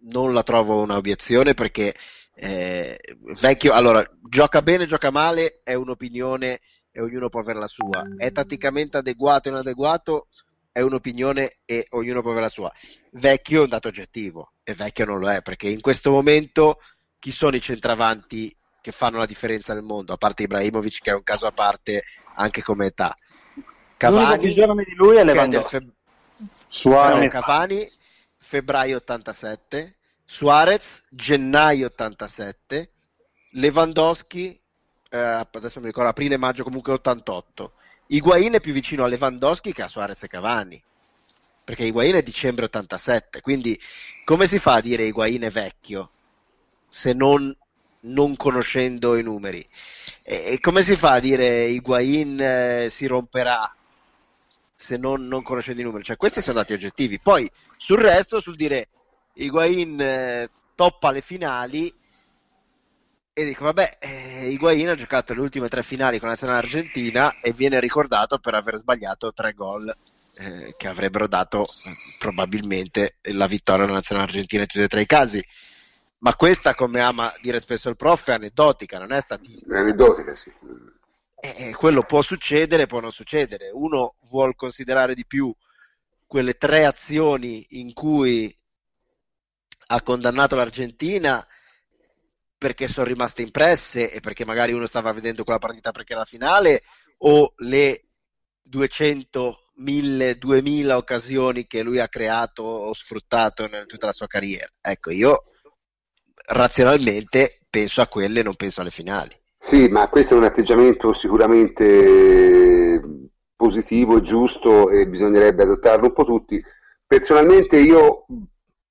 [0.00, 1.94] non la trovo un'obiezione perché
[2.34, 2.98] eh,
[3.40, 6.60] vecchio, allora, gioca bene, gioca male, è un'opinione
[6.90, 8.04] e ognuno può avere la sua.
[8.16, 10.28] È tatticamente adeguato o inadeguato,
[10.72, 12.72] è un'opinione e ognuno può avere la sua.
[13.12, 16.78] Vecchio è un dato oggettivo e vecchio non lo è perché in questo momento
[17.18, 21.14] chi sono i centravanti che fanno la differenza nel mondo, a parte Ibrahimovic che è
[21.14, 22.04] un caso a parte
[22.36, 23.14] anche come età.
[23.96, 25.76] Cavani, di lui è Lewandowski.
[25.76, 25.86] Fe...
[26.66, 27.30] Suarez.
[27.30, 27.86] Cavani
[28.40, 32.90] febbraio 87, Suarez gennaio 87,
[33.52, 34.60] Lewandowski
[35.10, 37.72] eh, adesso mi ricordo aprile-maggio comunque 88.
[38.06, 40.82] Higuain è più vicino a Lewandowski che a Suarez e Cavani
[41.62, 43.80] perché Higuain è dicembre 87 quindi
[44.24, 46.10] come si fa a dire Higuain è vecchio
[46.88, 47.56] se non,
[48.00, 49.64] non conoscendo i numeri
[50.24, 53.72] e, come si fa a dire Higuain eh, si romperà
[54.80, 56.04] se non, non conoscendo i numeri.
[56.04, 57.20] Cioè, questi sono dati oggettivi.
[57.20, 58.88] Poi sul resto, sul dire
[59.34, 61.94] Higuain eh, toppa le finali,
[63.32, 67.40] e dico, vabbè, eh, Higuain ha giocato le ultime tre finali con la nazionale argentina
[67.40, 69.94] e viene ricordato per aver sbagliato tre gol
[70.36, 71.66] eh, che avrebbero dato eh,
[72.18, 75.44] probabilmente la vittoria alla nazionale argentina in tutti e tre i casi.
[76.20, 79.76] Ma questa, come ama dire spesso il prof, è aneddotica, non è statistica.
[79.76, 80.50] È aneddotica, sì.
[81.42, 83.70] Eh, quello può succedere, può non succedere.
[83.70, 85.54] Uno vuol considerare di più
[86.26, 88.54] quelle tre azioni in cui
[89.86, 91.44] ha condannato l'Argentina
[92.56, 96.26] perché sono rimaste impresse e perché magari uno stava vedendo quella partita perché era la
[96.26, 96.82] finale
[97.18, 98.04] o le
[98.60, 104.70] 200, 1000, 2000 occasioni che lui ha creato o sfruttato in tutta la sua carriera.
[104.80, 105.44] Ecco, io
[106.48, 109.39] razionalmente penso a quelle, non penso alle finali.
[109.62, 113.00] Sì, ma questo è un atteggiamento sicuramente
[113.54, 116.64] positivo e giusto e bisognerebbe adottarlo un po' tutti.
[117.06, 118.24] Personalmente io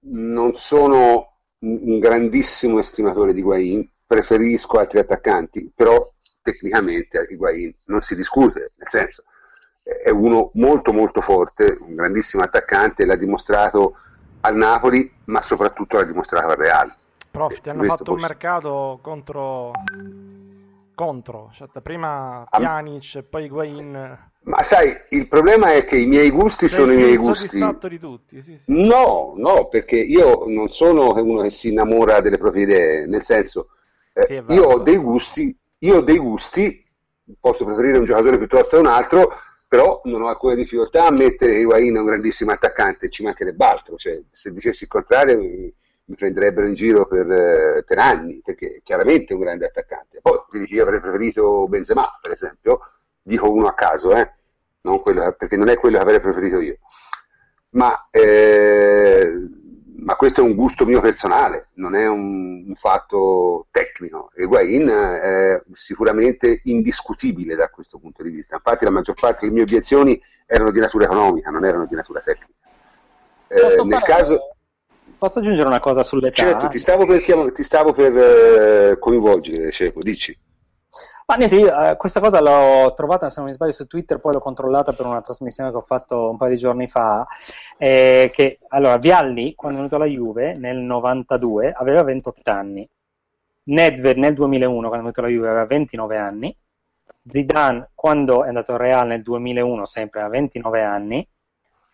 [0.02, 8.16] non sono un grandissimo estimatore di Guain, preferisco altri attaccanti, però tecnicamente Higuain non si
[8.16, 9.24] discute, nel senso
[9.82, 13.96] è uno molto molto forte, un grandissimo attaccante, l'ha dimostrato
[14.42, 16.94] al Napoli, ma soprattutto l'ha dimostrato al Real.
[17.32, 18.14] Prof, ti hanno fatto posso...
[18.14, 19.72] un mercato contro
[21.00, 24.32] contro, cioè, prima Pjanic e poi Higuain.
[24.41, 27.58] Ma sai, il problema è che i miei gusti Sei sono i miei gusti.
[27.88, 28.86] di tutti, sì, sì.
[28.86, 33.70] No, no, perché io non sono uno che si innamora delle proprie idee, nel senso,
[34.12, 36.86] eh, io ho dei gusti io ho dei gusti,
[37.39, 39.32] posso preferire un giocatore piuttosto che un altro,
[39.66, 44.22] però non ho alcuna difficoltà a mettere Higuain un grandissimo attaccante, ci mancherebbe altro, cioè,
[44.30, 45.39] se dicessi il contrario
[46.10, 50.20] mi, prenderebbero in giro per, eh, per, anni, perché chiaramente è un grande attaccante.
[50.22, 52.80] Poi io avrei preferito Benzema, per esempio,
[53.22, 54.34] dico uno a caso, eh?
[54.82, 56.78] non quello, perché non è quello che avrei preferito io.
[57.72, 59.32] Ma eh,
[60.01, 64.32] ma questo è un gusto mio personale, non è un, un fatto tecnico.
[64.36, 68.55] Higuain è sicuramente indiscutibile da questo punto di vista.
[68.55, 72.22] Infatti la maggior parte delle mie obiezioni erano di natura economica, non erano di natura
[72.22, 72.53] tecnica.
[73.47, 74.55] Eh, nel caso...
[75.20, 76.44] Posso aggiungere una cosa sull'età?
[76.44, 80.36] Certo, ti stavo per, chiam- ti stavo per eh, coinvolgere, Ceco, dici.
[81.26, 84.32] Ma niente, io eh, questa cosa l'ho trovata, se non mi sbaglio, su Twitter, poi
[84.32, 87.28] l'ho controllata per una trasmissione che ho fatto un paio di giorni fa,
[87.78, 92.90] eh, che, allora, Vialli, quando è venuto alla Juve, nel 92, aveva 28 anni,
[93.64, 96.58] Nedved nel 2001, quando è venuto alla Juve, aveva 29 anni,
[97.30, 101.28] Zidane, quando è andato al Real nel 2001, sempre aveva 29 anni,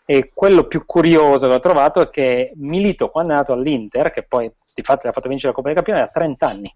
[0.05, 4.23] e quello più curioso che ho trovato è che Milito, quando è andato all'Inter, che
[4.23, 6.75] poi di fatto ha fatto vincere la Coppa dei Campioni, aveva 30 anni.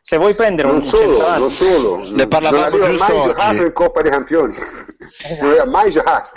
[0.00, 3.64] Se vuoi prendere non un solo, non solo, ne parlavamo non giusto mai oggi.
[3.64, 4.54] in Coppa dei Campioni.
[4.54, 5.42] Esatto.
[5.42, 6.30] non aveva mai giocato.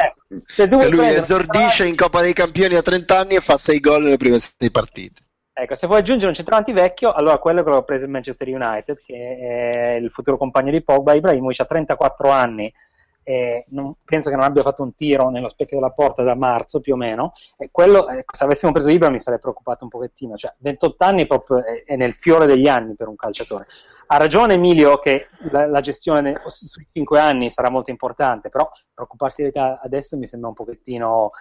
[0.55, 4.17] Eh, lui esordisce in Coppa dei Campioni a 30 anni e fa 6 gol nelle
[4.17, 5.21] prime 6 partite.
[5.53, 9.01] Ecco, se vuoi aggiungere un centravanti vecchio, allora quello che l'ho preso in Manchester United,
[9.05, 12.73] che è il futuro compagno di Pogba, Ibrahimovic ha 34 anni,
[13.23, 16.79] eh, non, penso che non abbia fatto un tiro nello specchio della porta da marzo
[16.79, 20.35] più o meno, e quello, eh, se avessimo preso Ibra mi sarei preoccupato un pochettino,
[20.35, 23.67] cioè 28 anni proprio è, è, nel fiore degli anni per un calciatore.
[24.07, 29.43] Ha ragione Emilio che la, la gestione sui 5 anni sarà molto importante, però preoccuparsi
[29.43, 31.31] di età adesso mi sembra un pochettino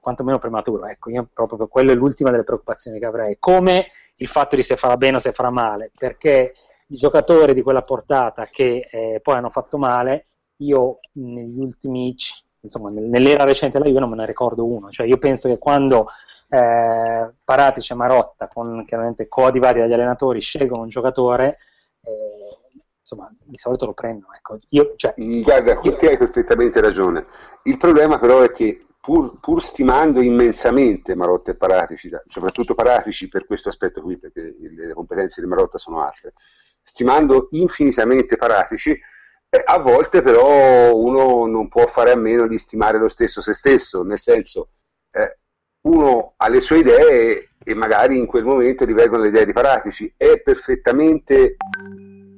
[0.00, 4.28] quantomeno prematuro, ecco, io proprio per quello è l'ultima delle preoccupazioni che avrei, come il
[4.28, 6.54] fatto di se farà bene o se farà male, perché
[6.88, 10.26] i giocatori di quella portata che eh, poi hanno fatto male
[10.58, 12.14] io negli ultimi,
[12.60, 16.08] insomma, nell'era recente della Juve non me ne ricordo uno, cioè io penso che quando
[16.48, 21.58] eh, Paratici e Marotta, con chiaramente coadiuvati dagli allenatori, scelgono un giocatore,
[22.02, 22.58] eh,
[23.00, 24.32] insomma, di solito lo prendono.
[24.34, 24.58] Ecco.
[24.70, 25.96] Io, cioè, mm, Guarda, io...
[25.96, 27.26] te hai perfettamente ragione.
[27.64, 33.46] Il problema però è che pur, pur stimando immensamente Marotta e Paratici, soprattutto Paratici per
[33.46, 36.32] questo aspetto qui, perché le competenze di Marotta sono altre,
[36.82, 38.98] stimando infinitamente Paratici,
[39.62, 44.02] a volte però uno non può fare a meno di stimare lo stesso se stesso,
[44.02, 44.68] nel senso
[45.10, 45.38] eh,
[45.82, 50.12] uno ha le sue idee e magari in quel momento divergono le idee di Paratici.
[50.16, 51.56] È perfettamente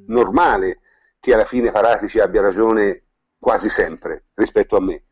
[0.06, 0.80] normale
[1.18, 3.02] che alla fine Paratici abbia ragione
[3.38, 5.04] quasi sempre rispetto a me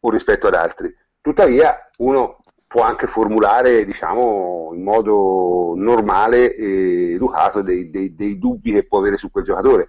[0.00, 0.94] o rispetto ad altri.
[1.20, 8.72] Tuttavia uno può anche formulare diciamo, in modo normale e educato dei, dei, dei dubbi
[8.72, 9.88] che può avere su quel giocatore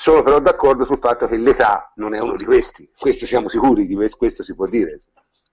[0.00, 3.86] sono però d'accordo sul fatto che l'età non è uno di questi, questo siamo sicuri,
[3.86, 4.96] di questo si può dire.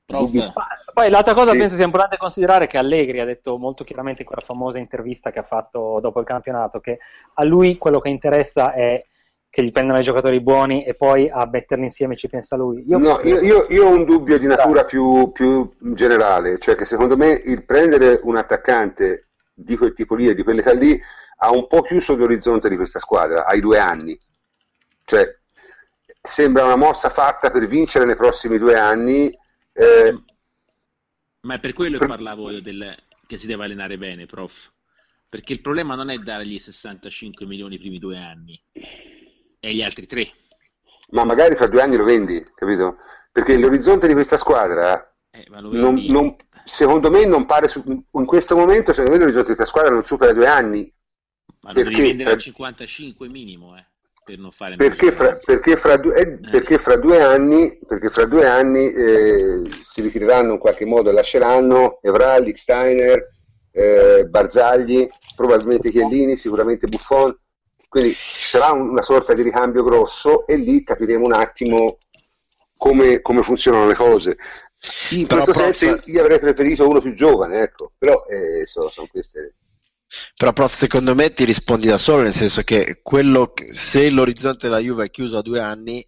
[0.06, 1.58] Poi l'altra cosa sì.
[1.58, 5.40] penso sia importante considerare che Allegri ha detto molto chiaramente in quella famosa intervista che
[5.40, 7.00] ha fatto dopo il campionato che
[7.34, 9.06] a lui quello che interessa è
[9.50, 12.86] che gli prendano i giocatori buoni e poi a metterli insieme ci pensa lui.
[12.88, 16.86] Io, no, io, io, io ho un dubbio di natura più, più, generale, cioè che
[16.86, 20.98] secondo me il prendere un attaccante di quel tipo lì e di quell'età lì
[21.40, 24.18] ha un po' chiuso l'orizzonte di questa squadra, ai due anni
[25.08, 25.38] cioè,
[26.22, 29.34] sembra una mossa fatta per vincere nei prossimi due anni.
[29.72, 30.22] Eh,
[31.42, 32.94] Ma è per quello che parlavo del,
[33.26, 34.70] che si deve allenare bene, prof.
[35.30, 40.08] Perché il problema non è dargli 65 milioni i primi due anni, e gli altri
[40.08, 40.30] tre.
[41.12, 42.98] Ma magari fra due anni lo vendi, capito?
[43.32, 46.36] Perché l'orizzonte di questa squadra, eh, non, non,
[46.66, 47.82] secondo me, non pare su,
[48.12, 50.94] in questo momento, secondo me l'orizzonte di questa squadra non supera due anni.
[51.62, 53.86] Ma lo devi vendere a 55 minimo, eh
[54.28, 56.50] per non fare perché fra, perché, fra due, eh, eh.
[56.52, 61.14] perché fra, due, anni, perché fra due anni eh, si ritireranno in qualche modo e
[61.14, 63.26] lasceranno Evraldi, Steiner,
[63.72, 67.34] eh, Barzagli, probabilmente Chiellini, sicuramente Buffon.
[67.88, 72.00] Quindi ci sarà una sorta di ricambio grosso e lì capiremo un attimo
[72.76, 74.36] come, come funzionano le cose.
[75.12, 75.74] In però questo prof...
[75.74, 79.54] senso io avrei preferito uno più giovane, ecco, però eh, sono, sono queste
[80.36, 84.80] però, prof, secondo me ti rispondi da solo, nel senso che quello, se l'orizzonte della
[84.80, 86.08] Juve è chiuso a due anni,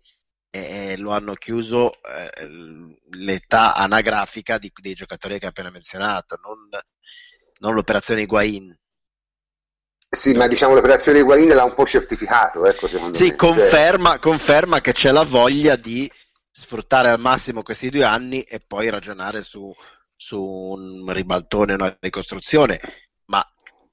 [0.52, 2.48] eh, lo hanno chiuso eh,
[3.12, 6.70] l'età anagrafica di, dei giocatori che hai appena menzionato, non,
[7.60, 8.78] non l'operazione Higuain.
[10.12, 13.36] Sì, ma diciamo l'operazione Higuain l'ha un po' certificato, ecco, secondo sì, me.
[13.36, 14.20] Conferma, cioè...
[14.20, 16.12] conferma che c'è la voglia di
[16.52, 19.72] sfruttare al massimo questi due anni e poi ragionare su,
[20.16, 22.80] su un ribaltone, una ricostruzione.
[23.26, 23.46] Ma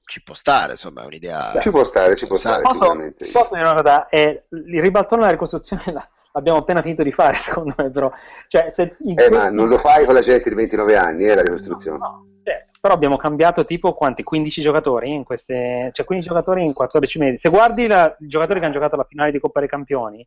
[0.07, 1.59] ci può stare, insomma, è un'idea.
[1.59, 2.61] Ci può stare, ci può stare.
[2.61, 2.95] Posso,
[3.33, 4.07] posso dire una cosa?
[4.07, 8.09] È, il ribaltone della ricostruzione la, l'abbiamo appena finito di fare, secondo me, però.
[8.47, 9.33] Cioè, se eh, questi...
[9.33, 11.97] ma non lo fai con la gente di 29 anni, è eh, la ricostruzione.
[11.97, 12.25] No, no.
[12.41, 14.23] Cioè, però abbiamo cambiato tipo quanti?
[14.23, 15.89] 15 giocatori in queste.
[15.91, 17.37] Cioè, 15 giocatori in 14 mesi.
[17.37, 20.25] Se guardi la, i giocatori che hanno giocato la finale di Coppa dei Campioni,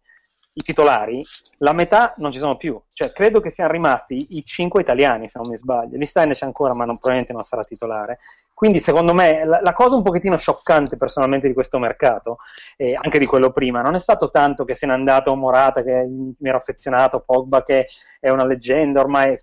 [0.52, 1.24] i titolari,
[1.58, 2.80] la metà non ci sono più.
[2.92, 5.96] Cioè, credo che siano rimasti i 5 italiani, se non mi sbaglio.
[5.96, 8.18] Di Stein c'è ancora, ma non, probabilmente non sarà titolare.
[8.52, 12.38] Quindi secondo me la, la, cosa un pochettino scioccante personalmente di questo mercato,
[12.76, 16.04] e anche di quello prima, non è stato tanto che se n'è andato Morata, che
[16.06, 17.86] mi ero affezionato, Pogba che
[18.18, 19.36] è una leggenda ormai,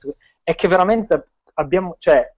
[0.44, 2.32] è che veramente abbiamo, cioè,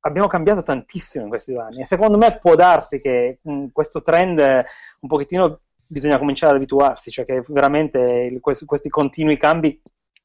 [0.00, 4.02] abbiamo cambiato tantissimo in questi due anni e secondo me può darsi che mh, questo
[4.02, 9.80] trend un pochettino bisogna cominciare ad abituarsi, cioè che veramente il, questi, questi, continui cambi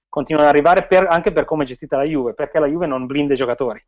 [0.09, 3.05] continuano ad arrivare per, anche per come è gestita la Juve, perché la Juve non
[3.05, 3.83] blinda i giocatori.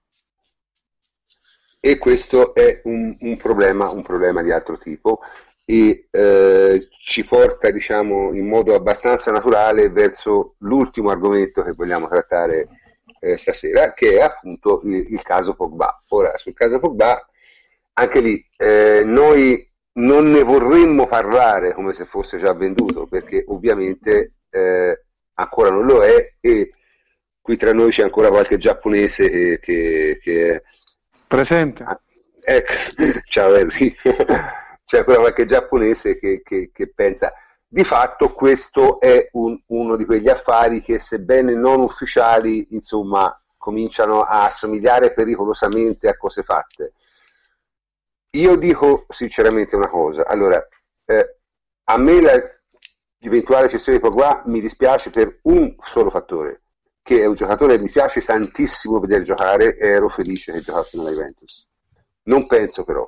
[1.80, 5.20] E questo è un, un, problema, un problema, di altro tipo.
[5.66, 12.68] E eh, ci porta diciamo in modo abbastanza naturale verso l'ultimo argomento che vogliamo trattare
[13.20, 16.04] eh, stasera che è appunto il, il, caso Pogba.
[16.10, 17.26] Ora sul caso Pogba
[17.94, 24.34] anche lì eh, noi non ne vorremmo parlare come se fosse già venduto perché ovviamente
[24.50, 25.04] eh,
[25.36, 26.74] ancora non lo è e
[27.40, 30.64] qui tra noi c'è ancora qualche giapponese che, che, che
[31.34, 31.82] Presente.
[31.82, 32.00] Ah,
[32.40, 32.74] ecco,
[33.26, 33.92] ciao Henry.
[34.86, 37.34] C'è ancora qualche giapponese che, che, che, pensa.
[37.68, 44.22] Di fatto questo è un, uno di quegli affari che sebbene non ufficiali, insomma, cominciano
[44.22, 46.94] a assomigliare pericolosamente a cose fatte.
[48.36, 50.26] Io dico sinceramente una cosa.
[50.26, 50.66] Allora,
[51.06, 51.38] eh,
[51.86, 52.60] a me
[53.20, 56.64] l'eventuale cessione di Pogba mi dispiace per un solo fattore
[57.04, 60.98] che è un giocatore che mi piace tantissimo vedere giocare e ero felice che giocasse
[60.98, 61.68] nella Juventus.
[62.24, 63.08] Non penso però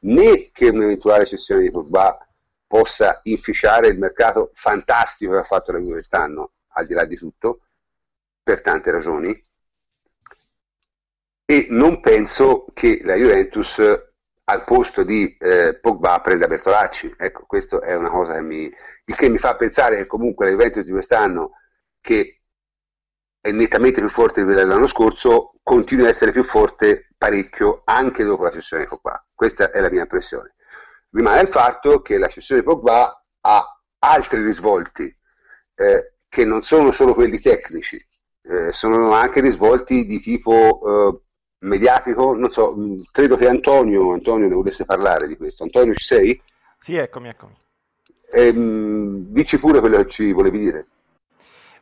[0.00, 2.18] né che un'eventuale cessione di Pogba
[2.66, 7.16] possa inficiare il mercato fantastico che ha fatto la Juve quest'anno, al di là di
[7.16, 7.60] tutto,
[8.42, 9.40] per tante ragioni,
[11.46, 13.80] e non penso che la Juventus
[14.44, 17.14] al posto di eh, Pogba prenda Bertolacci.
[17.16, 18.64] Ecco, questo è una cosa che mi,
[19.04, 21.52] il che mi fa pensare che comunque la Juventus di quest'anno,
[22.00, 22.42] che
[23.40, 28.50] è nettamente più forte dell'anno scorso, continua a essere più forte parecchio anche dopo la
[28.50, 29.26] cessione di Pogba.
[29.34, 30.54] Questa è la mia impressione.
[31.10, 35.14] Rimane il fatto che la cessione di Pogba ha altri risvolti
[35.74, 38.04] eh, che non sono solo quelli tecnici,
[38.42, 41.23] eh, sono anche risvolti di tipo eh,
[41.64, 42.34] mediatico.
[42.34, 42.74] Non so,
[43.10, 45.64] credo che Antonio, Antonio ne volesse parlare di questo.
[45.64, 46.42] Antonio, ci sei?
[46.78, 47.54] Sì, eccomi, eccomi.
[48.30, 50.86] Ehm, dici pure quello che ci volevi dire.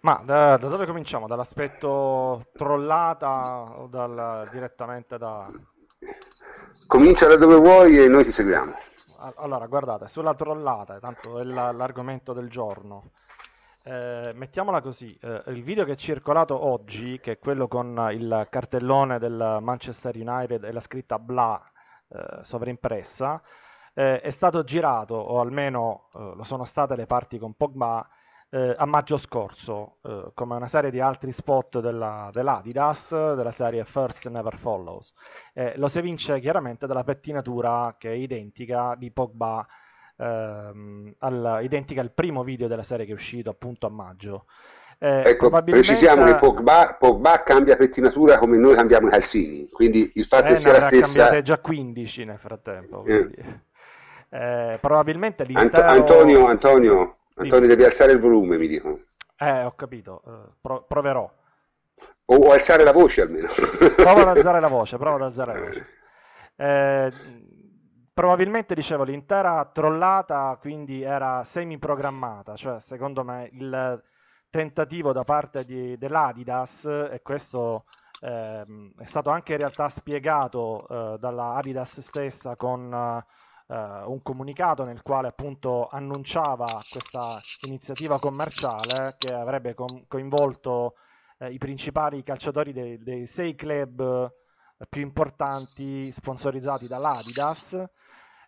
[0.00, 1.26] Ma da, da, dove cominciamo?
[1.26, 5.48] Dall'aspetto trollata o dal, direttamente da...
[6.86, 8.74] Comincia da dove vuoi e noi ti seguiamo.
[9.36, 13.12] Allora, guardate, sulla trollata, tanto è la, l'argomento del giorno.
[13.84, 18.46] Eh, mettiamola così, eh, il video che è circolato oggi, che è quello con il
[18.48, 21.60] cartellone del Manchester United e la scritta bla
[22.08, 23.42] eh, sovraimpressa,
[23.92, 28.08] eh, è stato girato, o almeno eh, lo sono state le parti con Pogba,
[28.50, 29.96] eh, a maggio scorso,
[30.34, 35.14] come una serie di altri spot della, dell'Adidas, della serie First Never Follows.
[35.76, 39.66] Lo si evince chiaramente dalla pettinatura che è identica di Pogba
[40.22, 44.46] ehm, al, identica al primo video della serie che è uscito appunto a maggio.
[44.98, 45.88] Eh, ecco, probabilmente...
[45.88, 50.48] precisiamo che Pogba, Pogba, cambia pettinatura come noi cambiamo i calzini, quindi il fatto eh,
[50.50, 51.22] che sia la stessa...
[51.22, 53.04] cambiate già 15 nel frattempo.
[53.04, 53.28] Eh.
[54.28, 55.88] Eh, probabilmente l'intero...
[55.88, 59.00] Antonio, Antonio, Antonio devi alzare il volume, mi dicono.
[59.36, 61.28] Eh, ho capito, uh, pro- proverò.
[62.26, 63.48] O, o, alzare la voce almeno.
[63.96, 65.86] Prova ad alzare la voce, prova ad alzare la voce.
[66.54, 67.12] Eh,
[68.12, 74.02] probabilmente, dicevo, l'intera trollata quindi era semi-programmata, cioè secondo me il
[74.50, 77.84] tentativo da parte di, dell'Adidas, e questo
[78.20, 83.74] ehm, è stato anche in realtà spiegato eh, dalla Adidas stessa con eh,
[84.06, 90.94] un comunicato nel quale appunto annunciava questa iniziativa commerciale che avrebbe co- coinvolto
[91.38, 94.00] eh, i principali calciatori dei, dei sei club
[94.78, 97.82] eh, più importanti sponsorizzati dall'Adidas.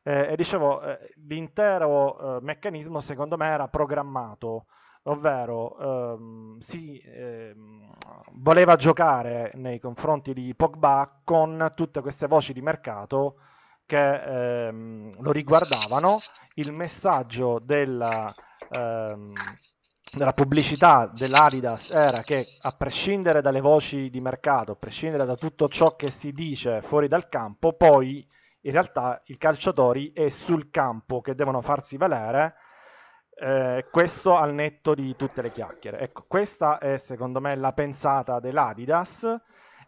[0.07, 4.67] Eh, e dicevo, eh, l'intero meccanismo secondo me era programmato
[5.05, 7.91] ovvero ehm, si ehm,
[8.33, 13.37] voleva giocare nei confronti di Pogba con tutte queste voci di mercato
[13.87, 16.21] che ehm, lo riguardavano.
[16.55, 18.33] Il messaggio della,
[18.69, 19.33] ehm,
[20.13, 25.69] della pubblicità dell'Adidas era che a prescindere dalle voci di mercato, a prescindere da tutto
[25.69, 28.27] ciò che si dice fuori dal campo, poi
[28.65, 32.55] in realtà i calciatori è sul campo che devono farsi valere
[33.37, 35.99] eh, questo al netto di tutte le chiacchiere.
[36.01, 39.27] Ecco, questa è secondo me la pensata dell'Adidas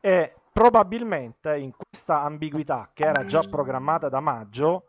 [0.00, 4.88] e probabilmente in questa ambiguità che era già programmata da maggio,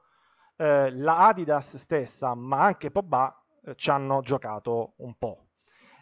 [0.57, 5.45] eh, la Adidas stessa, ma anche Pogba, eh, ci hanno giocato un po'.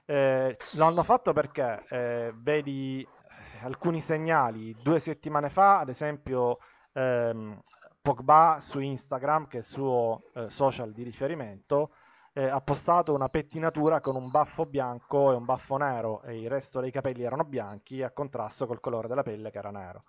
[0.05, 6.59] Eh, l'hanno fatto perché eh, vedi eh, alcuni segnali due settimane fa, ad esempio
[6.93, 7.59] ehm,
[8.05, 11.89] Pogba su Instagram, che è il suo eh, social di riferimento,
[12.33, 16.47] eh, ha postato una pettinatura con un baffo bianco e un baffo nero e il
[16.47, 20.03] resto dei capelli erano bianchi a contrasto col colore della pelle che era nero.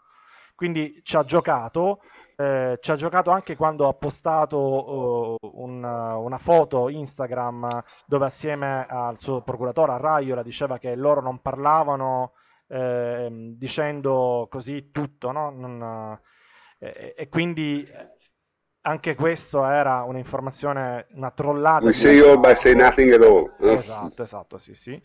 [0.54, 2.00] Quindi ci ha giocato,
[2.36, 8.84] eh, ci ha giocato anche quando ha postato uh, un, una foto Instagram dove assieme
[8.86, 12.32] al suo procuratore, a Raiola, diceva che loro non parlavano
[12.68, 15.48] eh, dicendo così tutto, no?
[15.48, 16.18] non,
[16.78, 17.88] eh, e quindi
[18.82, 21.84] anche questo era un'informazione, una trollata.
[21.84, 23.52] We say all by say nothing at all.
[23.58, 25.02] Esatto, esatto, sì, sì.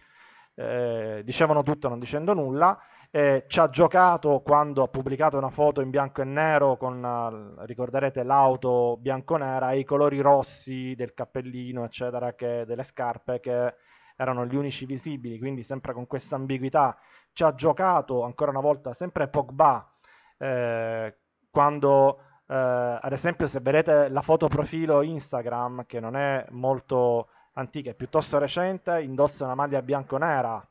[0.53, 2.79] Eh, dicevano tutto non dicendo nulla.
[3.13, 7.65] Eh, ci ha giocato quando ha pubblicato una foto in bianco e nero con, uh,
[7.65, 13.73] ricorderete, l'auto bianco-nera e i colori rossi del cappellino, eccetera, che, delle scarpe che
[14.15, 16.97] erano gli unici visibili, quindi sempre con questa ambiguità.
[17.33, 19.91] Ci ha giocato ancora una volta sempre Pogba
[20.37, 21.15] eh,
[21.51, 22.17] quando
[22.51, 27.93] eh, ad esempio, se vedete la foto profilo Instagram, che non è molto antica, è
[27.93, 30.65] piuttosto recente, indossa una maglia bianco-nera.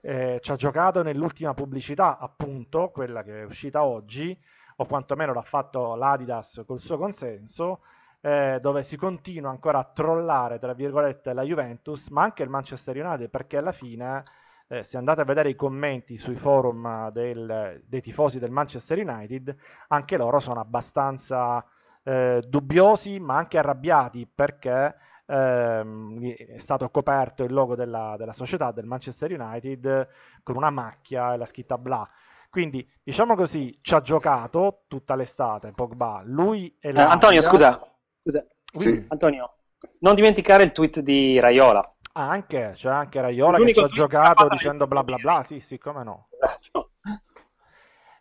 [0.00, 4.36] Eh, ci ha giocato nell'ultima pubblicità, appunto, quella che è uscita oggi,
[4.76, 7.80] o quantomeno l'ha fatto l'Adidas col suo consenso,
[8.20, 12.96] eh, dove si continua ancora a trollare, tra virgolette, la Juventus, ma anche il Manchester
[12.96, 14.24] United, perché alla fine
[14.68, 19.54] eh, se andate a vedere i commenti sui forum del, dei tifosi del Manchester United,
[19.88, 21.64] anche loro sono abbastanza
[22.02, 24.94] eh, dubbiosi, ma anche arrabbiati perché
[25.26, 30.08] ehm, è stato coperto il logo della, della, società del Manchester United
[30.42, 32.08] con una macchia e la scritta bla.
[32.48, 36.22] Quindi, diciamo così, ci ha giocato tutta l'estate Pogba.
[36.24, 37.80] Lui e eh, Antonio, scusa,
[38.22, 38.46] scusa.
[38.76, 39.04] Sì.
[39.08, 39.56] Antonio,
[40.00, 44.86] non dimenticare il tweet di Raiola anche, c'è anche Raiola che ci ha giocato dicendo
[44.86, 46.28] bla bla bla, sì, sì, come no.
[46.40, 46.90] Esatto.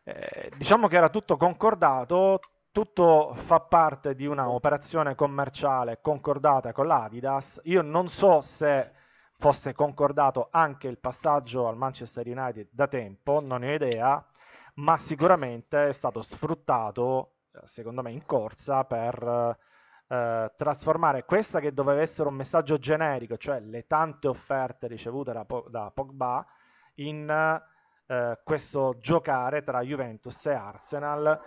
[0.06, 2.42] Eh, diciamo che era tutto concordato,
[2.74, 7.62] tutto fa parte di una operazione commerciale concordata con l'Adidas.
[7.64, 8.92] Io non so se
[9.38, 14.26] fosse concordato anche il passaggio al Manchester United da tempo, non ne ho idea,
[14.76, 19.58] ma sicuramente è stato sfruttato, secondo me, in corsa per
[20.08, 25.46] eh, trasformare questa che doveva essere un messaggio generico, cioè le tante offerte ricevute da,
[25.70, 26.46] da Pogba,
[26.96, 27.62] in
[28.08, 31.40] eh, questo giocare tra Juventus e Arsenal,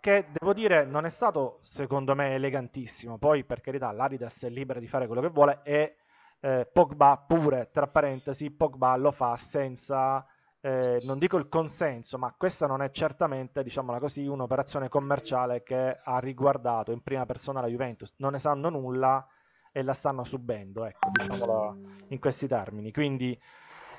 [0.00, 3.18] che devo dire non è stato secondo me elegantissimo.
[3.18, 5.96] Poi, per carità, l'Adidas è libera di fare quello che vuole e
[6.40, 10.24] eh, Pogba pure, tra parentesi, Pogba lo fa senza
[10.60, 16.00] eh, non dico il consenso, ma questa non è certamente, diciamola così, un'operazione commerciale che
[16.02, 18.12] ha riguardato in prima persona la Juventus.
[18.16, 19.26] Non ne sanno nulla
[19.70, 21.76] e la stanno subendo, ecco, diciamolo
[22.08, 22.92] in questi termini.
[22.92, 23.38] Quindi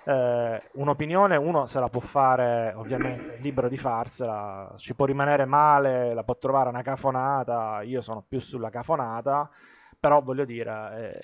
[0.04, 6.14] eh, un'opinione uno se la può fare, ovviamente, libero di farsela, ci può rimanere male,
[6.14, 9.50] la può trovare una cafonata, io sono più sulla cafonata,
[10.00, 11.22] però voglio dire,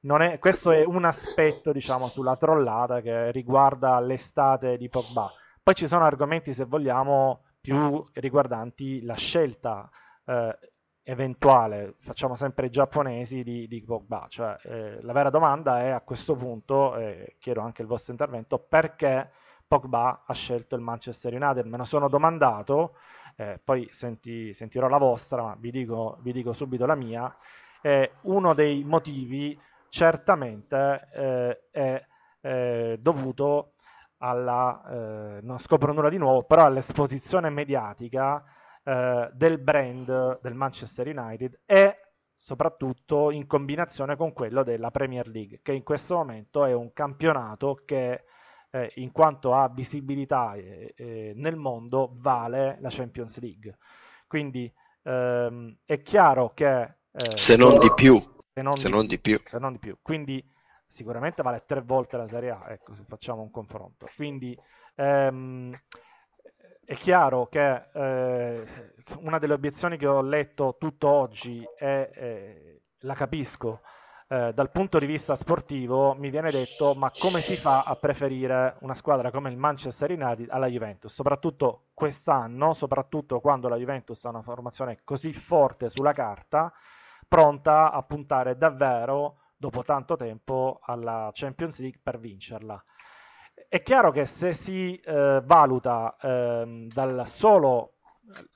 [0.00, 5.30] eh, è, questo è un aspetto diciamo sulla trollata che riguarda l'estate di Pogba.
[5.62, 9.90] Poi ci sono argomenti, se vogliamo, più riguardanti la scelta
[10.24, 10.58] eh,
[11.02, 14.26] eventuale, facciamo sempre i giapponesi, di, di Pogba.
[14.28, 16.94] Cioè, eh, la vera domanda è a questo punto,
[17.38, 19.30] chiedo anche il vostro intervento, perché
[19.66, 21.66] Pogba ha scelto il Manchester United?
[21.66, 22.94] Me lo sono domandato,
[23.36, 27.34] eh, poi senti, sentirò la vostra, ma vi dico, vi dico subito la mia.
[28.22, 29.58] Uno dei motivi
[29.88, 32.06] certamente eh, è
[32.40, 33.74] eh, dovuto
[34.18, 38.42] alla, eh, non scopro nulla di nuovo, però all'esposizione mediatica
[38.82, 41.96] eh, del brand del Manchester United e
[42.34, 47.82] soprattutto in combinazione con quello della Premier League, che in questo momento è un campionato
[47.84, 48.24] che
[48.70, 53.76] eh, in quanto a visibilità eh, eh, nel mondo vale la Champions League.
[54.26, 54.72] Quindi
[55.02, 56.97] ehm, è chiaro che...
[57.12, 58.20] Eh, se non di più.
[58.52, 59.40] Se non, se, di, non di più.
[59.44, 59.96] se non di più.
[60.02, 60.44] Quindi
[60.86, 64.08] sicuramente vale tre volte la Serie A, ecco, se facciamo un confronto.
[64.16, 64.58] Quindi
[64.96, 65.78] ehm,
[66.84, 68.64] è chiaro che eh,
[69.18, 73.82] una delle obiezioni che ho letto tutto oggi è, eh, la capisco,
[74.30, 78.76] eh, dal punto di vista sportivo mi viene detto ma come si fa a preferire
[78.80, 84.30] una squadra come il Manchester United alla Juventus, soprattutto quest'anno, soprattutto quando la Juventus ha
[84.30, 86.72] una formazione così forte sulla carta,
[87.28, 92.82] pronta a puntare davvero dopo tanto tempo alla Champions League per vincerla
[93.68, 97.94] è chiaro che se si eh, valuta eh, dal solo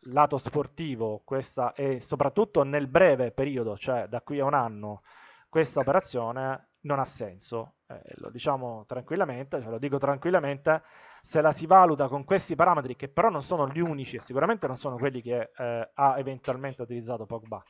[0.04, 5.02] lato sportivo questa e soprattutto nel breve periodo, cioè da qui a un anno,
[5.48, 7.74] questa operazione non ha senso.
[7.86, 10.82] Eh, lo diciamo tranquillamente, cioè lo dico tranquillamente,
[11.22, 14.66] se la si valuta con questi parametri, che però non sono gli unici e sicuramente
[14.66, 17.62] non sono quelli che eh, ha eventualmente utilizzato Pogba.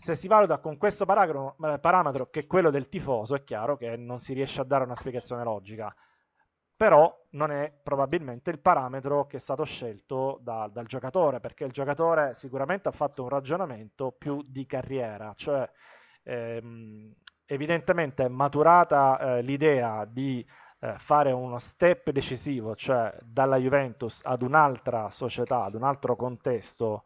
[0.00, 3.76] Se si valuta con questo parametro, eh, parametro che è quello del tifoso, è chiaro
[3.76, 5.94] che non si riesce a dare una spiegazione logica.
[6.74, 11.72] Però non è probabilmente il parametro che è stato scelto da, dal giocatore, perché il
[11.72, 15.68] giocatore sicuramente ha fatto un ragionamento più di carriera, cioè
[16.22, 20.42] ehm, evidentemente è maturata eh, l'idea di
[20.78, 27.04] eh, fare uno step decisivo, cioè dalla Juventus ad un'altra società, ad un altro contesto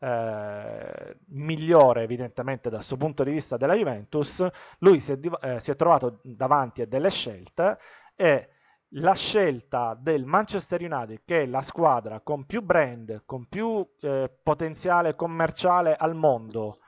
[0.00, 4.44] eh, migliore evidentemente dal suo punto di vista della Juventus,
[4.78, 7.78] lui si è, eh, si è trovato davanti a delle scelte
[8.16, 8.48] e
[8.94, 14.30] la scelta del Manchester United, che è la squadra con più brand, con più eh,
[14.42, 16.78] potenziale commerciale al mondo,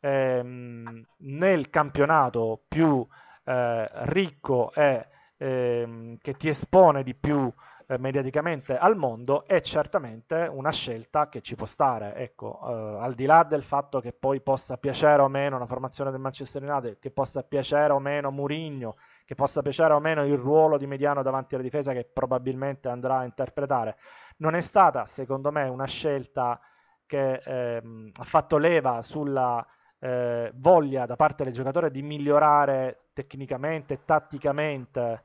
[0.00, 3.04] ehm, nel campionato più
[3.44, 5.06] eh, ricco e
[5.38, 7.52] ehm, che ti espone di più
[7.90, 12.14] eh, mediaticamente al mondo, è certamente una scelta che ci può stare.
[12.16, 16.10] Ecco, eh, al di là del fatto che poi possa piacere o meno la formazione
[16.10, 20.36] del Manchester United, che possa piacere o meno Mourinho, che possa piacere o meno il
[20.36, 23.96] ruolo di mediano davanti alla difesa che probabilmente andrà a interpretare.
[24.36, 26.60] Non è stata, secondo me, una scelta
[27.06, 29.66] che ehm, ha fatto leva sulla
[29.98, 35.24] eh, voglia da parte del giocatore di migliorare tecnicamente tatticamente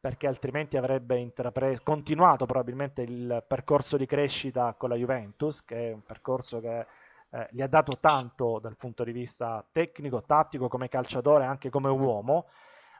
[0.00, 5.92] perché altrimenti avrebbe intrapre- continuato probabilmente il percorso di crescita con la Juventus, che è
[5.92, 6.86] un percorso che
[7.30, 11.90] eh, gli ha dato tanto dal punto di vista tecnico, tattico, come calciatore, anche come
[11.90, 12.46] uomo,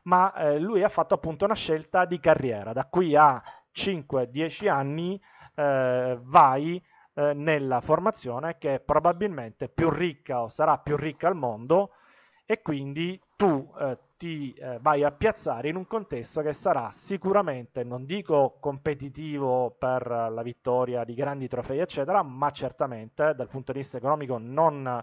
[0.05, 2.73] ma eh, lui ha fatto appunto una scelta di carriera.
[2.73, 3.43] Da qui a
[3.75, 5.21] 5-10 anni
[5.55, 6.83] eh, vai
[7.15, 11.93] eh, nella formazione che è probabilmente più ricca o sarà più ricca al mondo
[12.47, 17.85] e quindi tu eh, ti eh, vai a piazzare in un contesto che sarà sicuramente,
[17.85, 23.79] non dico competitivo per la vittoria di grandi trofei, eccetera, ma certamente dal punto di
[23.79, 25.03] vista economico non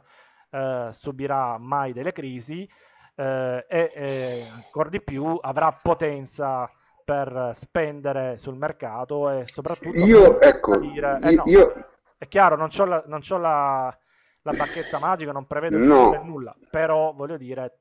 [0.51, 2.69] eh, subirà mai delle crisi
[3.15, 6.69] eh, e ancora di più avrà potenza
[7.03, 11.73] per spendere sul mercato e soprattutto io, ecco, dire, eh, no, io...
[12.19, 13.97] è chiaro non ho la, non c'ho la,
[14.43, 16.21] la bacchetta magica non prevedo no.
[16.23, 17.79] nulla però voglio dire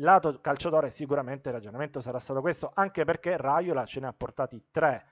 [0.00, 4.66] lato calciatore sicuramente il ragionamento sarà stato questo anche perché Raiola ce ne ha portati
[4.70, 5.06] tre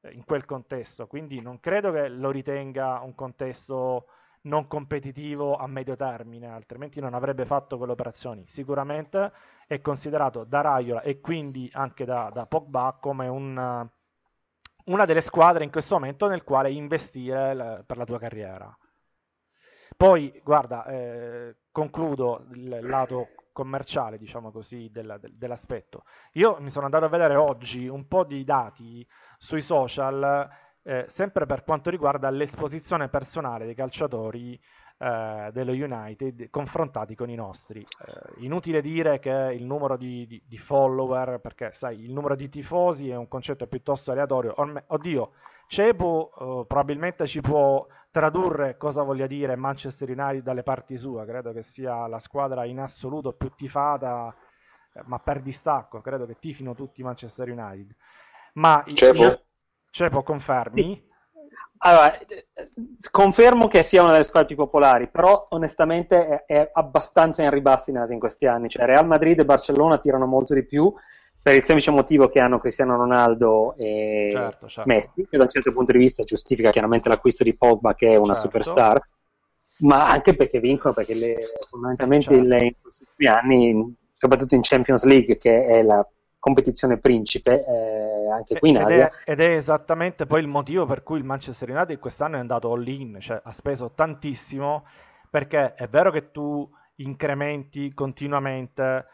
[0.00, 4.06] eh, in quel contesto quindi non credo che lo ritenga un contesto
[4.44, 8.44] non competitivo a medio termine, altrimenti non avrebbe fatto quelle operazioni.
[8.46, 9.32] Sicuramente
[9.66, 13.88] è considerato da Raiola e quindi anche da, da Pogba come un,
[14.84, 18.76] una delle squadre in questo momento nel quale investire l- per la tua carriera.
[19.96, 26.04] Poi, guarda, eh, concludo il lato commerciale, diciamo così, della, del, dell'aspetto.
[26.32, 29.06] Io mi sono andato a vedere oggi un po' di dati
[29.38, 30.50] sui social
[30.82, 34.60] eh, sempre per quanto riguarda l'esposizione personale dei calciatori
[34.98, 37.80] eh, dello United confrontati con i nostri.
[37.80, 42.50] Eh, inutile dire che il numero di, di, di, follower, perché sai, il numero di
[42.50, 44.52] tifosi è un concetto piuttosto aleatorio.
[44.56, 45.32] Orme, oddio,
[45.66, 51.52] Cepo eh, probabilmente ci può tradurre cosa voglia dire Manchester United dalle parti sue, credo
[51.52, 54.32] che sia la squadra in assoluto più tifata,
[54.92, 57.92] eh, ma per distacco, credo che tifino tutti Manchester United.
[58.52, 59.42] Ma Cepo, io,
[59.90, 61.10] Cepo confermi?
[61.78, 62.16] Allora,
[63.10, 67.90] confermo che sia una delle squadre più popolari, però onestamente è, è abbastanza in ribassi
[67.90, 68.68] in Asia in questi anni.
[68.68, 70.94] Cioè, Real Madrid e Barcellona tirano molto di più
[71.44, 74.90] per il semplice motivo che hanno Cristiano Ronaldo e certo, certo.
[74.90, 78.16] Messi, che da un certo punto di vista giustifica chiaramente l'acquisto di Pogba, che è
[78.16, 78.48] una certo.
[78.48, 79.08] superstar,
[79.80, 81.36] ma anche perché vincono, perché le,
[81.68, 82.48] fondamentalmente certo.
[82.48, 86.08] le, in questi anni, soprattutto in Champions League, che è la
[86.38, 89.08] competizione principe eh, anche qui in Asia.
[89.08, 92.40] Ed è, ed è, esattamente poi il motivo per cui il Manchester United quest'anno è
[92.40, 94.86] andato all-in, cioè ha speso tantissimo
[95.28, 96.66] perché è vero che tu
[96.96, 99.04] incrementi continuamente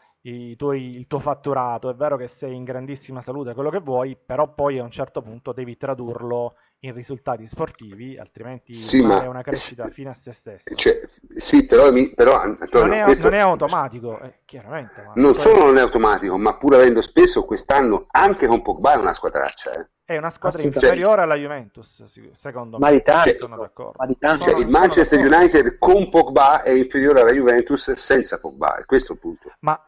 [0.55, 4.53] tuoi, il tuo fatturato, è vero che sei in grandissima salute, quello che vuoi, però
[4.53, 9.43] poi a un certo punto devi tradurlo in risultati sportivi, altrimenti sì, ma è una
[9.43, 10.73] crescita fine a se stesso.
[10.73, 13.29] Cioè, sì, però, mi, però Antonio, non, è, questo...
[13.29, 15.11] non, è, automatico, eh, chiaramente.
[15.15, 19.13] non solo non è automatico, ma pur avendo speso quest'anno anche con Pogba è una
[19.13, 19.71] squadraccia.
[19.73, 19.87] Eh.
[20.03, 22.03] È una squadra inferiore alla Juventus,
[22.35, 22.85] secondo me.
[22.85, 23.93] Ma di tanto, cioè, sono d'accordo.
[23.97, 24.49] Ma di tanto.
[24.49, 29.19] Cioè, il Manchester United con Pogba è inferiore alla Juventus senza Pogba, è questo il
[29.19, 29.53] punto.
[29.59, 29.81] Ma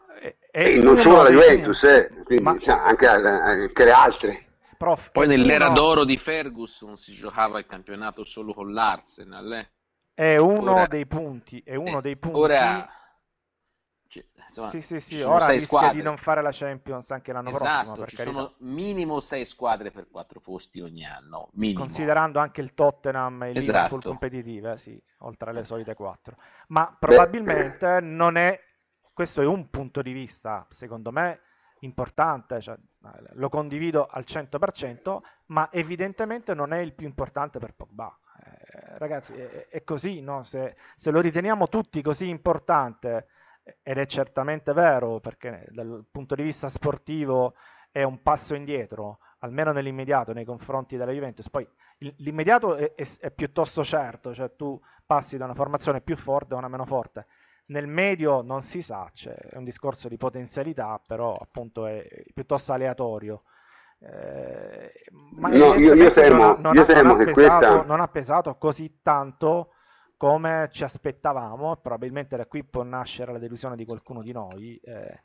[0.52, 2.58] e non solo alla Juventus, eh, quindi ma...
[2.58, 4.38] cioè, anche, anche, le altre.
[4.78, 5.74] Prof, Poi nell'era no.
[5.74, 9.54] d'oro di Ferguson si giocava il campionato solo con l'Arsenal.
[9.54, 9.70] Eh.
[10.14, 10.88] È uno ora...
[10.88, 12.38] dei punti, è uno eh, dei punti.
[12.38, 12.88] Ora
[14.14, 15.94] cioè, insomma, sì, sì, sì, ora rischia squadre.
[15.96, 18.08] di non fare la Champions anche l'anno esatto, prossimo.
[18.08, 18.36] Ci carità.
[18.36, 21.50] sono minimo sei squadre per quattro posti ogni anno.
[21.54, 21.80] Minimo.
[21.80, 23.72] Considerando anche il Tottenham e il esatto.
[23.72, 26.38] Liverpool competitive, sì, oltre alle solite quattro.
[26.68, 28.02] Ma probabilmente Beh.
[28.02, 28.60] non è
[29.14, 31.40] questo è un punto di vista, secondo me,
[31.80, 32.76] importante, cioè,
[33.34, 38.18] lo condivido al 100%, ma evidentemente non è il più importante per Pogba.
[38.44, 40.44] Eh, ragazzi, è, è così, no?
[40.44, 43.28] se, se, lo riteniamo tutti così importante,
[43.82, 47.54] ed è certamente vero, perché dal punto di vista sportivo
[47.92, 51.50] è un passo indietro, almeno nell'immediato nei confronti della Juventus.
[51.50, 51.68] Poi
[52.18, 56.58] l'immediato è, è, è piuttosto certo, cioè tu passi da una formazione più forte a
[56.58, 57.28] una meno forte
[57.66, 62.74] nel medio non si sa, cioè, è un discorso di potenzialità, però appunto è piuttosto
[62.74, 63.44] aleatorio.
[64.00, 64.92] Eh,
[65.36, 67.84] ma no, io, io temo, non, io ha, temo non che pesato, questa...
[67.84, 69.70] non ha pesato così tanto
[70.18, 74.76] come ci aspettavamo, probabilmente da qui può nascere la delusione di qualcuno di noi.
[74.84, 75.24] Eh,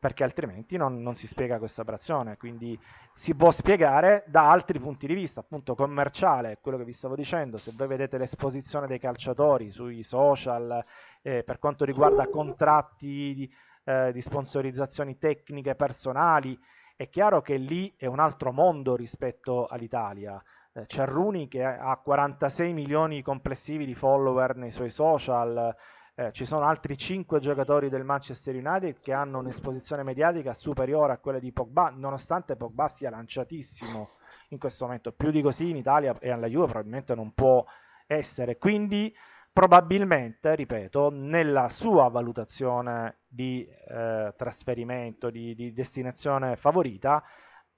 [0.00, 2.38] perché altrimenti non, non, si spiega questa operazione.
[2.38, 2.78] Quindi
[3.14, 7.58] si può spiegare da altri punti di vista, appunto commerciale, quello che vi stavo dicendo.
[7.58, 10.80] Se voi vedete l'esposizione dei calciatori sui social
[11.22, 13.52] eh, per quanto riguarda contratti di,
[13.84, 16.58] eh, di sponsorizzazioni tecniche personali,
[16.96, 20.42] è chiaro che lì è un altro mondo rispetto all'Italia.
[20.72, 25.74] Eh, c'è Rooney che ha 46 milioni complessivi di follower nei suoi social,
[26.20, 31.18] eh, ci sono altri 5 giocatori del Manchester United che hanno un'esposizione mediatica superiore a
[31.18, 34.08] quella di Pogba, nonostante Pogba sia lanciatissimo
[34.48, 35.12] in questo momento.
[35.12, 37.64] Più di così in Italia e alla Juve probabilmente non può
[38.06, 38.58] essere.
[38.58, 39.14] Quindi
[39.52, 47.22] probabilmente, ripeto, nella sua valutazione di eh, trasferimento, di, di destinazione favorita,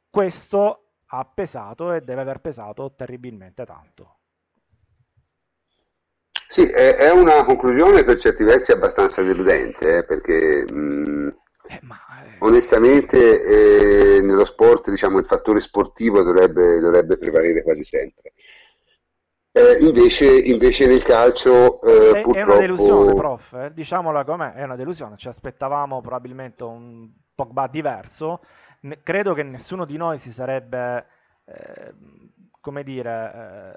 [0.09, 4.17] questo ha pesato e deve aver pesato terribilmente tanto.
[6.49, 11.29] Sì, è, è, una conclusione per certi versi abbastanza deludente, eh, perché mh, mm,
[11.69, 12.37] eh, ma, eh...
[12.41, 18.35] onestamente eh, nello sport diciamo, il fattore sportivo dovrebbe, dovrebbe prevalere quasi sempre.
[19.55, 22.39] Eh, invece, invece, nel calcio eh, è, purtroppo...
[22.39, 27.67] è una delusione, prof, eh, diciamola com'è, è una delusione, ci aspettavamo probabilmente un Pogba
[27.67, 28.41] diverso,
[28.81, 31.07] ne, credo che nessuno di noi si sarebbe,
[32.61, 33.77] come dire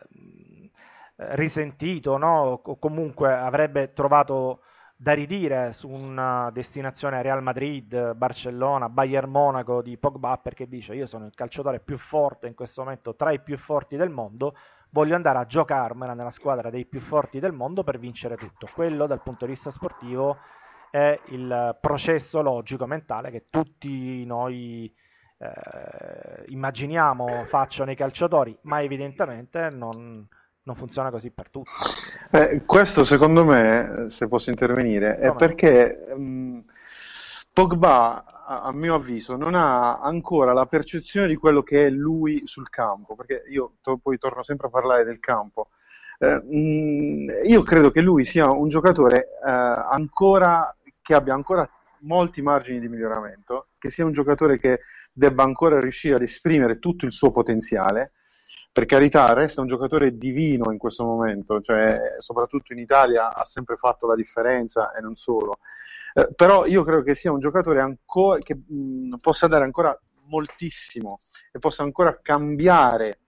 [1.16, 2.62] risentito no?
[2.64, 4.62] o comunque avrebbe trovato
[4.98, 11.06] da ridire su una destinazione Real Madrid, Barcellona, Bayern Monaco di Pogba perché dice io
[11.06, 14.56] sono il calciatore più forte in questo momento tra i più forti del mondo,
[14.96, 18.66] voglio andare a giocarmela nella squadra dei più forti del mondo per vincere tutto.
[18.74, 20.38] Quello dal punto di vista sportivo
[20.90, 24.90] è il processo logico mentale che tutti noi
[25.38, 30.26] eh, immaginiamo facciano i calciatori, ma evidentemente non,
[30.64, 31.72] non funziona così per tutti.
[32.32, 36.60] Eh, questo secondo me, se posso intervenire, è no, perché mh,
[37.52, 42.70] Pogba, a, mio avviso, non ha ancora la percezione di quello che è lui sul
[42.70, 45.70] campo, perché io to- poi torno sempre a parlare del campo.
[46.20, 51.70] Eh, mh, io credo che lui sia un giocatore eh, ancora che abbia ancora
[52.00, 54.82] molti margini di miglioramento, che sia un giocatore che
[55.12, 58.12] debba ancora riuscire ad esprimere tutto il suo potenziale.
[58.72, 63.78] Per carità, resta un giocatore divino in questo momento, cioè, soprattutto in Italia ha sempre
[63.78, 65.60] fatto la differenza e non solo.
[66.18, 69.98] Eh, però io credo che sia un giocatore ancora, che mh, possa dare ancora
[70.28, 71.18] moltissimo
[71.52, 73.20] e possa ancora cambiare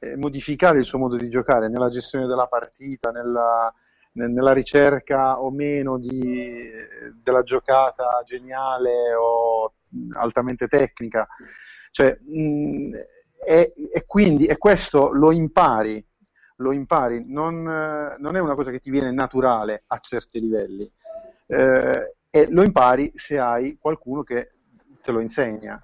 [0.00, 3.72] e modificare il suo modo di giocare nella gestione della partita, nella,
[4.14, 6.68] nella ricerca o meno di,
[7.22, 9.74] della giocata geniale o
[10.14, 11.28] altamente tecnica.
[11.92, 12.94] Cioè, mh,
[13.46, 16.04] e, e, quindi e questo lo impari,
[16.56, 17.62] lo impari, non,
[18.18, 20.90] non, è una cosa che ti viene naturale a certi livelli.
[21.46, 24.52] Eh, e lo impari se hai qualcuno che
[25.02, 25.78] te lo insegna.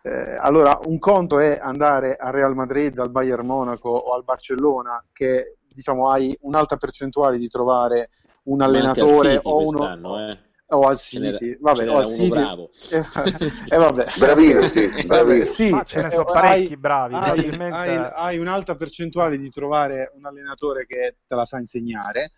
[0.00, 5.04] Eh, allora, un conto è andare al Real Madrid, al Bayern Monaco o al Barcellona,
[5.12, 8.08] che diciamo hai un'alta percentuale di trovare
[8.44, 10.30] un allenatore o uno.
[10.30, 10.38] Eh.
[10.72, 12.28] O al City, vabbè, o al City.
[12.28, 12.70] bravo.
[12.88, 13.04] Eh,
[13.68, 14.06] eh, vabbè.
[14.16, 15.44] Bravino, sì, bravino.
[15.44, 17.14] sì Ma ce ne sono parecchi bravi.
[17.14, 22.30] Hai, hai, hai un'alta percentuale di trovare un allenatore che te la sa insegnare.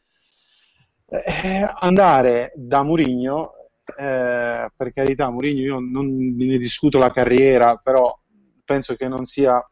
[1.12, 3.52] Eh, andare da Murigno
[3.96, 6.06] eh, per carità, Mourinho io non
[6.36, 8.16] ne discuto la carriera, però
[8.64, 9.64] penso che non sia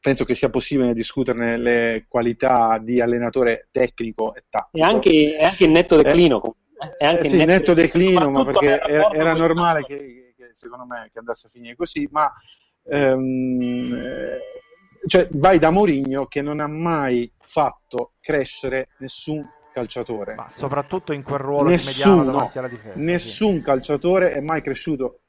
[0.00, 4.82] penso che sia possibile discuterne le qualità di allenatore tecnico e tattico.
[4.84, 6.56] E anche, anche in netto declino.
[6.98, 11.08] Eh, anche sì, netto, netto declino, ma perché era, era normale che, che, secondo me
[11.12, 12.32] che andasse a finire così, ma
[12.84, 13.58] ehm,
[15.06, 20.34] cioè, vai da Mourinho che non ha mai fatto crescere nessun calciatore.
[20.34, 22.92] Ma soprattutto in quel ruolo nessuno, difesa.
[22.94, 23.62] Nessun sì.
[23.62, 25.20] calciatore è mai cresciuto.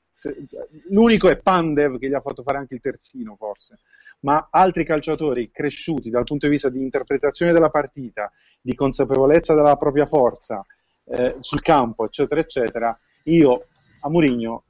[0.90, 3.80] L'unico è Pandev che gli ha fatto fare anche il terzino, forse.
[4.22, 8.32] Ma altri calciatori cresciuti dal punto di vista di interpretazione della partita,
[8.62, 10.64] di consapevolezza della propria forza
[11.06, 13.68] eh, sul campo, eccetera, eccetera, io
[14.02, 14.64] a Mourinho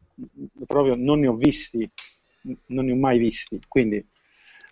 [0.66, 1.90] proprio non ne ho visti,
[2.68, 3.60] non ne ho mai visti.
[3.68, 4.06] Quindi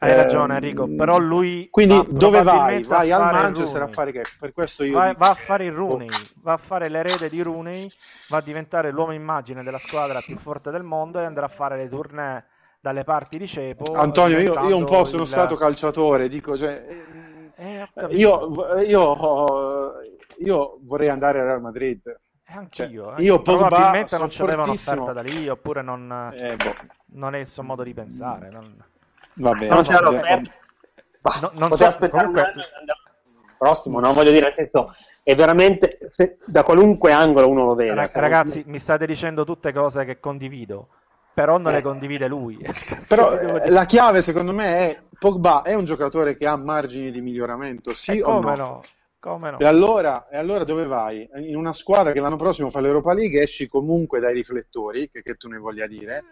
[0.01, 1.67] hai ragione Enrico, ehm, però lui...
[1.69, 2.83] Quindi dove vai?
[2.83, 4.23] Vai al Manchester a fare che?
[4.39, 4.97] Per questo io...
[4.97, 6.07] Va, va a fare il Rooney,
[6.41, 7.89] va a fare l'erede di Rooney,
[8.29, 11.75] va a diventare l'uomo immagine della squadra più forte del mondo e andrà a fare
[11.75, 12.45] le tournée
[12.79, 13.93] dalle parti di Cepo.
[13.93, 15.27] Antonio, io, io un po' sono il...
[15.27, 16.81] stato calciatore, dico, cioè,
[17.57, 19.93] eh, io, io,
[20.37, 22.19] io, vorrei andare al Real Madrid.
[22.45, 23.05] Eh, anch'io.
[23.07, 26.75] Cioè, io Pogba, probabilmente non c'aveva un'offerta da lì, oppure non, eh, boh.
[27.15, 28.49] non è il suo modo di pensare.
[28.49, 28.81] Non...
[29.39, 29.73] Va bene.
[29.73, 30.51] Non c'era l'offerta.
[31.41, 32.53] No, non poteva so, aspettare comunque...
[33.57, 34.13] prossimo, no?
[34.13, 34.91] Voglio dire, nel senso,
[35.23, 37.93] è veramente se, da qualunque angolo uno lo vede.
[37.93, 40.87] Ragazzi, ragazzi, mi state dicendo tutte cose che condivido,
[41.33, 41.75] però non eh.
[41.75, 42.57] le condivide lui.
[43.07, 47.21] Però eh, la chiave, secondo me, è Pogba è un giocatore che ha margini di
[47.21, 48.55] miglioramento, sì e o no?
[48.55, 48.81] no?
[49.19, 49.59] Come no?
[49.59, 51.29] E, allora, e allora dove vai?
[51.35, 55.35] In una squadra che l'anno prossimo fa l'Europa League esci comunque dai riflettori, che, che
[55.35, 56.23] tu ne voglia dire,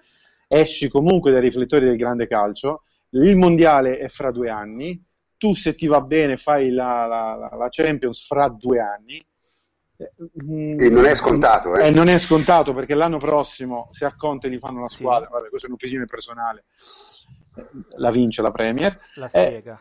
[0.48, 5.04] esci comunque dai riflettori del grande calcio il mondiale è fra due anni,
[5.38, 9.26] tu se ti va bene fai la, la, la Champions fra due anni.
[9.98, 11.88] E non è scontato, eh.
[11.88, 11.90] eh.
[11.90, 15.34] non è scontato perché l'anno prossimo, se a Conte gli fanno la squadra, sì.
[15.34, 16.66] vabbè, questa è un'opinione personale,
[17.96, 19.00] la vince la Premier.
[19.16, 19.80] La spiega.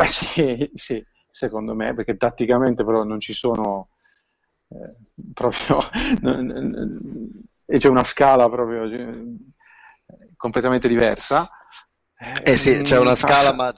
[0.00, 3.90] Eh, sì, sì, secondo me, perché tatticamente però non ci sono
[4.68, 4.94] eh,
[5.34, 5.78] proprio...
[7.66, 9.12] e c'è una scala proprio cioè,
[10.36, 11.50] completamente diversa.
[12.42, 13.72] Eh sì, c'è una scala, ma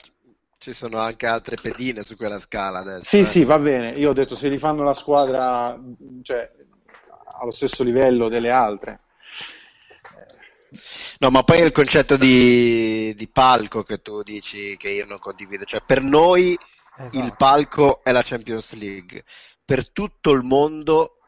[0.59, 3.09] ci sono anche altre pedine su quella scala adesso.
[3.09, 3.27] Sì, eh.
[3.27, 3.91] sì, va bene.
[3.91, 5.79] Io ho detto se li fanno la squadra
[6.23, 6.51] cioè,
[7.41, 9.01] allo stesso livello delle altre.
[11.19, 15.65] No, ma poi il concetto di, di, palco che tu dici che io non condivido,
[15.65, 16.59] cioè per noi
[16.97, 17.19] esatto.
[17.19, 19.23] il palco è la Champions League,
[19.65, 21.19] per tutto il mondo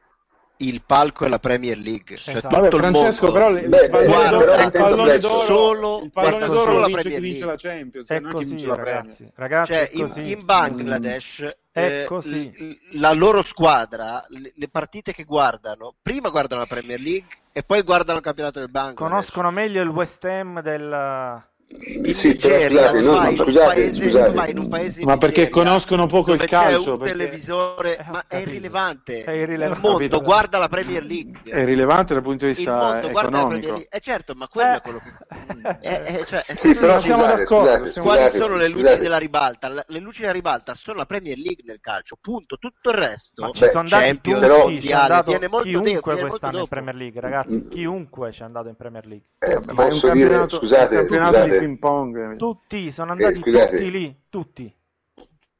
[0.68, 2.16] il palco è la Premier League.
[2.16, 2.60] Cioè esatto.
[2.60, 7.20] Vabbè, Francesco, però il, Beh, guarda, il pallone d'oro, solo, il pallone d'oro vince chi
[7.20, 9.16] vince la Champions, è non così, chi vince la Premier.
[9.34, 15.94] Ragazzi, cioè, in, in, Bangladesh eh, l- la loro squadra, le, le partite che guardano,
[16.00, 19.08] prima guardano la Premier League e poi guardano il campionato del Bangladesh.
[19.08, 21.42] Conoscono meglio il West Ham del
[21.76, 24.50] in sì, Nigeria, scusate, no, vai, scusate, paese, scusate.
[24.50, 26.82] in un paese ma perché conoscono poco il calcio?
[26.82, 27.16] C'è un perché...
[27.16, 29.24] televisore, eh, ma è irrilevante.
[29.24, 29.86] È irrilevante.
[29.86, 31.40] Il mondo guarda la Premier League.
[31.42, 33.82] È irrilevante dal punto di vista economico.
[33.88, 34.76] Eh certo, ma quello eh.
[34.76, 35.78] è quello che...
[35.80, 37.86] È, è, cioè, è sì, però siamo scusate, d'accordo.
[37.86, 39.68] Scusate, Quali sono le luci della ribalta?
[39.68, 42.56] Le luci della ribalta sono la Premier League nel calcio, punto.
[42.56, 46.94] Tutto il resto, ci sono Champions, però, mondiale, viene molto chiunque de- quest'anno in Premier
[46.94, 47.54] League, ragazzi.
[47.56, 47.68] Mm.
[47.68, 49.26] Chiunque ci è andato in Premier League.
[49.38, 51.53] Eh, posso dire, scusate, scusate.
[51.58, 54.74] Di ping pong tutti, sono andati eh, tutti lì, tutti.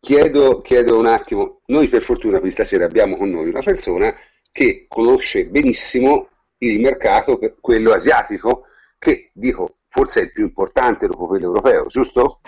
[0.01, 4.15] chiedo, chiedo un attimo, noi per fortuna questa sera abbiamo con noi una persona
[4.53, 8.66] che conosce benissimo il mercato, quello asiatico,
[8.99, 12.41] che dico forse è il più importante dopo quello europeo, giusto?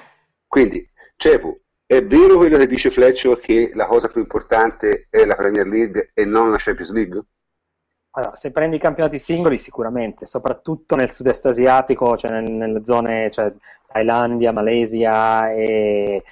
[0.46, 5.36] Quindi, Cepu, è vero quello che dice Fleccio che la cosa più importante è la
[5.36, 7.22] Premier League e non la Champions League?
[8.16, 13.30] Allora, se prendi i campionati singoli sicuramente, soprattutto nel sud-est asiatico, cioè nel, nelle zone
[13.30, 13.52] cioè
[13.86, 16.22] Thailandia, Malesia e,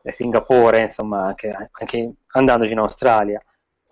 [0.00, 3.42] e Singapore, insomma, anche, anche andandoci in Australia.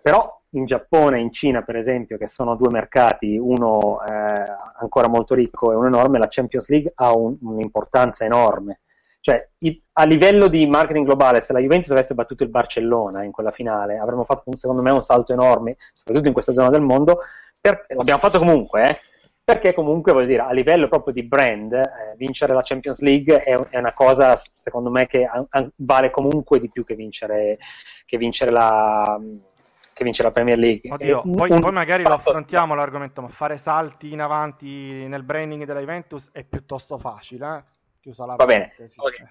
[0.01, 4.43] Però in Giappone e in Cina, per esempio, che sono due mercati, uno eh,
[4.79, 8.79] ancora molto ricco e uno enorme, la Champions League ha un, un'importanza enorme.
[9.27, 9.45] Cioè,
[9.91, 13.97] a livello di marketing globale, se la Juventus avesse battuto il Barcellona in quella finale,
[13.97, 17.19] avremmo fatto, secondo me, un salto enorme, soprattutto in questa zona del mondo.
[17.59, 18.99] Per, l'abbiamo fatto comunque, eh,
[19.43, 23.53] perché comunque, voglio dire, a livello proprio di brand, eh, vincere la Champions League è,
[23.53, 27.57] è, una cosa, secondo me, che a, a, vale comunque di più che vincere,
[28.05, 29.19] che vincere la
[29.93, 30.89] che vince la Premier League.
[30.89, 31.59] Oddio, poi, un...
[31.59, 36.43] poi, magari lo affrontiamo l'argomento, ma fare salti in avanti nel branding della Juventus è
[36.43, 37.57] piuttosto facile.
[37.57, 37.75] Eh?
[38.07, 38.71] Chiusa la Va bene.
[38.85, 38.99] Sì.
[38.99, 39.27] Okay.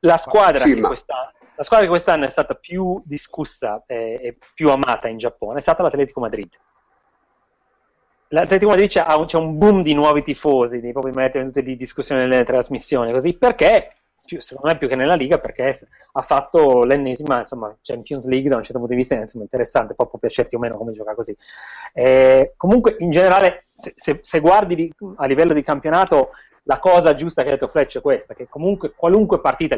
[0.00, 0.88] La, squadra sì, ma...
[0.88, 5.60] la, squadra che quest'anno è stata più discussa e, e più amata in Giappone è
[5.60, 6.48] stata l'Atletico Madrid.
[8.28, 12.44] L'Atletico Madrid c'è, c'è un boom di nuovi tifosi, di proprio venute di discussione nelle
[12.44, 17.76] trasmissioni, così perché più, secondo me più che nella Liga perché ha fatto l'ennesima insomma,
[17.82, 20.76] Champions League da un certo punto di vista insomma, interessante, poi può piacerti o meno
[20.76, 21.36] come gioca così.
[21.92, 26.30] Eh, comunque in generale se, se, se guardi di, a livello di campionato
[26.64, 29.76] la cosa giusta che ha detto Fletch è questa, che comunque qualunque partita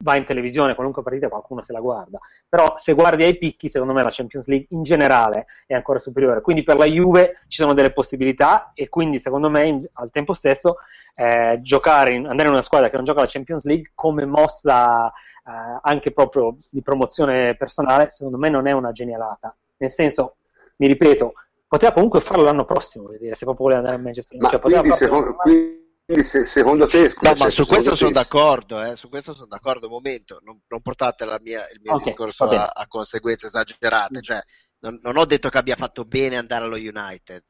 [0.00, 2.18] va in televisione, qualunque partita qualcuno se la guarda,
[2.48, 6.40] però se guardi ai picchi, secondo me la Champions League in generale è ancora superiore,
[6.40, 10.32] quindi per la Juve ci sono delle possibilità e quindi secondo me in, al tempo
[10.34, 10.76] stesso
[11.14, 15.08] eh, giocare in, andare in una squadra che non gioca la Champions League come mossa
[15.08, 20.36] eh, anche proprio di promozione personale, secondo me non è una genialata, nel senso,
[20.76, 21.32] mi ripeto,
[21.66, 24.60] poteva comunque farlo l'anno prossimo, se proprio voleva andare a Manchester United.
[24.60, 25.77] Cioè, quindi, secondo, quindi
[26.22, 29.86] se, secondo te scusa, no, ma su questo sono d'accordo eh, su questo sono d'accordo.
[29.86, 34.42] Un momento non, non portate mia, il mio okay, discorso a, a, conseguenze esagerate cioè,
[34.80, 37.42] non, non, ho detto che abbia fatto bene andare allo United.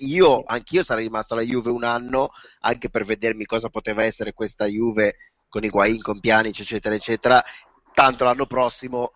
[0.00, 4.64] Io anch'io sarei rimasto alla Juve un anno anche per vedermi cosa poteva essere questa
[4.66, 5.16] Juve
[5.48, 7.44] con i Guain, con Pjanic eccetera eccetera.
[7.92, 9.12] Tanto l'anno prossimo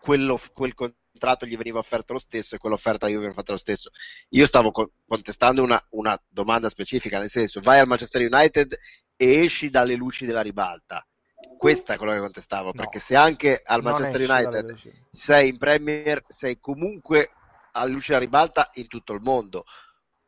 [0.00, 1.07] quello, quel, contratto
[1.46, 3.90] gli veniva offerto lo stesso e quell'offerta io veniva fatta lo stesso.
[4.30, 8.78] Io stavo co- contestando una, una, domanda specifica, nel senso vai al Manchester United
[9.16, 11.06] e esci dalle luci della ribalta.
[11.56, 14.76] Questo è quello che contestavo, no, perché se anche al Manchester United
[15.10, 17.32] sei in Premier, sei comunque
[17.72, 19.64] alle luci della ribalta in tutto il mondo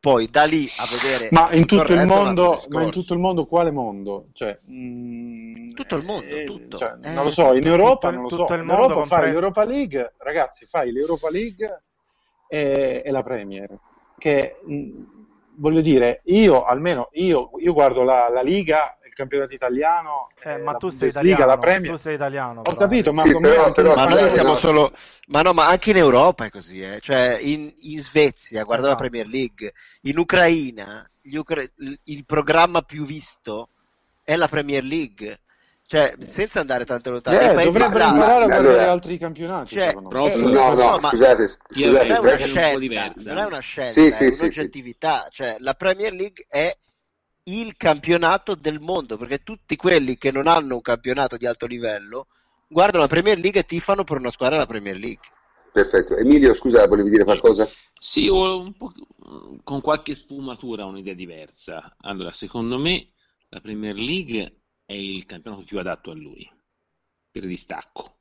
[0.01, 3.45] poi da lì a vedere ma in tutto il mondo ma in tutto il mondo
[3.45, 4.29] quale mondo?
[4.33, 6.77] Cioè, mh, tutto il mondo eh, tutto.
[6.79, 8.55] Cioè, eh, non lo so in Europa tutto, non lo so.
[8.55, 11.83] in Europa fai l'Europa League ragazzi fai l'Europa League
[12.49, 13.69] e, e la Premier
[14.17, 14.91] che mh,
[15.57, 20.75] voglio dire io almeno io, io guardo la, la Liga il campionato italiano, eh, ma
[20.75, 21.93] tu sei italiano, la Premier.
[21.93, 22.63] Tu sei italiano.
[22.65, 24.93] Ho capito, ma, sì, però, però, ma noi siamo solo
[25.31, 26.99] ma no, ma anche in Europa è così, eh.
[27.01, 29.09] cioè in, in Svezia, guarda la esatto.
[29.09, 29.73] Premier League,
[30.03, 31.63] in Ucraina Ucra...
[32.05, 33.69] il programma più visto
[34.25, 35.41] è la Premier League.
[35.87, 39.75] Cioè, senza andare tanto lontano, eh, dovrebbero imparare a guardare allora, altri campionati.
[39.75, 43.91] Cioè, eh, no, no, no scusate, scusate, non è una scelta, non è una scelta,
[43.91, 45.27] sì, sì, è un'oggettività.
[45.31, 46.77] Sì, cioè, la Premier League è
[47.45, 52.29] il campionato del mondo, perché tutti quelli che non hanno un campionato di alto livello
[52.69, 55.27] guardano la Premier League e tifano per una squadra della Premier League.
[55.73, 56.17] Perfetto.
[56.17, 57.69] Emilio, scusa, volevi dire qualcosa?
[57.99, 58.73] Sì, ho
[59.63, 61.97] con qualche sfumatura un'idea diversa.
[62.01, 63.11] Allora, secondo me
[63.49, 66.49] la Premier League è il campionato più adatto a lui,
[67.31, 68.19] per distacco,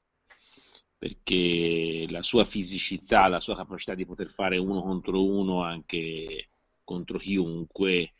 [0.97, 6.49] perché la sua fisicità, la sua capacità di poter fare uno contro uno anche
[6.83, 8.13] contro chiunque,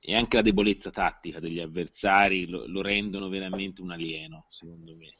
[0.00, 5.16] e anche la debolezza tattica degli avversari lo, lo, rendono veramente un alieno, secondo me,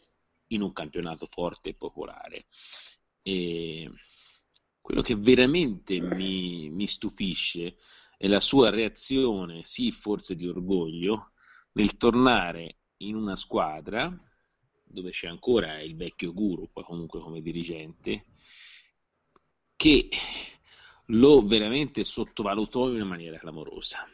[0.49, 2.47] in un campionato forte e popolare.
[3.23, 3.91] E
[4.81, 7.77] quello che veramente mi, mi stupisce
[8.17, 11.33] è la sua reazione, sì, forse di orgoglio,
[11.73, 14.13] nel tornare in una squadra
[14.91, 18.25] dove c'è ancora il vecchio guru, comunque come dirigente,
[19.77, 20.09] che
[21.11, 24.09] lo veramente sottovalutò in una maniera clamorosa.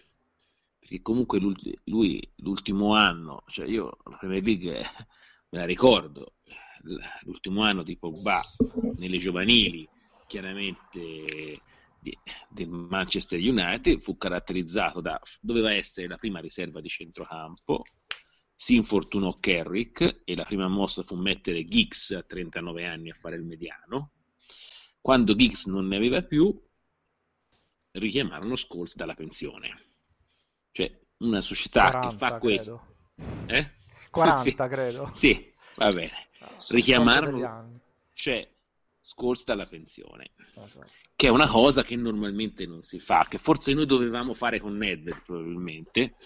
[0.78, 1.54] Perché comunque lui,
[1.84, 4.82] lui l'ultimo anno, cioè io la Premier League eh,
[5.50, 6.34] me la ricordo,
[7.22, 8.42] l'ultimo anno di Pogba
[8.96, 9.88] nelle giovanili,
[10.26, 11.60] chiaramente
[12.50, 17.82] del Manchester United, fu caratterizzato da, doveva essere la prima riserva di centrocampo,
[18.54, 23.36] si infortunò Kerrick e la prima mossa fu mettere Giggs a 39 anni a fare
[23.36, 24.12] il mediano.
[25.00, 26.54] Quando Giggs non ne aveva più,
[27.94, 29.82] richiamarono Scholes dalla pensione.
[30.70, 32.86] Cioè, una società 40, che fa questo...
[33.46, 33.70] Eh?
[34.10, 35.10] 40, sì, credo.
[35.12, 36.28] Sì, va bene.
[36.40, 37.80] Ah, richiamarono...
[38.14, 38.48] Cioè,
[39.00, 40.30] Scholes dalla pensione.
[41.16, 44.76] Che è una cosa che normalmente non si fa, che forse noi dovevamo fare con
[44.76, 46.16] Nedved probabilmente,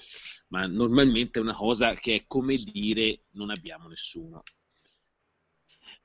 [0.49, 4.43] ma normalmente è una cosa che è come dire non abbiamo nessuno.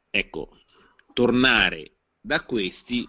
[0.09, 0.57] Ecco,
[1.13, 3.07] tornare da questi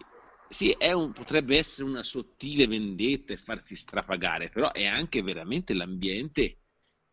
[0.54, 6.58] sì, un, potrebbe essere una sottile vendetta e farsi strapagare, però è anche veramente l'ambiente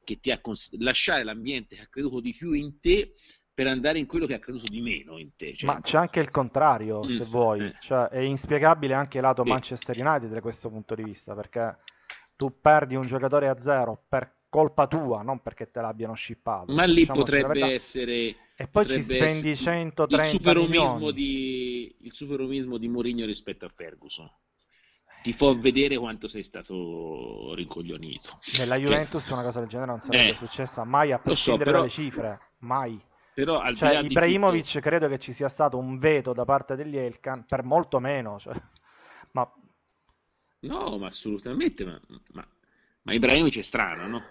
[0.04, 3.14] che ti ha cons- lasciare l'ambiente che ha creduto di più in te
[3.52, 5.56] per andare in quello che ha creduto di meno in te.
[5.56, 5.74] Cioè...
[5.74, 7.76] Ma c'è anche il contrario, se mm, vuoi, eh.
[7.82, 9.50] cioè, è inspiegabile anche il lato sì.
[9.50, 11.78] Manchester United da questo punto di vista, perché
[12.36, 16.74] tu perdi un giocatore a zero per colpa tua, non perché te l'abbiano shippato.
[16.74, 18.36] Ma lì diciamo potrebbe essere...
[18.62, 24.30] E poi ci spendi 130 il superomismo di Il superomismo di Mourinho rispetto a Ferguson.
[25.24, 28.40] Ti fa vedere quanto sei stato rincoglionito.
[28.60, 31.72] Nella Juventus cioè, una cosa del genere non sarebbe eh, successa mai a prescindere so,
[31.72, 33.02] però, dalle cifre, mai.
[33.34, 34.80] Però al cioè, Ibrahimovic tutto...
[34.80, 38.40] credo che ci sia stato un veto da parte degli Elkan per molto meno.
[38.40, 38.54] Cioè,
[39.34, 39.52] ma...
[40.60, 42.00] No, ma assolutamente, ma,
[42.34, 42.48] ma,
[43.02, 44.24] ma Ibrahimovic è strano, no?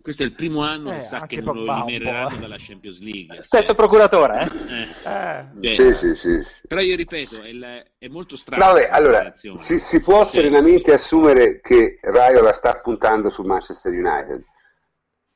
[0.00, 2.40] Questo è il primo anno eh, che sa che non lo elimereranno eh.
[2.40, 3.42] dalla Champions League.
[3.42, 5.10] Stesso procuratore, eh?
[5.10, 5.74] eh.
[5.74, 8.64] Cioè, sì, sì, sì, Però io ripeto, è, il, è molto strano.
[8.64, 10.36] No, beh, allora, si, si, può sì.
[10.36, 14.44] serenamente assumere che Raiola sta puntando su Manchester United.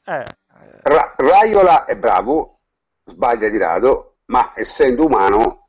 [0.04, 0.24] Eh.
[0.82, 2.60] Ra- Raiola è bravo,
[3.04, 5.68] sbaglia di rado, ma essendo umano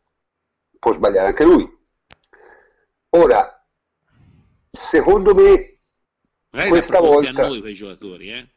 [0.80, 1.70] può sbagliare anche lui.
[3.10, 3.65] Ora,
[4.70, 5.80] secondo me,
[6.49, 7.44] Magari questa volta...
[7.44, 8.48] a noi quei giocatori, eh?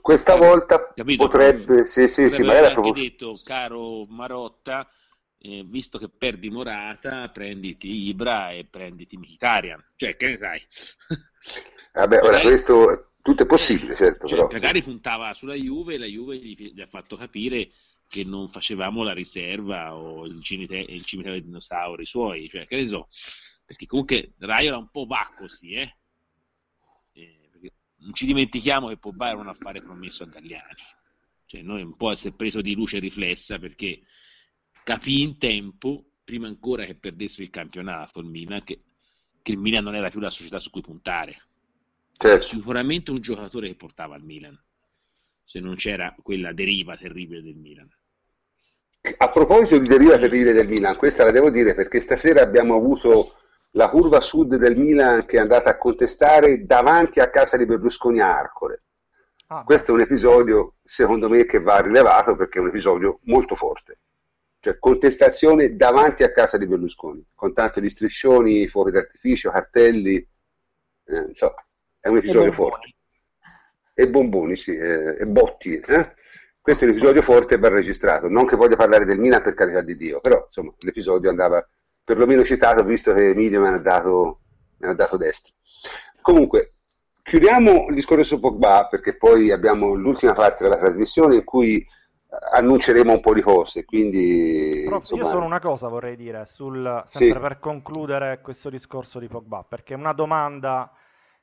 [0.00, 1.24] Questa eh, volta capito?
[1.24, 3.02] potrebbe, sì, sì, sì, magari anche proprio...
[3.02, 4.88] detto, caro Marotta,
[5.38, 9.92] eh, visto che perdi Morata, prenditi Ibra e prenditi Mkhitaryan.
[9.96, 10.60] Cioè, che ne sai?
[11.92, 12.36] Vabbè, magari...
[12.36, 14.26] ora questo tutto è possibile, certo.
[14.26, 14.84] Cioè, però, magari sì.
[14.84, 17.70] puntava sulla Juve e la Juve gli, gli, ha fatto capire
[18.08, 22.76] che non facevamo la riserva o il cimitero, il cimitero dei dinosauri suoi, cioè, che
[22.76, 23.08] ne so.
[23.64, 25.94] Perché comunque Raio era un po' va così, eh?
[27.98, 30.82] Non ci dimentichiamo che Pogba era un affare promesso a Galliani.
[31.46, 34.02] Cioè, noi un po' si è preso di luce riflessa perché
[34.84, 38.82] capì in tempo, prima ancora che perdesse il campionato il Milan, che,
[39.42, 41.42] che il Milan non era più la società su cui puntare.
[42.12, 42.46] Certo.
[42.46, 44.60] Sicuramente un giocatore che portava al Milan,
[45.44, 47.90] se non c'era quella deriva terribile del Milan.
[49.16, 53.36] A proposito di deriva terribile del Milan, questa la devo dire perché stasera abbiamo avuto
[53.72, 58.20] la curva sud del Milan che è andata a contestare davanti a casa di Berlusconi
[58.20, 58.82] a Arcore.
[59.48, 63.54] Ah, Questo è un episodio, secondo me, che va rilevato perché è un episodio molto
[63.54, 64.00] forte.
[64.60, 71.18] Cioè, contestazione davanti a casa di Berlusconi, con tanto di striscioni, fuochi d'artificio, cartelli, eh,
[71.28, 71.54] insomma,
[72.00, 72.94] è un episodio e forte.
[73.94, 75.78] E bomboni, sì, eh, e botti.
[75.78, 76.14] Eh?
[76.60, 78.28] Questo è un episodio forte e va registrato.
[78.28, 81.66] Non che voglia parlare del Milan per carità di Dio, però insomma, l'episodio andava
[82.08, 84.38] perlomeno citato visto che Emilio mi ha dato,
[84.78, 85.52] mi ha dato destro.
[86.22, 86.76] Comunque,
[87.22, 91.86] chiudiamo il discorso su Pogba perché poi abbiamo l'ultima parte della trasmissione in cui
[92.52, 93.84] annunceremo un po' di cose.
[93.84, 95.22] Quindi, Però insomma...
[95.22, 97.46] io solo una cosa vorrei dire, sul, sempre sì.
[97.46, 100.90] per concludere questo discorso di Pogba, perché una domanda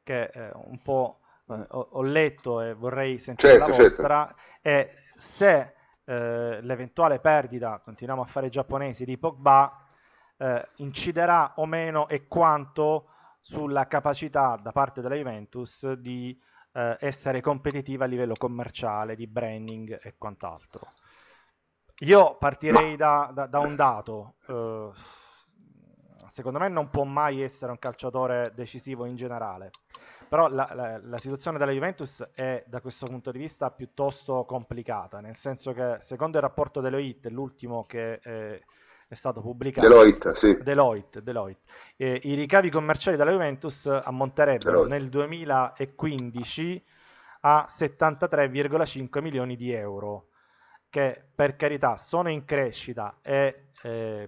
[0.02, 4.42] che eh, un po' eh, ho, ho, letto e vorrei sentire certo, la vostra certo.
[4.62, 5.74] è se
[6.06, 9.85] eh, l'eventuale perdita, continuiamo a fare giapponesi, di Pogba
[10.38, 13.10] eh, inciderà o meno e quanto
[13.40, 16.38] sulla capacità da parte della Juventus di
[16.74, 20.92] eh, essere competitiva a livello commerciale, di branding e quant'altro.
[22.00, 24.36] Io partirei da, da, da un dato.
[24.48, 24.92] Eh,
[26.30, 29.72] secondo me non può mai essere un calciatore decisivo in generale.
[30.28, 35.20] Però la, la, la, situazione della Juventus è da questo punto di vista piuttosto complicata,
[35.22, 38.64] nel senso che secondo il rapporto dell'OIT, l'ultimo che eh,
[39.08, 39.88] è stato pubblicato.
[39.88, 40.58] Deloitte, sì.
[40.62, 41.72] Deloitte, Deloitte.
[41.96, 44.98] Eh, I ricavi commerciali della Juventus ammonterebbero Deloitte.
[44.98, 46.86] nel 2015
[47.42, 50.30] a 73,5 milioni di euro,
[50.90, 54.28] che per carità sono in crescita e eh,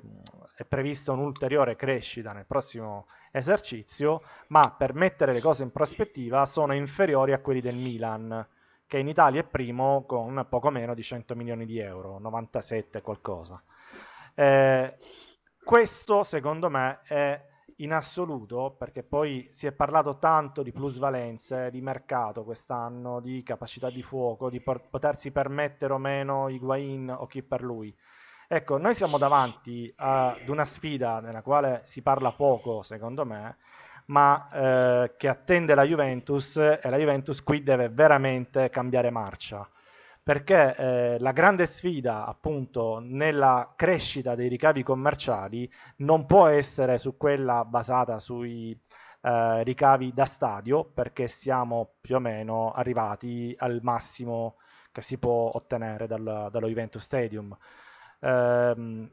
[0.56, 6.74] è prevista un'ulteriore crescita nel prossimo esercizio, ma per mettere le cose in prospettiva sono
[6.74, 8.46] inferiori a quelli del Milan,
[8.86, 13.62] che in Italia è primo con poco meno di 100 milioni di euro, 97 qualcosa.
[14.40, 14.94] Eh,
[15.64, 17.44] questo secondo me è
[17.78, 23.90] in assoluto, perché poi si è parlato tanto di plusvalenze, di mercato quest'anno, di capacità
[23.90, 27.96] di fuoco, di potersi permettere o meno Higuain o chi per lui.
[28.48, 33.58] Ecco, noi siamo davanti ad una sfida nella quale si parla poco, secondo me,
[34.06, 39.68] ma eh, che attende la Juventus e la Juventus qui deve veramente cambiare marcia
[40.28, 47.16] perché eh, la grande sfida appunto nella crescita dei ricavi commerciali non può essere su
[47.16, 48.78] quella basata sui
[49.22, 54.58] eh, ricavi da stadio perché siamo più o meno arrivati al massimo
[54.92, 57.58] che si può ottenere dal, dallo Juventus Stadium.
[58.20, 59.10] Eh,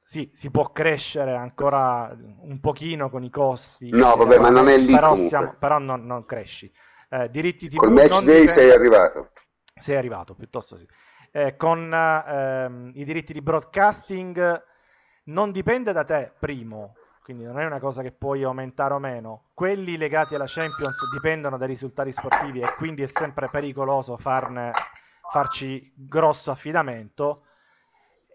[0.00, 3.90] sì, si può crescere ancora un pochino con i costi.
[3.90, 6.72] No, vabbè, ma non è lì però, siamo, però non, non, cresci.
[7.10, 9.32] Eh, diritti TV Col match day sei arrivato
[9.78, 10.86] sei arrivato, piuttosto sì.
[11.30, 14.62] Eh, con ehm, i diritti di broadcasting
[15.24, 19.46] non dipende da te, primo, quindi non è una cosa che puoi aumentare o meno.
[19.52, 24.72] Quelli legati alla Champions dipendono dai risultati sportivi e quindi è sempre pericoloso farne,
[25.30, 27.42] farci grosso affidamento.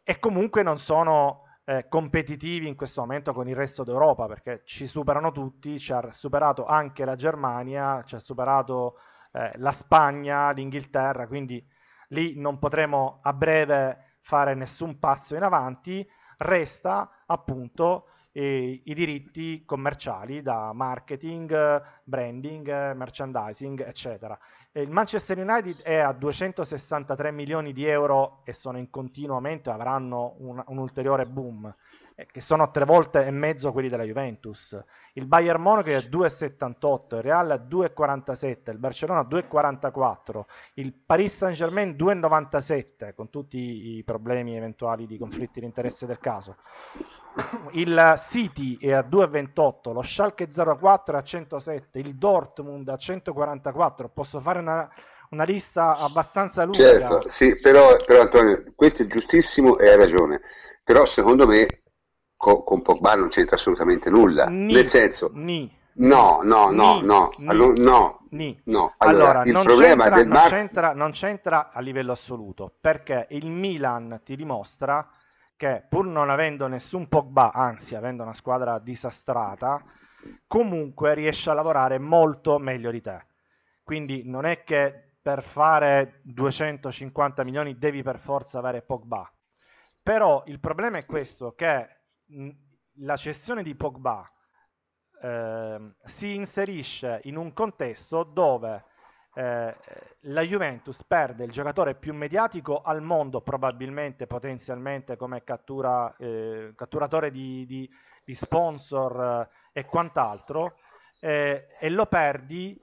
[0.04, 4.86] E comunque non sono eh, competitivi in questo momento con il resto d'Europa perché ci
[4.88, 8.98] superano tutti, ci ha superato anche la Germania, ci ha superato
[9.32, 11.64] eh, la Spagna, l'Inghilterra, quindi
[12.10, 19.64] lì non potremo a breve fare nessun passo in avanti, resta appunto eh, i diritti
[19.66, 24.38] commerciali da marketing, branding, merchandising, eccetera.
[24.74, 29.74] Il Manchester United è a 263 milioni di euro e sono in continuo aumento e
[29.74, 31.74] avranno un, un ulteriore boom.
[32.22, 34.80] Eh, che sono tre volte e mezzo quelli della Juventus.
[35.14, 40.43] Il Bayern Monaco è 2,78, il Real 2,47, il Barcellona 2,44,
[40.76, 46.57] il Paris Saint-Germain 2,97 con tutti i problemi eventuali di conflitti di interesse del caso.
[47.72, 54.10] Il City è a 2,28, lo Schalke 04 a 107, il Dortmund a 144.
[54.10, 54.88] Posso fare una,
[55.31, 56.77] una lista abbastanza lunga.
[56.77, 60.41] Certo, sì, però, però Antonio, questo è giustissimo e hai ragione.
[60.84, 61.81] Però secondo me
[62.42, 64.48] con, con Pogba non c'entra assolutamente nulla.
[64.48, 68.20] Ni, Nel senso, ni, no, no, no, ni, no, allora, no,
[68.64, 68.94] no.
[68.98, 74.22] Allora, allora il problema del non, c'entra, non c'entra a livello assoluto perché il Milan
[74.26, 75.08] ti dimostra
[75.56, 79.80] che pur non avendo nessun Pogba, anzi avendo una squadra disastrata,
[80.48, 83.24] comunque riesce a lavorare molto meglio di te.
[83.84, 89.32] Quindi non è che per fare 250 milioni devi per forza avere Pogba.
[90.02, 92.01] Però il problema è questo, che
[92.95, 94.30] la cessione di Pogba
[95.22, 98.86] eh, si inserisce in un contesto dove
[99.34, 99.76] eh,
[100.22, 107.32] la Juventus perde il giocatore più mediatico al mondo, probabilmente, potenzialmente come cattura, eh, catturatore
[107.32, 107.90] di, di,
[108.26, 110.76] di sponsor eh, e quant'altro,
[111.20, 112.80] eh, e lo perdi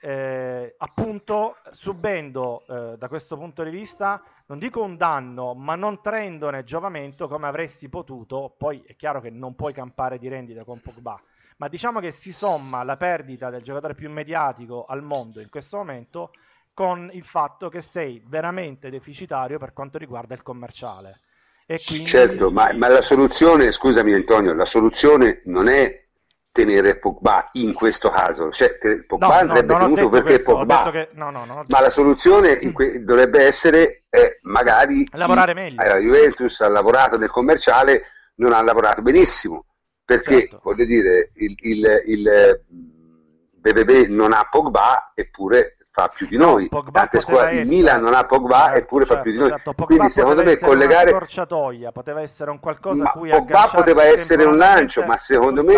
[0.00, 6.64] eh, appunto subendo da questo punto di vista non dico un danno, ma non traendone
[6.64, 11.20] giovamento come avresti potuto, poi è chiaro che non puoi campare di rendita con Pogba,
[11.58, 15.76] ma diciamo che si somma la perdita del giocatore più mediatico al mondo in questo
[15.76, 16.30] momento
[16.72, 21.20] con il fatto che sei veramente deficitario per quanto riguarda il commerciale.
[21.66, 22.06] Quindi...
[22.06, 26.06] Certo, ma, ma la soluzione, scusami Antonio, la soluzione non è
[26.58, 28.76] tenere Pogba in questo caso, cioè
[29.06, 31.08] Pogba no, andrebbe no, tenuto perché questo, Pogba, che...
[31.12, 33.04] no, ma la soluzione que...
[33.04, 35.80] dovrebbe essere eh, magari lavorare meglio.
[35.80, 38.02] La Juventus ha lavorato nel commerciale,
[38.36, 39.66] non ha lavorato benissimo,
[40.04, 40.60] perché certo.
[40.64, 42.60] voglio dire il, il, il
[43.54, 46.68] BBB non ha Pogba eppure fa più di noi.
[46.92, 49.48] Tante squadre, il Milan non ha Pogba certo, eppure certo, fa più di noi.
[49.48, 49.74] Certo.
[49.84, 55.04] Quindi secondo me collegare una poteva essere un qualcosa ma Pogba poteva essere un lancio,
[55.04, 55.74] ma secondo me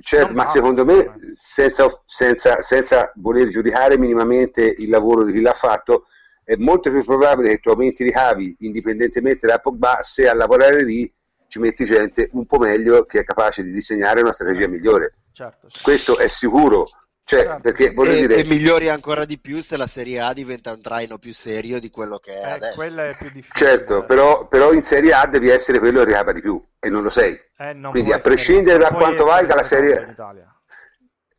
[0.00, 5.52] Certo, ma secondo me, senza, senza, senza, voler giudicare minimamente il lavoro di chi l'ha
[5.52, 6.06] fatto,
[6.42, 10.84] è molto più probabile che tu aumenti i ricavi indipendentemente da Pogba se a lavorare
[10.84, 11.12] lì
[11.48, 15.14] ci metti gente un po' meglio che è capace di disegnare una strategia migliore.
[15.32, 15.80] Certo, certo.
[15.82, 16.86] Questo è sicuro.
[17.28, 17.60] Cioè, certo.
[17.60, 18.36] perché, e, dire...
[18.36, 21.90] e, migliori ancora di più se la Serie A diventa un traino più serio di
[21.90, 22.80] quello che è eh, adesso.
[22.80, 23.68] È più difficile.
[23.68, 27.02] Certo, però, però, in Serie A devi essere quello che ricava di più e non
[27.02, 27.36] lo sei.
[27.58, 30.54] Eh, non Quindi a prescindere da quanto valga la Serie A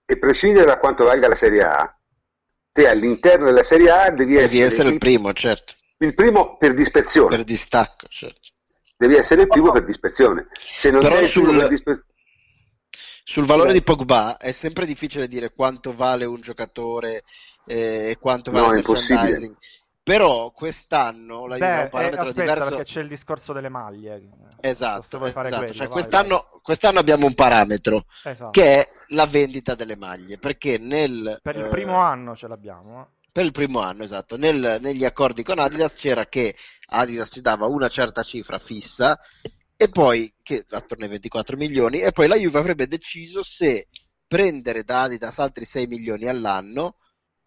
[0.03, 1.97] e a prescindere da quanto valga la Serie A,
[2.73, 5.73] te all'interno della Serie A devi, devi essere, essere, il primo, certo.
[5.99, 7.37] Il primo per dispersione.
[7.37, 8.49] Per distacco, certo.
[8.97, 10.47] Devi essere il primo per dispersione.
[10.65, 11.43] Se non però sei sul...
[11.43, 12.15] il primo per dispersione
[13.29, 17.25] sul valore di Pogba è sempre difficile dire quanto vale un giocatore
[17.65, 19.53] eh, e quanto vale no, il merchandising.
[20.01, 22.69] Però quest'anno la Juve ha un parametro aspetta, diverso.
[22.69, 24.29] perché c'è il discorso delle maglie.
[24.61, 25.49] Esatto, esatto.
[25.49, 28.51] Quello, cioè, quest'anno, quest'anno, abbiamo un parametro esatto.
[28.51, 30.37] che è la vendita delle maglie.
[30.37, 31.41] Perché nel.
[31.43, 33.01] Per il eh, primo anno ce l'abbiamo.
[33.01, 33.27] Eh.
[33.29, 34.37] Per il primo anno, esatto.
[34.37, 36.55] Nel, negli accordi con Adidas c'era che
[36.91, 39.19] Adidas ci dava una certa cifra fissa
[39.77, 43.87] e poi, che attorno ai 24 milioni, e poi la Juve avrebbe deciso se
[44.27, 46.97] prendere da Adidas altri 6 milioni all'anno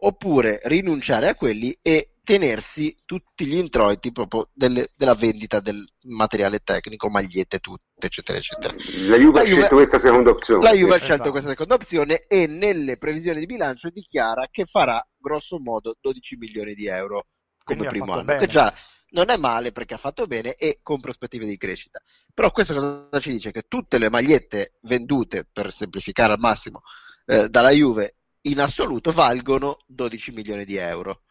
[0.03, 6.59] oppure rinunciare a quelli e tenersi tutti gli introiti proprio delle, della vendita del materiale
[6.59, 8.73] tecnico, magliette tutte, eccetera, eccetera.
[9.07, 10.63] La Juve ha scelto questa seconda opzione.
[10.63, 11.31] La Juve ha scelto esatto.
[11.31, 16.73] questa seconda opzione e nelle previsioni di bilancio dichiara che farà grosso modo 12 milioni
[16.73, 17.25] di euro
[17.63, 18.39] come Quindi primo anno, bene.
[18.39, 18.73] che già
[19.11, 22.01] non è male perché ha fatto bene e con prospettive di crescita.
[22.33, 23.51] Però questo cosa ci dice?
[23.51, 26.81] Che tutte le magliette vendute, per semplificare al massimo,
[27.25, 31.21] eh, dalla Juve in assoluto valgono 12 milioni di euro.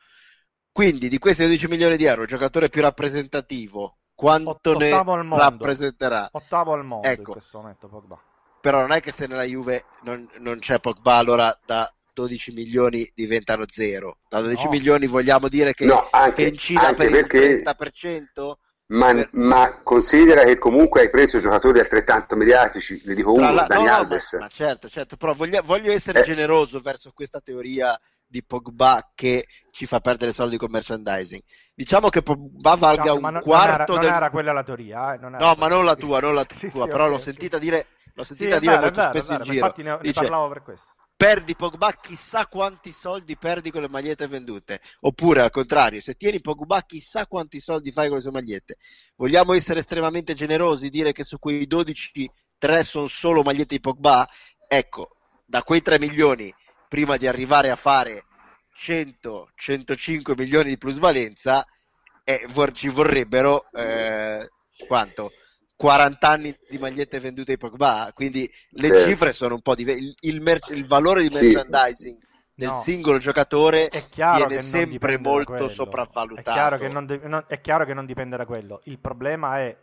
[0.73, 6.29] Quindi di questi 12 milioni di euro, il giocatore più rappresentativo, quanto ne rappresenterà?
[6.33, 7.21] Ottavo al mondo ecco.
[7.21, 8.21] in questo momento Pogba.
[8.61, 13.11] Però non è che se nella Juve non, non c'è Pogba allora da 12 milioni
[13.15, 14.19] diventano zero.
[14.29, 14.71] Da 12 no.
[14.71, 17.39] milioni vogliamo dire che no, anche, incida anche per perché...
[17.39, 18.53] il 30%?
[18.91, 19.29] Ma, per...
[19.33, 23.67] ma, considera che comunque hai preso giocatori altrettanto mediatici, ne dico uno, la...
[23.67, 24.33] Dani no, Alves.
[24.35, 26.25] Ma, ma, certo, certo, però voglio, voglio essere eh.
[26.25, 31.43] generoso verso questa teoria di Pogba che ci fa perdere soldi con merchandising.
[31.75, 35.19] Diciamo che Pogba valga no, un quarto non era, non era quella la teoria, eh?
[35.19, 38.25] no, ma non la tua, non la tua, sì, però sì, l'ho sentita dire, l'ho
[38.25, 39.55] sentita sì, dire vero, molto vero, spesso in giro.
[39.55, 43.91] Infatti ne, Dice, ne parlavo per questo perdi Pogba, chissà quanti soldi perdi con le
[43.91, 44.81] magliette vendute.
[45.01, 48.77] Oppure al contrario, se tieni Pogba, chissà quanti soldi fai con le sue magliette.
[49.17, 54.27] Vogliamo essere estremamente generosi, dire che su quei 12, 3 sono solo magliette di Pogba?
[54.67, 55.11] Ecco,
[55.45, 56.51] da quei 3 milioni,
[56.89, 58.25] prima di arrivare a fare
[58.79, 61.67] 100-105 milioni di plusvalenza,
[62.25, 64.49] eh, ci vorrebbero eh,
[64.87, 65.33] quanto?
[65.81, 69.09] 40 anni di magliette vendute di Pogba, quindi le certo.
[69.09, 70.01] cifre sono un po' diverse.
[70.01, 72.27] Il, il, merc- il, valore di merchandising sì.
[72.55, 72.75] del no.
[72.75, 76.51] singolo giocatore viene sempre molto sopravvalutato.
[76.51, 76.77] È chiaro,
[77.07, 78.83] de- non, è chiaro, che non dipende da quello.
[78.85, 79.75] Il problema è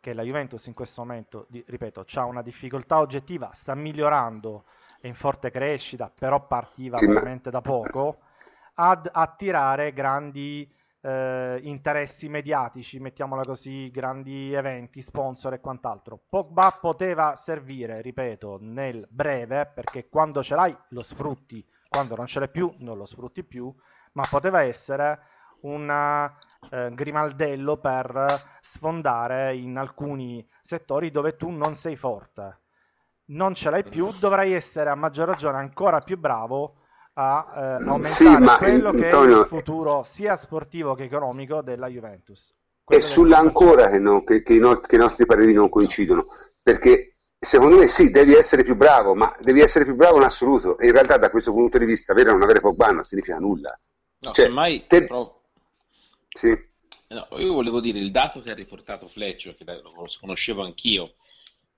[0.00, 4.64] che la Juventus in questo momento, di, ripeto, ha una difficoltà oggettiva, sta migliorando,
[5.00, 7.60] è in forte crescita, però partiva sì, veramente ma...
[7.60, 8.18] da poco,
[8.74, 10.68] ad attirare grandi
[11.04, 16.18] eh, interessi mediatici, mettiamola così, grandi eventi, sponsor e quant'altro.
[16.28, 22.38] Pogba poteva servire, ripeto, nel breve, perché quando ce l'hai lo sfrutti, quando non ce
[22.38, 23.72] l'hai più non lo sfrutti più,
[24.12, 25.20] ma poteva essere
[25.60, 25.90] un
[26.70, 32.60] eh, grimaldello per sfondare in alcuni settori dove tu non sei forte.
[33.26, 36.72] Non ce l'hai più, dovrai essere a maggior ragione ancora più bravo
[37.14, 38.24] a eh, aumentare sì,
[38.58, 42.52] quello che Antonio, è il futuro sia sportivo che economico della Juventus.
[42.82, 45.68] Quello è sulla ancora che, no, che, che, i no, che, i nostri pareri non
[45.68, 46.26] coincidono,
[46.62, 50.78] perché secondo me sì, devi essere più bravo, ma devi essere più bravo in assoluto
[50.78, 53.38] e in realtà da questo punto di vista avere o non avere Pogba non significa
[53.38, 53.78] nulla.
[54.18, 55.02] No, cioè, semmai te...
[55.02, 55.40] però...
[56.28, 56.48] sì.
[57.08, 61.12] no, io volevo dire il dato che ha riportato Fletcher, che lo conoscevo anch'io,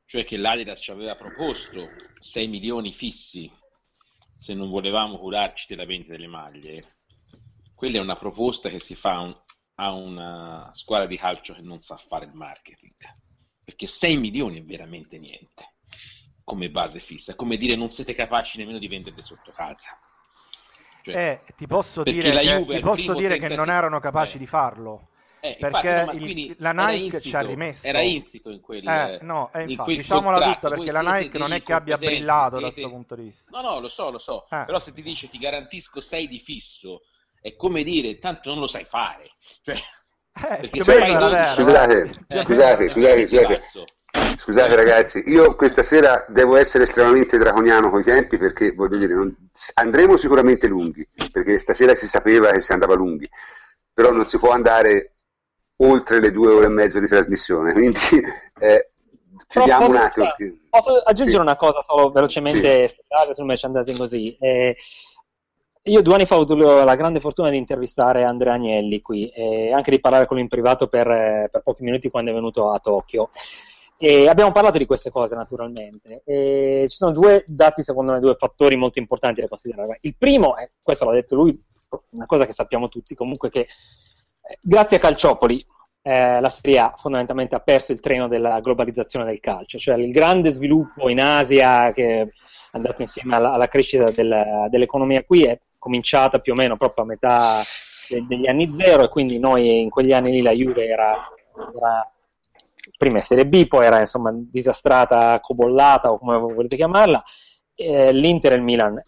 [0.07, 1.81] cioè che l'Adidas ci aveva proposto
[2.21, 3.51] 6 milioni fissi
[4.39, 6.97] se non volevamo curarci della vendita delle maglie,
[7.75, 9.37] quella è una proposta che si fa un,
[9.77, 12.95] a una squadra di calcio che non sa fare il marketing,
[13.65, 15.75] perché 6 milioni è veramente niente
[16.45, 19.99] come base fissa, è come dire non siete capaci nemmeno di venderle sotto casa.
[21.03, 24.39] Cioè, eh, ti posso dire, che, ti posso dire che non erano capaci eh.
[24.39, 25.09] di farlo.
[25.51, 27.87] Eh, perché infatti, il, la Nike insito, ci ha rimesso.
[27.87, 28.87] Era insito in quel.
[28.87, 32.71] Eh, no, eh, infatti, diciamola tutta perché la Nike non è che abbia brillato da
[32.71, 33.51] questo punto di vista.
[33.51, 34.47] No, no, lo so, lo so.
[34.51, 34.65] Eh.
[34.67, 37.03] Però se ti dice ti garantisco 6 di fisso,
[37.41, 39.29] è come dire tanto non lo sai fare.
[39.63, 39.77] Cioè,
[40.37, 42.13] eh, scusate,
[42.43, 43.63] scusate, scusate, scusate.
[44.37, 49.15] Scusate ragazzi, io questa sera devo essere estremamente draconiano con i tempi perché voglio dire,
[49.15, 49.35] non...
[49.75, 53.29] andremo sicuramente lunghi, perché stasera si sapeva che si andava lunghi,
[53.93, 55.16] però non si può andare
[55.79, 57.73] oltre le due ore e mezzo di trasmissione.
[57.73, 57.99] Quindi
[58.61, 58.91] eh,
[59.47, 60.33] chiudiamo un attimo.
[60.71, 61.43] Posso aggiungere sì.
[61.43, 63.01] una cosa solo velocemente sì.
[63.33, 64.37] sul merchandising così?
[64.39, 64.77] Eh,
[65.83, 69.73] io due anni fa ho avuto la grande fortuna di intervistare Andrea Agnelli qui e
[69.73, 71.07] anche di parlare con lui in privato per,
[71.51, 73.29] per pochi minuti quando è venuto a Tokyo.
[73.99, 76.23] E abbiamo parlato di queste cose naturalmente.
[76.25, 79.99] E ci sono due dati, secondo me, due fattori molto importanti da considerare.
[80.03, 81.59] Il primo è, questo l'ha detto lui,
[82.11, 83.69] una cosa che sappiamo tutti, comunque che
[84.61, 85.65] grazie a Calciopoli
[86.03, 90.13] eh, la Serie A fondamentalmente ha perso il treno della globalizzazione del calcio, cioè il
[90.13, 92.29] grande sviluppo in Asia che è
[92.73, 97.09] andato insieme alla, alla crescita del, dell'economia qui è cominciata più o meno proprio a
[97.09, 97.63] metà
[98.09, 101.29] degli anni zero e quindi noi in quegli anni lì la Juve era,
[101.77, 102.13] era
[102.97, 107.23] prima Serie B, poi era insomma disastrata, cobollata o come volete chiamarla,
[107.75, 109.03] eh, l'Inter e il Milan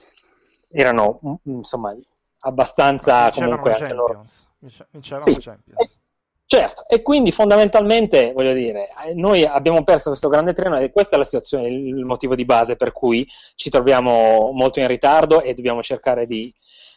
[0.71, 1.95] erano mm, insomma
[2.41, 4.25] abbastanza comunque anche loro.
[4.61, 5.37] Vincevano sì.
[5.39, 5.99] Champions.
[6.51, 11.17] Certo, e quindi fondamentalmente, voglio dire, eh, noi abbiamo perso questo grande treno e questa
[11.17, 15.53] è la situazione, il motivo di base per cui ci troviamo molto in ritardo e
[15.53, 16.51] dobbiamo cercare di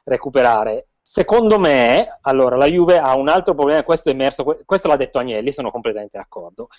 [0.06, 0.88] recuperare.
[1.02, 5.18] Secondo me, allora, la Juve ha un altro problema, questo è emerso, questo l'ha detto
[5.18, 6.70] Agnelli, sono completamente d'accordo.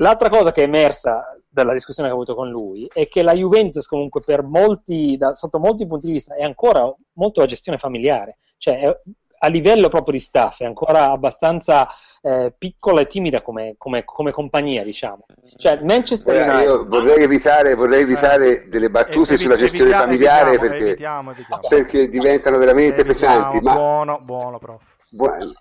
[0.00, 3.34] L'altra cosa che è emersa dalla discussione che ho avuto con lui è che la
[3.34, 7.78] Juventus comunque per molti, da, sotto molti punti di vista è ancora molto la gestione
[7.78, 9.00] familiare, cioè è,
[9.42, 11.88] a livello proprio di staff è ancora abbastanza
[12.20, 15.24] eh, piccola e timida come, come, come, compagnia, diciamo.
[15.56, 16.68] Cioè, Manchester Beh, United...
[16.68, 21.30] Io vorrei evitare, vorrei evitare eh, delle battute sulla gestione evitiamo, familiare evitiamo, perché, evitiamo,
[21.30, 21.68] evitiamo.
[21.68, 23.60] perché, diventano veramente pesanti.
[23.60, 23.74] Ma...
[23.74, 24.82] Buono, buono, prof.
[25.08, 25.52] Buono.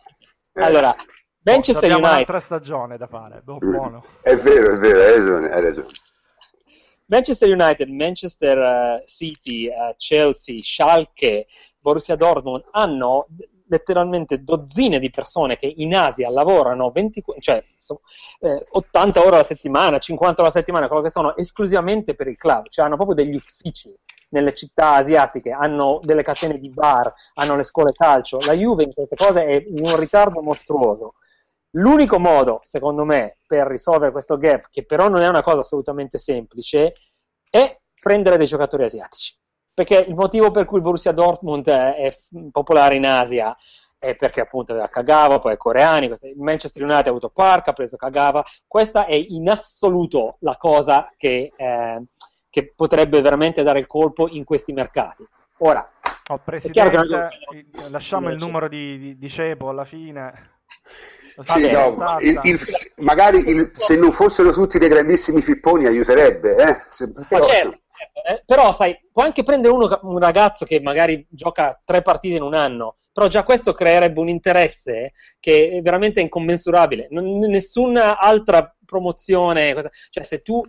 [0.53, 0.61] Eh.
[0.61, 0.93] Allora,
[1.43, 2.09] Manchester United...
[2.09, 4.01] un'altra stagione da fare, buono.
[4.21, 5.87] È vero, è vero, hai ragione, hai ragione.
[7.05, 11.47] Manchester United, Manchester uh, City, uh, Chelsea, Schalke,
[11.79, 13.25] Borussia Dortmund hanno
[13.69, 17.63] letteralmente dozzine di persone che in Asia lavorano 20, cioè,
[18.41, 22.37] eh, 80 ore alla settimana, 50 ore alla settimana, quello che sono esclusivamente per il
[22.37, 23.95] club, cioè hanno proprio degli uffici
[24.29, 28.39] nelle città asiatiche, hanno delle catene di bar, hanno le scuole calcio.
[28.41, 31.15] La Juve in queste cose è in un ritardo mostruoso.
[31.73, 36.17] L'unico modo, secondo me, per risolvere questo gap, che però non è una cosa assolutamente
[36.17, 36.93] semplice,
[37.49, 39.38] è prendere dei giocatori asiatici
[39.79, 42.19] perché il motivo per cui il Borussia Dortmund è
[42.51, 43.55] popolare in Asia
[43.97, 47.73] è perché appunto aveva Kagawa, poi è coreani, il Manchester United ha avuto Park, ha
[47.73, 52.03] preso Kagawa, questa è in assoluto la cosa che, eh,
[52.49, 55.25] che potrebbe veramente dare il colpo in questi mercati.
[55.59, 55.85] Ora,
[56.27, 57.29] oh, Presidente, non...
[57.89, 60.57] lasciamo il numero di, di, di Cepo alla fine.
[61.39, 62.59] Sì, no, il, il,
[62.97, 66.73] magari il, se non fossero tutti dei grandissimi fipponi aiuterebbe, eh?
[66.89, 67.79] se, però, certo,
[68.27, 72.43] eh, però sai, puoi anche prendere uno, un ragazzo che magari gioca tre partite in
[72.43, 77.07] un anno, però già questo creerebbe un interesse che è veramente incommensurabile.
[77.11, 80.63] Non, nessuna altra promozione, cosa, cioè se tu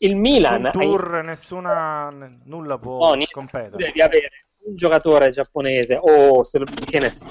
[0.00, 1.24] il Milan Nessun tour, hai...
[1.24, 3.76] nessuna nulla può no, competere.
[3.76, 4.30] Devi avere
[4.64, 7.24] un giocatore giapponese o se, che ne so,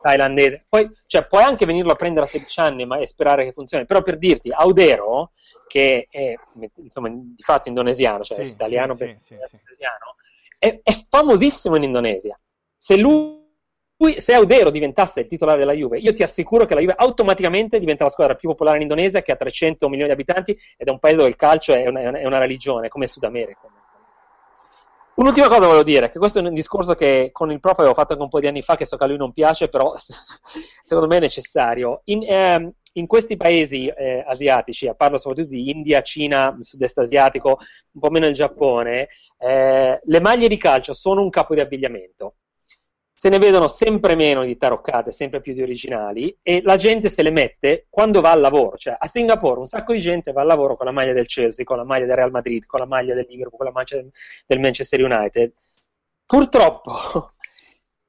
[0.00, 0.64] thailandese.
[0.68, 3.86] Poi, cioè, puoi anche venirlo a prendere a 16 anni ma, e sperare che funzioni.
[3.86, 5.32] Però per dirti, Audero,
[5.66, 6.34] che è
[6.76, 10.16] insomma, di fatto indonesiano, cioè sì, è italiano sì, sì, indonesiano,
[10.58, 12.38] è, è, famosissimo in Indonesia.
[12.76, 13.42] Se lui,
[14.18, 18.04] se Audero diventasse il titolare della Juve, io ti assicuro che la Juve automaticamente diventa
[18.04, 20.98] la squadra più popolare in Indonesia, che ha 300 milioni di abitanti ed è un
[20.98, 23.68] paese dove il calcio è una, è una religione, come Sud America.
[25.16, 28.12] Un'ultima cosa volevo dire, che questo è un discorso che con il prof avevo fatto
[28.12, 29.94] anche un po' di anni fa, che so che a lui non piace, però
[30.82, 32.00] secondo me è necessario.
[32.06, 37.58] In, eh, in questi paesi eh, asiatici, parlo soprattutto di India, Cina, sud-est asiatico,
[37.92, 39.08] un po' meno il Giappone,
[39.38, 42.34] eh, le maglie di calcio sono un capo di abbigliamento
[43.24, 47.22] se ne vedono sempre meno di taroccate, sempre più di originali, e la gente se
[47.22, 48.76] le mette quando va al lavoro.
[48.76, 51.64] Cioè, a Singapore un sacco di gente va al lavoro con la maglia del Chelsea,
[51.64, 54.06] con la maglia del Real Madrid, con la maglia del Liverpool, con la maglia
[54.46, 55.52] del Manchester United.
[56.26, 57.30] Purtroppo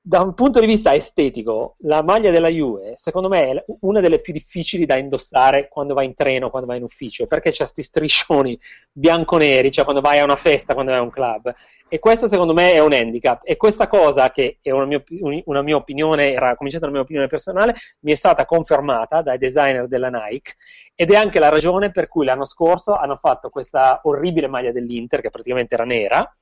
[0.07, 4.22] da un punto di vista estetico, la maglia della Juve, secondo me, è una delle
[4.22, 7.82] più difficili da indossare quando vai in treno, quando vai in ufficio, perché c'ha questi
[7.82, 8.60] striscioni
[8.91, 11.52] bianco-neri, cioè quando vai a una festa, quando vai a un club.
[11.88, 13.41] E questo, secondo me, è un handicap.
[13.44, 15.03] E questa cosa, che è una mia,
[15.45, 19.88] una mia opinione, era cominciata una mia opinione personale, mi è stata confermata dai designer
[19.88, 20.53] della Nike,
[20.94, 25.22] ed è anche la ragione per cui l'anno scorso hanno fatto questa orribile maglia dell'Inter,
[25.22, 26.38] che praticamente era nera,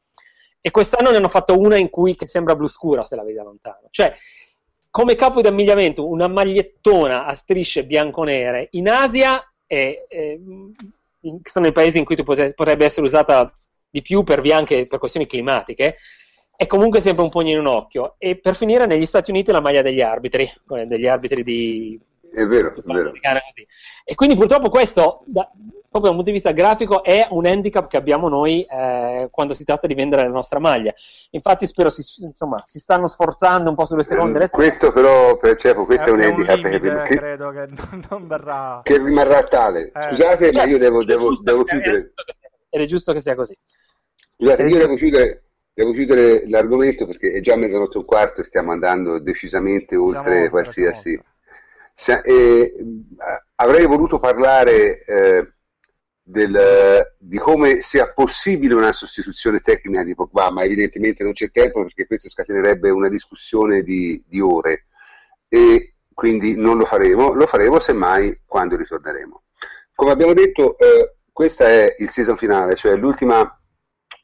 [0.66, 3.36] e quest'anno ne hanno fatto una in cui che sembra blu scura se la vedi
[3.36, 3.88] da lontano.
[3.90, 4.16] Cioè,
[4.90, 10.40] come capo di abbigliamento, una magliettona a strisce bianco-nere in Asia e, e
[11.44, 13.54] sono i paesi in cui potrebbe essere usata
[13.90, 15.98] di più per anche per questioni climatiche
[16.56, 19.60] è comunque sempre un pugno in un occhio e per finire negli Stati Uniti la
[19.60, 22.00] maglia degli arbitri eh, degli arbitri di
[22.34, 23.12] è vero, è vero.
[24.04, 25.50] e quindi purtroppo questo da,
[25.94, 29.64] proprio dal punto di vista grafico è un handicap che abbiamo noi eh, quando si
[29.64, 30.92] tratta di vendere la nostra maglia.
[31.30, 34.64] Infatti spero si, insomma, si stanno sforzando un po' sulle seconde lettere.
[34.64, 37.68] Questo però, per, cioè, questo è, è un handicap un limite, che, credo che
[38.10, 38.82] non verrà...
[38.84, 39.92] Che rimarrà tale.
[39.94, 40.02] Eh.
[40.02, 42.14] Scusate, cioè, ma io devo, devo, devo chiudere.
[42.70, 43.56] Ed è giusto che sia così.
[44.36, 48.46] Scusate, io devo chiudere, devo chiudere l'argomento perché è già mezzanotte e un quarto e
[48.46, 51.22] stiamo andando decisamente oltre Siamo qualsiasi...
[51.94, 52.74] Se, eh,
[53.56, 55.04] avrei voluto parlare...
[55.04, 55.48] Eh,
[56.26, 61.82] del, di come sia possibile una sostituzione tecnica di Pogba, ma evidentemente non c'è tempo
[61.84, 64.86] perché questo scatenerebbe una discussione di, di ore.
[65.50, 69.44] e quindi non lo faremo, lo faremo semmai quando ritorneremo.
[69.94, 73.60] Come abbiamo detto, eh, questo è il season finale, cioè l'ultima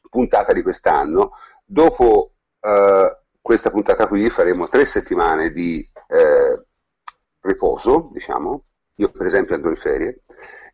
[0.08, 1.32] puntata di quest'anno.
[1.64, 6.66] Dopo eh, questa puntata qui faremo tre settimane di eh,
[7.40, 8.64] riposo, diciamo,
[8.96, 10.22] io per esempio andrò in ferie,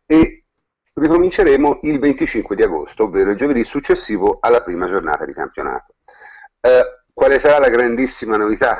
[0.05, 0.45] e
[0.93, 5.95] ricominceremo il 25 di agosto, ovvero il giovedì successivo alla prima giornata di campionato.
[6.59, 8.79] Eh, quale sarà la grandissima novità?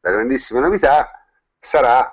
[0.00, 1.10] La grandissima novità
[1.58, 2.12] sarà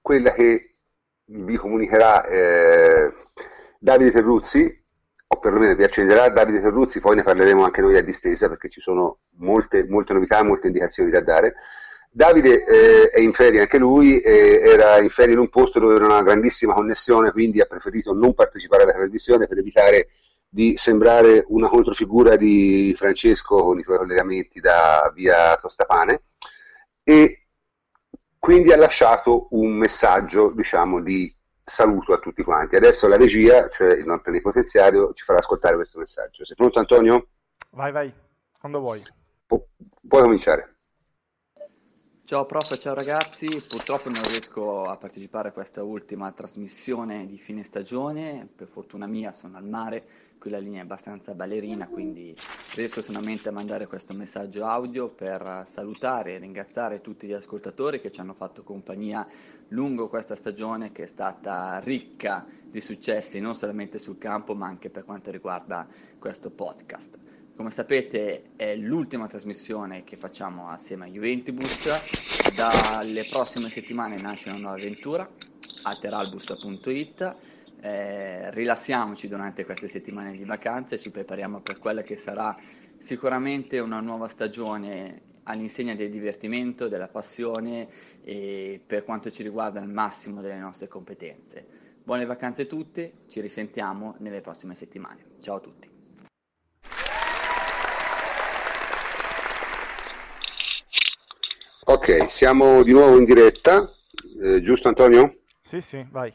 [0.00, 0.76] quella che
[1.24, 3.12] vi comunicherà eh,
[3.78, 4.84] Davide Terruzzi,
[5.26, 8.80] o perlomeno vi accenderà Davide Terruzzi, poi ne parleremo anche noi a distesa perché ci
[8.80, 11.54] sono molte, molte novità, molte indicazioni da dare.
[12.14, 15.94] Davide eh, è in ferie anche lui, eh, era in ferie in un posto dove
[15.94, 20.08] era una grandissima connessione, quindi ha preferito non partecipare alla trasmissione per evitare
[20.46, 26.24] di sembrare una controfigura di Francesco con i suoi collegamenti da via Tostapane
[27.02, 27.46] e
[28.38, 31.34] quindi ha lasciato un messaggio diciamo, di
[31.64, 32.76] saluto a tutti quanti.
[32.76, 36.44] Adesso la regia, cioè il nostro plenipotenziario, ci farà ascoltare questo messaggio.
[36.44, 37.28] Sei pronto Antonio?
[37.70, 38.12] Vai, vai,
[38.60, 39.02] quando vuoi.
[39.46, 39.66] Pu-
[40.06, 40.71] puoi cominciare.
[42.24, 47.64] Ciao prof, ciao ragazzi, purtroppo non riesco a partecipare a questa ultima trasmissione di fine
[47.64, 50.04] stagione, per fortuna mia sono al mare,
[50.38, 52.34] qui la linea è abbastanza ballerina, quindi
[52.76, 58.12] riesco solamente a mandare questo messaggio audio per salutare e ringraziare tutti gli ascoltatori che
[58.12, 59.26] ci hanno fatto compagnia
[59.68, 64.90] lungo questa stagione che è stata ricca di successi non solamente sul campo ma anche
[64.90, 65.86] per quanto riguarda
[66.18, 67.31] questo podcast.
[67.62, 71.86] Come sapete è l'ultima trasmissione che facciamo assieme a Juventibus,
[72.56, 75.30] dalle prossime settimane nasce una nuova avventura,
[75.82, 77.36] ateralbus.it,
[77.80, 82.58] eh, rilassiamoci durante queste settimane di vacanze, ci prepariamo per quella che sarà
[82.98, 87.86] sicuramente una nuova stagione all'insegna del divertimento, della passione
[88.24, 91.64] e per quanto ci riguarda il massimo delle nostre competenze.
[92.02, 95.36] Buone vacanze a tutti, ci risentiamo nelle prossime settimane.
[95.38, 95.91] Ciao a tutti.
[101.92, 103.86] Ok, siamo di nuovo in diretta,
[104.42, 105.30] eh, giusto Antonio?
[105.62, 106.32] Sì, sì, vai.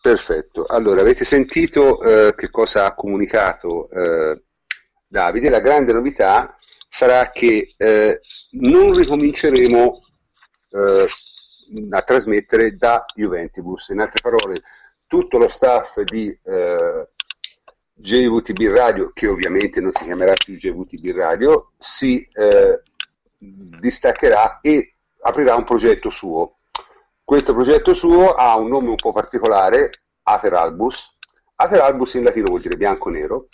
[0.00, 4.40] Perfetto, allora avete sentito eh, che cosa ha comunicato eh,
[5.08, 5.50] Davide?
[5.50, 6.56] La grande novità
[6.86, 8.20] sarà che eh,
[8.50, 10.04] non ricominceremo
[10.70, 11.06] eh,
[11.90, 14.62] a trasmettere da Juventibus, in altre parole
[15.08, 17.08] tutto lo staff di eh,
[17.92, 22.24] JVTB Radio, che ovviamente non si chiamerà più JVTB Radio, si
[23.40, 26.58] distaccherà e aprirà un progetto suo.
[27.24, 31.16] Questo progetto suo ha un nome un po' particolare, Ateralbus.
[31.56, 33.48] Ateralbus in latino vuol dire bianco-nero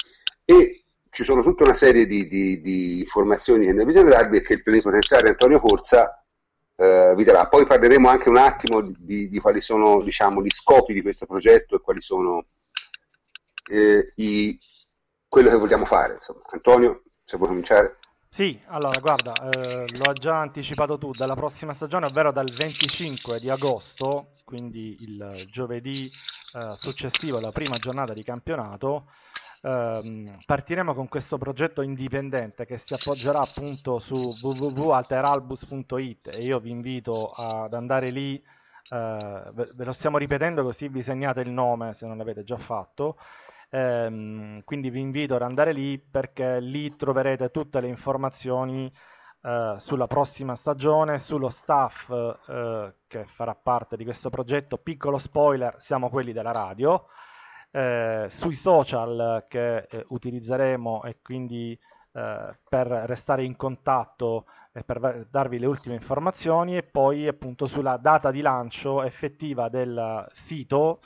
[0.45, 4.41] e ci sono tutta una serie di, di, di informazioni che noi bisogna darvi e
[4.43, 6.23] che il plenipotenziario Antonio Corsa
[6.77, 7.49] eh, vi darà.
[7.49, 11.77] Poi parleremo anche un attimo di, di quali sono diciamo, gli scopi di questo progetto
[11.77, 12.47] e quali sono
[13.71, 14.59] eh, i,
[15.29, 16.15] quello che vogliamo fare.
[16.15, 16.43] Insomma.
[16.51, 17.99] Antonio, se vuoi cominciare.
[18.37, 23.49] Sì, allora guarda, eh, hai già anticipato tu, dalla prossima stagione, ovvero dal 25 di
[23.49, 26.13] agosto, quindi il giovedì
[26.53, 29.09] eh, successivo alla prima giornata di campionato,
[29.63, 36.69] ehm, partiremo con questo progetto indipendente che si appoggerà appunto su www.alteralbus.it e io vi
[36.71, 38.37] invito ad andare lì,
[38.89, 43.17] eh, ve lo stiamo ripetendo così vi segnate il nome se non l'avete già fatto.
[43.70, 48.93] Ehm, quindi vi invito ad andare lì perché lì troverete tutte le informazioni
[49.43, 54.78] eh, sulla prossima stagione, sullo staff eh, che farà parte di questo progetto.
[54.78, 57.06] Piccolo spoiler, siamo quelli della radio.
[57.70, 61.78] Eh, sui social che eh, utilizzeremo e quindi
[62.12, 67.98] eh, per restare in contatto e per darvi le ultime informazioni e poi appunto sulla
[67.98, 71.01] data di lancio effettiva del sito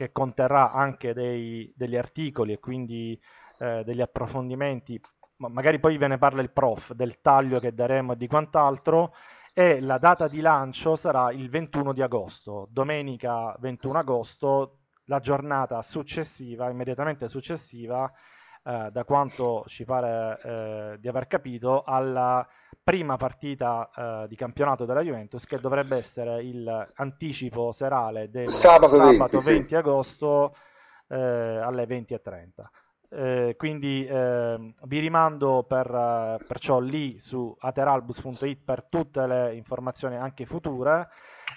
[0.00, 3.20] che conterrà anche dei, degli articoli e quindi
[3.58, 4.98] eh, degli approfondimenti,
[5.36, 9.12] ma magari poi ve ne parla il prof, del taglio che daremo e di quant'altro,
[9.52, 15.82] e la data di lancio sarà il 21 di agosto, domenica 21 agosto, la giornata
[15.82, 18.10] successiva, immediatamente successiva,
[18.62, 22.46] eh, da quanto ci pare eh, di aver capito, alla
[22.82, 28.96] prima partita eh, di campionato della Juventus che dovrebbe essere il anticipo serale del sabato,
[28.96, 29.74] sabato 20, 20 sì.
[29.74, 30.56] agosto
[31.08, 32.48] eh, alle 20.30.
[33.12, 40.46] Eh, quindi eh, vi rimando per, perciò lì su ateralbus.it per tutte le informazioni anche
[40.46, 41.08] future.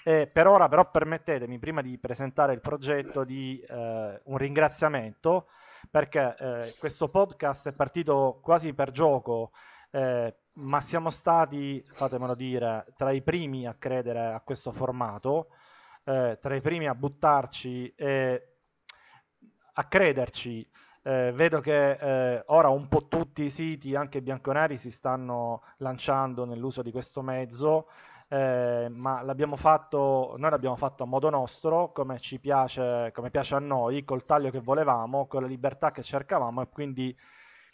[0.02, 5.46] E per ora però permettetemi prima di presentare il progetto di eh, un ringraziamento
[5.90, 9.50] perché questo podcast è partito quasi per gioco
[9.94, 15.50] eh, ma siamo stati, fatemelo dire, tra i primi a credere a questo formato,
[16.02, 18.56] eh, tra i primi a buttarci e
[19.72, 20.68] a crederci.
[21.06, 26.44] Eh, vedo che eh, ora un po' tutti i siti, anche bianconeri, si stanno lanciando
[26.44, 27.86] nell'uso di questo mezzo,
[28.28, 33.54] eh, ma l'abbiamo fatto, noi l'abbiamo fatto a modo nostro, come ci piace, come piace
[33.54, 37.16] a noi, col taglio che volevamo, con la libertà che cercavamo e quindi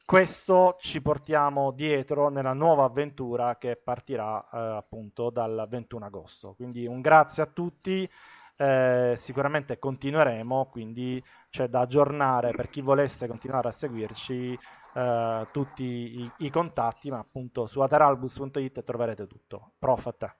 [0.05, 6.55] questo ci portiamo dietro nella nuova avventura che partirà eh, appunto dal 21 agosto.
[6.55, 8.11] Quindi un grazie a tutti,
[8.57, 14.59] eh, sicuramente continueremo, quindi c'è da aggiornare per chi volesse continuare a seguirci
[14.95, 19.73] eh, tutti i, i, contatti, ma appunto su ateralbus.it troverete tutto.
[19.79, 20.35] Prof a te.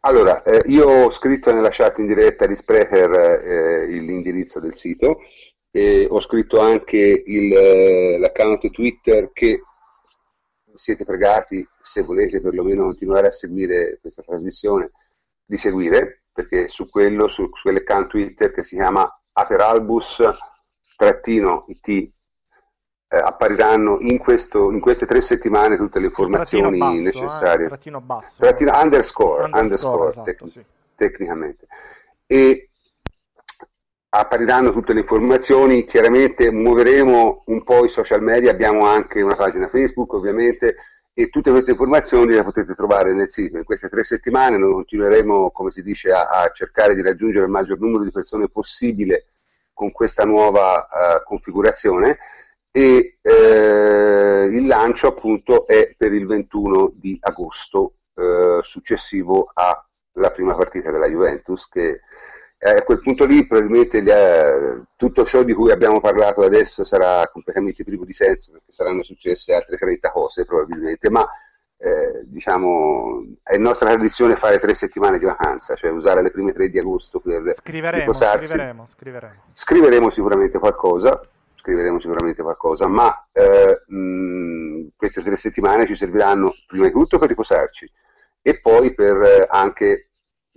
[0.00, 5.18] Allora, eh, io ho scritto nella chat in diretta di Sprecher eh, l'indirizzo del sito,
[5.70, 9.62] e ho scritto anche il, eh, l'account Twitter che
[10.74, 14.92] siete pregati, se volete perlomeno continuare a seguire questa trasmissione,
[15.44, 20.36] di seguire, perché su quello, su, su quell'account Twitter che si chiama ateralbus-it
[23.08, 27.64] eh, appariranno in, questo, in, queste tre settimane tutte le informazioni basso, necessarie.
[27.64, 28.34] Eh, trattino basso.
[28.38, 30.64] Trattino underscore, underscore, underscore esatto, tec- sì.
[30.94, 31.66] tecnicamente.
[32.26, 32.68] E
[34.10, 39.68] appariranno tutte le informazioni, chiaramente muoveremo un po' i social media, abbiamo anche una pagina
[39.68, 40.76] Facebook ovviamente
[41.14, 43.56] e tutte queste informazioni le potete trovare nel sito.
[43.56, 47.50] In queste tre settimane noi continueremo, come si dice, a, a cercare di raggiungere il
[47.50, 49.26] maggior numero di persone possibile
[49.72, 52.18] con questa nuova uh, configurazione
[52.78, 60.54] e eh, il lancio appunto è per il 21 di agosto eh, successivo alla prima
[60.54, 62.00] partita della Juventus che
[62.56, 66.84] eh, a quel punto lì probabilmente gli, eh, tutto ciò di cui abbiamo parlato adesso
[66.84, 71.26] sarà completamente privo di senso perché saranno successe altre 30 cose probabilmente, ma
[71.78, 76.68] eh, diciamo è nostra tradizione fare tre settimane di vacanza, cioè usare le prime tre
[76.68, 78.46] di agosto per scriveremo, riposarsi.
[78.46, 79.42] Scriveremo, scriveremo.
[79.52, 81.20] scriveremo sicuramente qualcosa,
[81.68, 87.28] scriveremo sicuramente qualcosa, ma eh, mh, queste tre settimane ci serviranno prima di tutto per
[87.28, 87.90] riposarci
[88.40, 90.08] e poi per eh, anche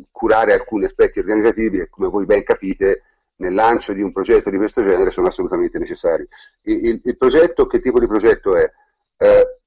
[0.10, 3.04] curare alcuni aspetti organizzativi che, come voi ben capite,
[3.42, 6.26] nel lancio di un progetto di questo genere sono assolutamente necessari.
[6.62, 8.72] Il, il, il progetto, che tipo di progetto è?
[9.18, 9.60] Eh,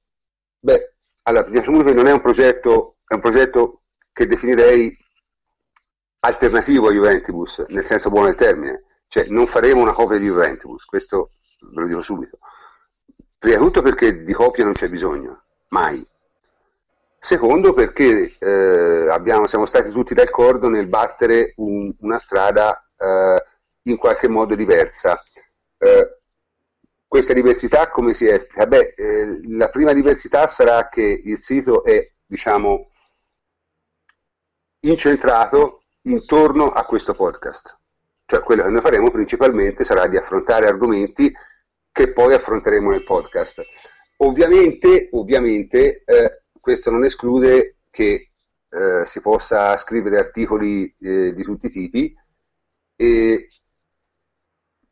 [0.60, 0.94] beh,
[1.24, 4.96] allora, diciamo che non è un progetto, è un progetto che definirei
[6.20, 8.84] alternativo a Juventus, nel senso buono del termine,
[9.14, 12.38] cioè non faremo una copia di Juventus, questo ve lo dico subito.
[13.38, 16.04] Prima di tutto perché di copia non c'è bisogno, mai.
[17.16, 23.44] Secondo perché eh, abbiamo, siamo stati tutti d'accordo nel battere un, una strada eh,
[23.82, 25.22] in qualche modo diversa.
[25.78, 26.18] Eh,
[27.06, 28.66] questa diversità come si esplica?
[28.66, 32.90] Beh, eh, la prima diversità sarà che il sito è, diciamo,
[34.80, 37.78] incentrato intorno a questo podcast.
[38.26, 41.32] Cioè quello che noi faremo principalmente sarà di affrontare argomenti
[41.92, 43.62] che poi affronteremo nel podcast.
[44.18, 48.30] Ovviamente, ovviamente eh, questo non esclude che
[48.68, 52.16] eh, si possa scrivere articoli eh, di tutti i tipi
[52.96, 53.48] e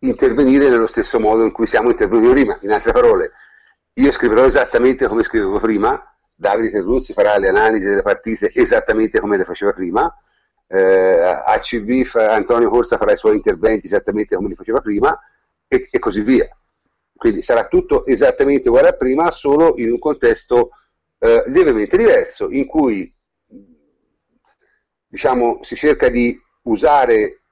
[0.00, 2.58] intervenire nello stesso modo in cui siamo intervenuti prima.
[2.62, 3.32] In altre parole,
[3.94, 6.00] io scriverò esattamente come scrivevo prima,
[6.34, 10.12] Davide Terruzzi farà le analisi delle partite esattamente come le faceva prima,
[10.72, 15.18] eh, ACB Antonio Corsa farà i suoi interventi esattamente come li faceva prima
[15.68, 16.48] e, e così via.
[17.14, 20.70] Quindi sarà tutto esattamente uguale a prima, solo in un contesto
[21.18, 23.14] eh, lievemente diverso, in cui
[25.06, 27.42] diciamo, si cerca di usare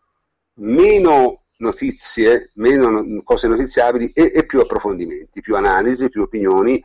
[0.55, 6.83] meno notizie, meno cose notiziabili e, e, più approfondimenti, più analisi, più opinioni.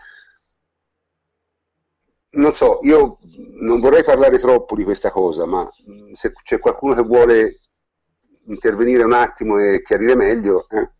[2.35, 3.19] Non so, io
[3.59, 5.67] non vorrei parlare troppo di questa cosa, ma
[6.13, 7.59] se c'è qualcuno che vuole
[8.47, 10.67] intervenire un attimo e chiarire meglio.
[10.69, 10.91] Eh?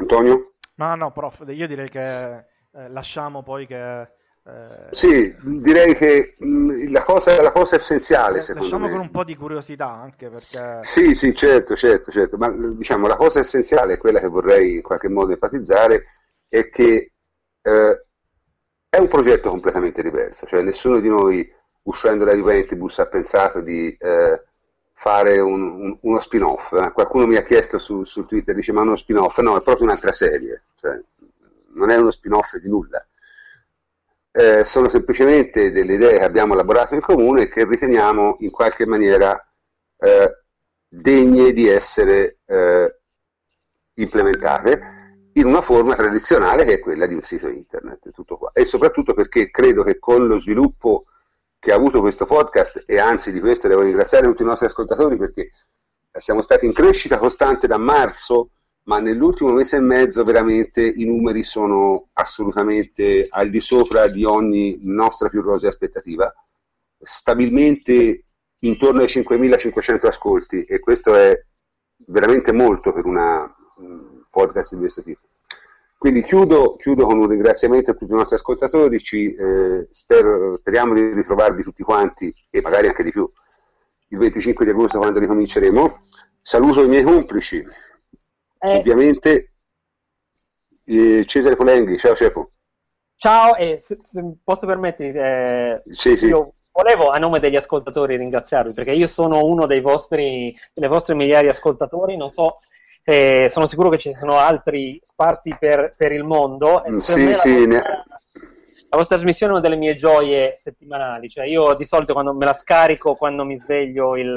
[0.00, 0.52] Antonio?
[0.74, 4.00] No, no, prof, io direi che eh, lasciamo poi che...
[4.42, 8.92] Eh, sì, direi che mh, la, cosa, la cosa essenziale, eh, secondo lasciamo me...
[8.92, 10.78] con un po' di curiosità anche perché...
[10.80, 15.08] Sì, sì, certo, certo, certo, ma diciamo la cosa essenziale, quella che vorrei in qualche
[15.08, 16.04] modo enfatizzare,
[16.48, 17.12] è che
[17.62, 18.04] eh,
[18.90, 21.48] è un progetto completamente diverso, cioè nessuno di noi
[21.84, 24.42] uscendo da Juventus ha pensato di eh,
[24.92, 26.72] fare un, un, uno spin-off.
[26.72, 26.90] Eh.
[26.90, 29.38] Qualcuno mi ha chiesto su, su Twitter, dice ma uno spin-off?
[29.38, 30.64] No, è proprio un'altra serie.
[30.74, 31.00] Cioè,
[31.74, 33.06] non è uno spin-off di nulla.
[34.32, 38.86] Eh, sono semplicemente delle idee che abbiamo elaborato in comune e che riteniamo in qualche
[38.86, 39.40] maniera
[39.98, 40.42] eh,
[40.88, 42.96] degne di essere eh,
[43.94, 44.99] implementate
[45.34, 48.10] in una forma tradizionale che è quella di un sito internet.
[48.10, 48.50] Tutto qua.
[48.52, 51.04] E soprattutto perché credo che con lo sviluppo
[51.58, 55.18] che ha avuto questo podcast, e anzi di questo devo ringraziare tutti i nostri ascoltatori
[55.18, 55.52] perché
[56.10, 58.52] siamo stati in crescita costante da marzo,
[58.84, 64.78] ma nell'ultimo mese e mezzo veramente i numeri sono assolutamente al di sopra di ogni
[64.82, 66.32] nostra più rosea aspettativa,
[66.98, 68.24] stabilmente
[68.60, 71.38] intorno ai 5.500 ascolti e questo è
[72.06, 73.54] veramente molto per una
[74.30, 75.20] podcast di questo tipo.
[75.98, 80.94] Quindi chiudo, chiudo, con un ringraziamento a tutti i nostri ascoltatori, ci, eh, spero, speriamo
[80.94, 83.30] di ritrovarvi tutti quanti e magari anche di più
[84.08, 86.00] il 25 di agosto quando ricominceremo.
[86.40, 88.76] Saluto i miei complici, eh.
[88.78, 89.52] ovviamente
[90.84, 92.52] eh, Cesare Polenghi, ciao Cepo.
[93.16, 96.28] Ciao, e se, se posso permettermi, eh, sì, sì.
[96.28, 101.14] io volevo a nome degli ascoltatori ringraziarvi perché io sono uno dei vostri, delle vostre
[101.14, 102.60] migliaia di ascoltatori, non so
[103.10, 106.84] eh, sono sicuro che ci sono altri sparsi per, per il mondo.
[106.98, 108.04] Sì, sì, la, vostra,
[108.88, 112.44] la vostra trasmissione è una delle mie gioie settimanali, cioè io di solito quando me
[112.44, 114.28] la scarico quando mi sveglio il,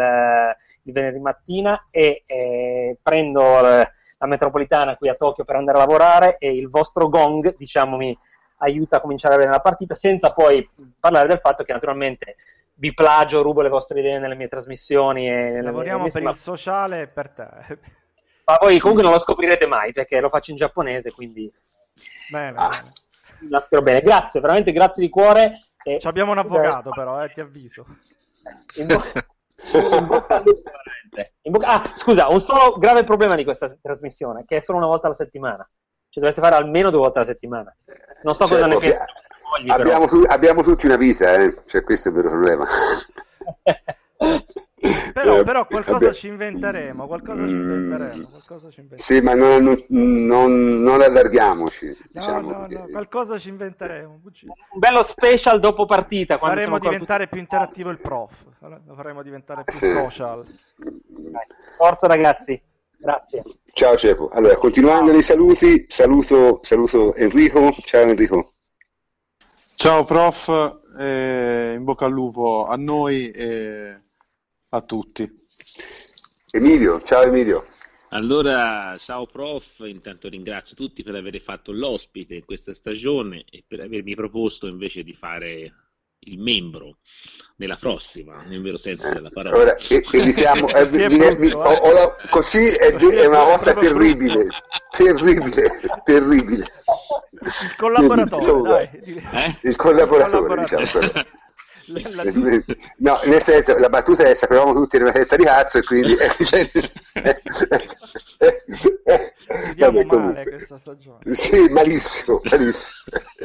[0.81, 5.81] il venerdì mattina e eh, prendo la, la metropolitana qui a Tokyo per andare a
[5.81, 8.17] lavorare e il vostro gong, diciamo, mi
[8.57, 10.67] aiuta a cominciare a vedere la partita, senza poi
[10.99, 12.37] parlare del fatto che naturalmente
[12.75, 15.29] vi plagio, rubo le vostre idee nelle mie trasmissioni.
[15.29, 18.01] E Lavoriamo per il sociale e per te.
[18.45, 21.51] Ma voi comunque non lo scoprirete mai perché lo faccio in giapponese, quindi...
[22.29, 22.69] Bene, ah.
[22.69, 22.81] bene.
[23.49, 24.01] La spero bene.
[24.01, 25.67] Grazie, veramente grazie di cuore.
[25.83, 25.99] E...
[25.99, 27.85] Ci abbiamo un avvocato però, eh, ti avviso.
[28.75, 29.01] In bo...
[29.97, 30.71] in bocca al lupo,
[31.43, 31.67] bocca...
[31.67, 35.15] Ah, scusa, un solo grave problema di questa trasmissione, che è solo una volta alla
[35.15, 35.67] settimana.
[36.09, 37.75] Cioè dovreste fare almeno due volte alla settimana.
[38.23, 39.21] Non so cioè, cosa ne pensate.
[39.67, 41.61] Abbiamo, abbiamo, tutti una vita, eh?
[41.67, 42.65] cioè, questo è il vero problema.
[45.13, 46.13] Però, eh, però qualcosa vabbè.
[46.13, 47.59] ci inventeremo, qualcosa ci mm.
[47.61, 48.97] inventeremo, qualcosa ci inventeremo.
[48.97, 51.85] Sì, ma non, non, non allarghiamoci.
[51.87, 54.19] No, diciamo no, no, qualcosa ci inventeremo.
[54.23, 56.37] Un bello special dopo partita.
[56.37, 59.89] Faremo diventare più interattivo il prof, lo faremo diventare più sì.
[59.89, 60.45] social.
[61.77, 62.61] Forza ragazzi,
[62.97, 63.43] grazie.
[63.71, 64.29] Ciao Cepo.
[64.33, 67.71] Allora, continuando nei saluti, saluto, saluto Enrico.
[67.71, 68.51] Ciao Enrico.
[69.75, 70.49] Ciao prof,
[70.99, 73.31] eh, in bocca al lupo a noi.
[73.31, 74.01] Eh
[74.73, 75.29] a tutti.
[76.51, 77.65] Emilio, ciao Emilio.
[78.09, 83.81] Allora, ciao prof, intanto ringrazio tutti per aver fatto l'ospite in questa stagione e per
[83.81, 85.73] avermi proposto invece di fare
[86.25, 86.97] il membro
[87.57, 89.57] nella prossima, nel vero senso della parola.
[89.57, 93.43] Ora, e, e diciamo, eh, mi, mi, mi, ho, ho la, così è, è, una
[93.43, 94.47] cosa terribile,
[94.89, 95.71] terribile,
[96.03, 96.65] terribile.
[97.31, 98.91] Il collaboratore,
[99.33, 99.57] eh?
[99.61, 100.61] Il collaboratore, il collaboratore.
[100.61, 101.11] diciamo.
[102.97, 106.15] no, nel senso, la battuta è sapevamo tutti in una testa di cazzo e quindi...
[109.67, 111.33] Viviamo male questa stagione.
[111.33, 112.99] Sì, malissimo, malissimo.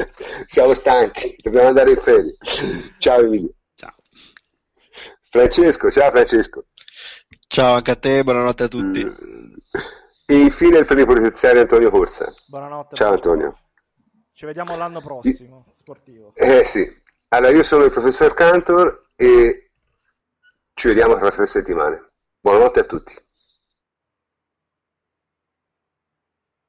[0.46, 2.36] Siamo stanchi, dobbiamo andare in ferie.
[2.98, 3.54] Ciao Emilio.
[3.74, 3.94] Ciao.
[5.28, 6.66] Francesco, ciao Francesco.
[7.46, 9.00] Ciao anche a te, buonanotte a tutti.
[10.26, 12.32] E infine il plenipotenziario Antonio Corsa.
[12.46, 12.94] Buonanotte.
[12.94, 13.58] Ciao Antonio.
[14.32, 16.32] Ci vediamo l'anno prossimo, sportivo.
[16.34, 16.88] Eh sì,
[17.28, 19.70] allora, io sono il professor Cantor e
[20.74, 22.12] ci vediamo tra tre settimane.
[22.40, 23.14] Buonanotte a tutti.